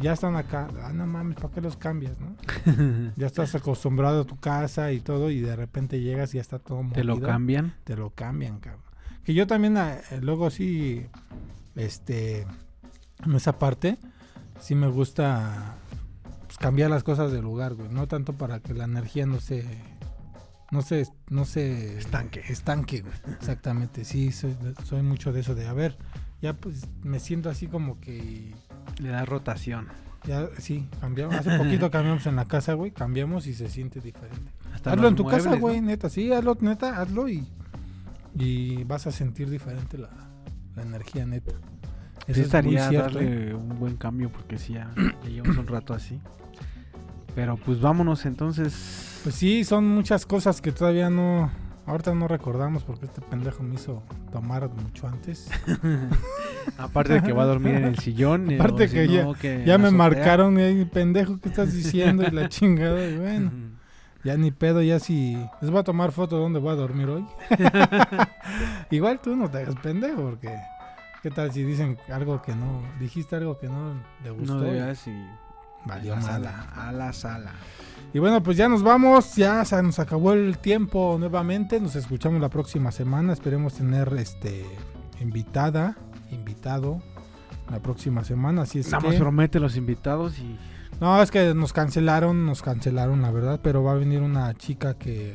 Ya 0.00 0.14
están 0.14 0.36
acá. 0.36 0.68
Ah, 0.82 0.92
no 0.94 1.06
mames, 1.06 1.36
¿para 1.36 1.52
qué 1.52 1.60
los 1.60 1.76
cambias, 1.76 2.18
no? 2.18 2.34
Ya 3.16 3.26
estás 3.26 3.54
acostumbrado 3.54 4.22
a 4.22 4.24
tu 4.24 4.38
casa 4.38 4.90
y 4.92 5.00
todo 5.00 5.30
y 5.30 5.40
de 5.40 5.54
repente 5.54 6.00
llegas 6.00 6.32
y 6.32 6.38
ya 6.38 6.40
está 6.40 6.58
todo 6.58 6.82
Te 6.94 7.04
lo 7.04 7.20
cambian. 7.20 7.74
Te 7.84 7.96
lo 7.96 8.10
cambian, 8.10 8.58
cabrón. 8.58 8.82
Que 9.22 9.34
yo 9.34 9.46
también 9.46 9.76
eh, 9.76 10.00
luego 10.22 10.50
sí, 10.50 11.06
este, 11.76 12.46
en 13.24 13.34
esa 13.34 13.58
parte, 13.58 13.98
sí 14.58 14.74
me 14.74 14.88
gusta 14.88 15.76
pues, 16.52 16.58
cambiar 16.58 16.90
las 16.90 17.02
cosas 17.04 17.32
de 17.32 17.40
lugar, 17.42 17.74
güey. 17.74 17.88
No 17.88 18.06
tanto 18.08 18.34
para 18.34 18.60
que 18.60 18.74
la 18.74 18.84
energía 18.84 19.26
no 19.26 19.40
se, 19.40 19.64
no 20.70 20.82
se, 20.82 21.06
no 21.28 21.44
se 21.44 21.98
Estanque. 21.98 22.42
estanque, 22.48 23.00
güey. 23.02 23.14
Exactamente, 23.38 24.04
sí, 24.04 24.32
soy, 24.32 24.56
soy 24.84 25.02
mucho 25.02 25.32
de 25.32 25.40
eso 25.40 25.54
de, 25.54 25.66
a 25.66 25.72
ver, 25.72 25.96
ya 26.40 26.54
pues 26.54 26.88
me 27.02 27.20
siento 27.20 27.48
así 27.50 27.66
como 27.68 28.00
que 28.00 28.54
Le 28.98 29.08
da 29.10 29.24
rotación. 29.24 29.88
ya, 30.24 30.48
sí, 30.58 30.88
cambiamos. 31.00 31.34
Hace 31.36 31.56
poquito 31.58 31.90
cambiamos 31.90 32.26
en 32.26 32.36
la 32.36 32.46
casa, 32.46 32.74
güey. 32.74 32.90
Cambiamos 32.90 33.46
y 33.46 33.54
se 33.54 33.68
siente 33.68 34.00
diferente. 34.00 34.50
Hasta 34.74 34.92
hazlo 34.92 35.08
en 35.08 35.16
tu 35.16 35.24
casa, 35.26 35.56
güey, 35.56 35.80
¿no? 35.80 35.88
neta. 35.88 36.08
Sí, 36.10 36.32
hazlo, 36.32 36.56
neta, 36.60 37.00
hazlo 37.00 37.28
y, 37.28 37.46
y 38.34 38.84
vas 38.84 39.06
a 39.06 39.12
sentir 39.12 39.48
diferente 39.50 39.98
la, 39.98 40.10
la 40.76 40.82
energía, 40.82 41.24
neta. 41.26 41.52
Sí 42.26 42.32
Eso 42.32 42.40
es 42.58 42.64
muy 42.64 42.76
estaría 42.76 42.88
cierto, 42.88 43.20
¿eh? 43.20 43.24
darle 43.24 43.54
un 43.54 43.78
buen 43.78 43.96
cambio 43.96 44.30
porque 44.30 44.58
sí, 44.58 44.74
ya, 44.74 44.90
ya 45.24 45.28
llevamos 45.28 45.56
un 45.56 45.66
rato 45.66 45.92
así. 45.94 46.20
Pero 47.34 47.56
pues 47.56 47.80
vámonos 47.80 48.26
entonces. 48.26 49.20
Pues 49.22 49.34
sí, 49.34 49.64
son 49.64 49.86
muchas 49.88 50.26
cosas 50.26 50.60
que 50.60 50.72
todavía 50.72 51.08
no. 51.10 51.50
Ahorita 51.84 52.14
no 52.14 52.28
recordamos 52.28 52.84
porque 52.84 53.06
este 53.06 53.20
pendejo 53.22 53.62
me 53.64 53.74
hizo 53.74 54.04
tomar 54.30 54.68
mucho 54.68 55.08
antes. 55.08 55.50
Aparte 56.78 57.14
de 57.14 57.22
que 57.22 57.32
va 57.32 57.42
a 57.42 57.46
dormir 57.46 57.74
en 57.74 57.84
el 57.84 57.98
sillón. 57.98 58.50
eh, 58.52 58.54
Aparte 58.56 58.86
si 58.86 58.94
que 58.94 59.08
ya- 59.08 59.24
no, 59.24 59.34
que 59.34 59.54
en 59.54 59.64
ya 59.64 59.78
me 59.78 59.88
azotea. 59.88 59.98
marcaron, 59.98 60.60
y 60.60 60.84
pendejo, 60.84 61.40
¿qué 61.40 61.48
estás 61.48 61.72
diciendo? 61.72 62.22
Y 62.26 62.30
la 62.30 62.48
chingada, 62.50 63.04
y 63.08 63.16
bueno. 63.18 63.50
Ya 64.24 64.36
ni 64.36 64.52
pedo, 64.52 64.80
ya 64.82 65.00
si 65.00 65.36
les 65.60 65.70
voy 65.72 65.80
a 65.80 65.82
tomar 65.82 66.12
foto 66.12 66.36
de 66.36 66.42
dónde 66.42 66.60
voy 66.60 66.70
a 66.70 66.76
dormir 66.76 67.08
hoy. 67.08 67.26
Igual 68.90 69.20
tú 69.20 69.34
no 69.34 69.50
te 69.50 69.58
hagas 69.58 69.74
pendejo, 69.82 70.22
porque 70.22 70.56
¿qué 71.22 71.30
tal 71.30 71.52
si 71.52 71.62
dicen 71.62 71.96
algo 72.12 72.42
que 72.42 72.54
no, 72.54 72.82
dijiste 72.98 73.36
algo 73.36 73.58
que 73.58 73.68
no 73.68 73.94
le 74.24 74.30
gustó? 74.30 74.54
No 74.56 74.60
debías 74.60 75.06
y 75.06 75.14
valió 75.86 76.14
a 76.14 76.16
la 76.16 76.22
madre. 76.22 76.44
sala. 76.44 76.68
A 76.74 76.92
la 76.92 77.12
sala. 77.12 77.52
Y 78.12 78.18
bueno, 78.18 78.42
pues 78.42 78.56
ya 78.56 78.68
nos 78.68 78.82
vamos, 78.82 79.36
ya 79.36 79.64
se 79.64 79.82
nos 79.82 79.98
acabó 79.98 80.32
el 80.32 80.58
tiempo 80.58 81.16
nuevamente, 81.18 81.80
nos 81.80 81.96
escuchamos 81.96 82.40
la 82.40 82.48
próxima 82.48 82.92
semana, 82.92 83.32
esperemos 83.32 83.74
tener 83.74 84.12
este 84.18 84.66
invitada, 85.20 85.96
invitado 86.30 87.00
la 87.70 87.78
próxima 87.80 88.24
semana, 88.24 88.62
así 88.62 88.80
es 88.80 88.90
Nada 88.90 89.02
que... 89.02 89.08
más 89.08 89.16
promete 89.16 89.60
los 89.60 89.76
invitados 89.76 90.38
y 90.38 90.58
No, 91.00 91.22
es 91.22 91.30
que 91.30 91.54
nos 91.54 91.72
cancelaron, 91.72 92.44
nos 92.44 92.62
cancelaron 92.62 93.22
la 93.22 93.30
verdad, 93.30 93.60
pero 93.62 93.82
va 93.82 93.92
a 93.92 93.94
venir 93.94 94.20
una 94.20 94.52
chica 94.54 94.94
que 94.94 95.34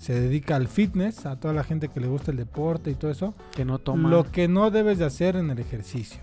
se 0.00 0.18
dedica 0.18 0.56
al 0.56 0.66
fitness, 0.66 1.26
a 1.26 1.36
toda 1.38 1.52
la 1.52 1.62
gente 1.62 1.88
que 1.88 2.00
le 2.00 2.08
gusta 2.08 2.30
el 2.30 2.38
deporte 2.38 2.90
y 2.90 2.94
todo 2.94 3.10
eso. 3.10 3.34
que 3.54 3.66
no 3.66 3.78
toma. 3.78 4.08
Lo 4.08 4.24
que 4.32 4.48
no 4.48 4.70
debes 4.70 4.98
de 4.98 5.04
hacer 5.04 5.36
en 5.36 5.50
el 5.50 5.58
ejercicio, 5.58 6.20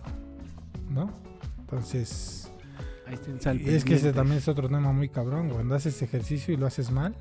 ¿no? 0.89 1.11
Entonces, 1.59 2.51
Ahí 3.05 3.13
está 3.13 3.51
el 3.51 3.61
y 3.61 3.69
es 3.75 3.85
que 3.85 3.93
ese 3.93 4.13
también 4.13 4.39
es 4.39 4.47
otro 4.47 4.67
tema 4.67 4.91
muy 4.91 5.09
cabrón. 5.09 5.49
Cuando 5.49 5.75
haces 5.75 6.01
ejercicio 6.01 6.53
y 6.55 6.57
lo 6.57 6.65
haces 6.65 6.89
mal, 6.89 7.15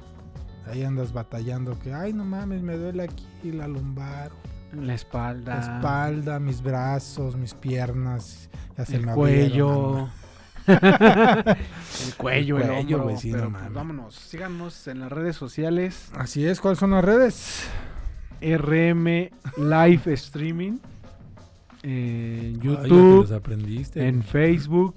ahí 0.66 0.82
andas 0.82 1.12
batallando 1.12 1.78
que, 1.78 1.92
ay, 1.92 2.14
no 2.14 2.24
mames, 2.24 2.62
me 2.62 2.76
duele 2.78 3.02
aquí 3.02 3.52
la 3.52 3.68
lumbar, 3.68 4.30
La 4.72 4.94
espalda. 4.94 5.56
la 5.56 5.76
espalda, 5.76 6.40
mis 6.40 6.62
brazos, 6.62 7.36
mis 7.36 7.52
piernas, 7.52 8.48
ya 8.78 8.86
se 8.86 8.96
el 8.96 9.04
me 9.04 9.12
abrieron, 9.12 10.08
cuello. 10.66 11.44
el 12.06 12.14
cuello, 12.16 12.56
el, 12.58 12.62
El 12.62 12.68
cuello, 12.68 13.00
hombro. 13.00 13.16
sí, 13.16 13.32
no 13.32 13.50
pues, 13.50 13.72
vámonos. 13.72 14.14
Síganos 14.14 14.86
en 14.88 15.00
las 15.00 15.12
redes 15.12 15.36
sociales. 15.36 16.10
Así 16.14 16.46
es, 16.46 16.60
¿cuáles 16.60 16.78
son 16.78 16.90
las 16.90 17.04
redes? 17.04 17.68
RM 18.40 19.30
Live 19.56 20.12
Streaming. 20.12 20.78
En 21.82 22.60
YouTube. 22.60 23.32
aprendiste. 23.32 24.06
en 24.06 24.22
Facebook. 24.22 24.96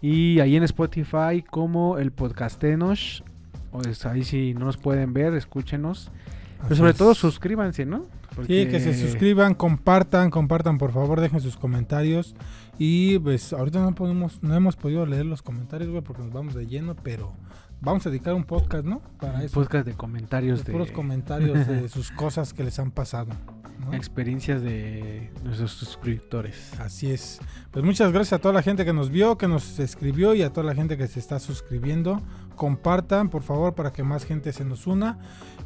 Y 0.00 0.40
ahí 0.40 0.56
en 0.56 0.62
Spotify 0.64 1.42
como 1.48 1.98
el 1.98 2.12
Podcastenos. 2.12 3.24
Pues 3.70 4.04
ahí 4.06 4.24
si 4.24 4.54
no 4.54 4.66
nos 4.66 4.76
pueden 4.76 5.12
ver, 5.12 5.34
escúchenos. 5.34 6.10
Pero 6.62 6.76
sobre 6.76 6.94
todo 6.94 7.14
suscríbanse, 7.14 7.86
¿no? 7.86 8.06
Sí, 8.46 8.66
que 8.66 8.80
se 8.80 8.94
suscriban, 8.94 9.54
compartan, 9.54 10.30
compartan 10.30 10.78
por 10.78 10.92
favor, 10.92 11.20
dejen 11.20 11.40
sus 11.40 11.56
comentarios. 11.56 12.34
Y 12.78 13.18
pues 13.18 13.52
ahorita 13.52 13.80
no 13.80 13.94
podemos, 13.94 14.42
no 14.42 14.54
hemos 14.54 14.76
podido 14.76 15.04
leer 15.04 15.26
los 15.26 15.42
comentarios, 15.42 15.90
güey, 15.90 16.02
porque 16.02 16.22
nos 16.22 16.32
vamos 16.32 16.54
de 16.54 16.66
lleno, 16.66 16.94
pero 17.02 17.32
vamos 17.80 18.06
a 18.06 18.10
dedicar 18.10 18.34
un 18.34 18.44
podcast, 18.44 18.84
¿no? 18.84 19.00
Para 19.20 19.42
eso. 19.44 19.54
Podcast 19.54 19.86
de 19.86 19.94
comentarios 19.94 20.60
de 20.60 20.64
de 20.66 20.72
puros 20.72 20.90
comentarios 20.90 21.66
de 21.66 21.88
sus 21.88 22.10
cosas 22.10 22.52
que 22.52 22.64
les 22.64 22.78
han 22.78 22.90
pasado. 22.90 23.30
¿no? 23.78 23.94
experiencias 23.94 24.60
de 24.60 25.30
nuestros 25.44 25.70
suscriptores. 25.70 26.72
Así 26.80 27.10
es. 27.12 27.38
Pues 27.70 27.84
muchas 27.84 28.10
gracias 28.12 28.32
a 28.34 28.38
toda 28.42 28.52
la 28.52 28.60
gente 28.62 28.84
que 28.84 28.92
nos 28.92 29.08
vio, 29.08 29.38
que 29.38 29.46
nos 29.46 29.78
escribió 29.78 30.34
y 30.34 30.42
a 30.42 30.52
toda 30.52 30.66
la 30.66 30.74
gente 30.74 30.96
que 30.96 31.06
se 31.06 31.20
está 31.20 31.38
suscribiendo. 31.38 32.20
Compartan, 32.56 33.30
por 33.30 33.42
favor, 33.44 33.76
para 33.76 33.92
que 33.92 34.02
más 34.02 34.24
gente 34.24 34.52
se 34.52 34.64
nos 34.64 34.88
una. 34.88 35.18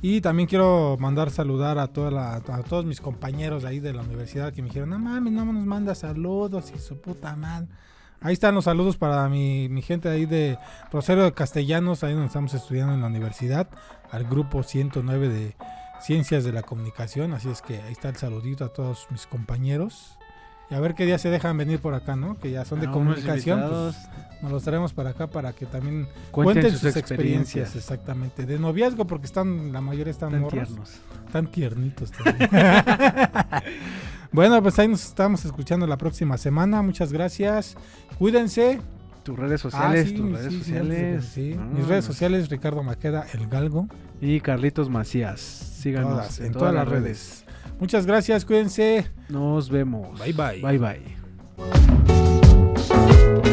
Y 0.02 0.20
también 0.20 0.46
quiero 0.46 0.98
mandar 1.00 1.30
saludar 1.30 1.78
a, 1.78 1.86
toda 1.88 2.10
la- 2.10 2.34
a 2.36 2.62
todos 2.62 2.84
mis 2.84 3.00
compañeros 3.00 3.62
de 3.62 3.70
ahí 3.70 3.80
de 3.80 3.94
la 3.94 4.02
universidad 4.02 4.52
que 4.52 4.60
me 4.60 4.68
dijeron, 4.68 4.90
no 4.90 4.98
mames, 4.98 5.32
no 5.32 5.46
nos 5.46 5.64
manda 5.64 5.94
saludos 5.94 6.70
y 6.76 6.78
su 6.78 7.00
puta 7.00 7.34
madre. 7.34 7.68
Ahí 8.24 8.34
están 8.34 8.54
los 8.54 8.64
saludos 8.64 8.96
para 8.96 9.28
mi, 9.28 9.68
mi 9.68 9.82
gente 9.82 10.08
ahí 10.08 10.26
de 10.26 10.56
Rosario 10.92 11.24
de 11.24 11.32
Castellanos, 11.32 12.04
ahí 12.04 12.12
donde 12.12 12.28
estamos 12.28 12.54
estudiando 12.54 12.94
en 12.94 13.00
la 13.00 13.08
universidad, 13.08 13.68
al 14.12 14.24
grupo 14.24 14.62
109 14.62 15.28
de 15.28 15.56
Ciencias 16.00 16.44
de 16.44 16.52
la 16.52 16.62
Comunicación. 16.62 17.32
Así 17.32 17.48
es 17.48 17.62
que 17.62 17.82
ahí 17.82 17.92
está 17.92 18.10
el 18.10 18.16
saludito 18.16 18.64
a 18.64 18.72
todos 18.72 19.08
mis 19.10 19.26
compañeros. 19.26 20.18
Y 20.72 20.74
a 20.74 20.80
ver 20.80 20.94
qué 20.94 21.04
día 21.04 21.18
se 21.18 21.28
dejan 21.28 21.54
venir 21.58 21.80
por 21.80 21.92
acá, 21.92 22.16
¿no? 22.16 22.38
Que 22.38 22.50
ya 22.50 22.64
son 22.64 22.80
de 22.80 22.86
A 22.86 22.88
unos 22.88 22.98
comunicación. 22.98 23.60
Pues, 23.68 23.96
nos 24.40 24.50
los 24.50 24.62
traemos 24.64 24.94
para 24.94 25.10
acá 25.10 25.26
para 25.26 25.52
que 25.52 25.66
también 25.66 26.08
cuenten, 26.30 26.62
cuenten, 26.62 26.72
sus, 26.80 26.96
experiencias. 26.96 27.76
Exactamente. 27.76 28.46
De 28.46 28.58
noviazgo, 28.58 29.06
porque 29.06 29.26
están, 29.26 29.70
la 29.70 29.82
mayoría 29.82 30.10
están 30.10 30.30
Tan 30.30 30.40
morros. 30.40 30.68
tiernos. 30.68 30.90
Tan 31.30 31.46
tiernitos 31.48 32.10
también. 32.10 32.48
bueno, 34.32 34.62
pues 34.62 34.78
ahí 34.78 34.88
nos 34.88 35.04
estamos 35.04 35.44
escuchando 35.44 35.86
la 35.86 35.98
próxima 35.98 36.38
semana. 36.38 36.80
Muchas 36.82 37.12
gracias. 37.12 37.76
Cuídense. 38.18 38.80
Tus 39.22 39.38
redes 39.38 39.60
sociales, 39.60 40.06
Ah, 40.06 40.08
sí, 40.08 40.14
tus 40.16 40.26
sí, 40.26 40.32
redes 40.34 40.52
sí, 40.52 40.58
sociales. 40.58 41.24
sí. 41.32 41.56
Ah, 41.56 41.64
Mis 41.76 41.86
redes 41.86 42.04
sociales, 42.04 42.48
Ricardo 42.48 42.82
Maqueda, 42.82 43.24
El 43.34 43.46
Galgo. 43.46 43.86
Y 44.20 44.40
Carlitos 44.40 44.88
Macías. 44.88 45.38
Síganos 45.40 46.10
Todas, 46.12 46.40
en, 46.40 46.52
todas, 46.52 46.74
las 46.74 46.88
redes. 46.88 47.02
redes. 47.02 47.41
Muchas 47.82 48.06
gracias, 48.06 48.44
cuídense. 48.44 49.10
Nos 49.28 49.68
vemos. 49.68 50.16
Bye 50.20 50.32
bye. 50.34 50.60
Bye 50.62 50.78
bye. 53.42 53.51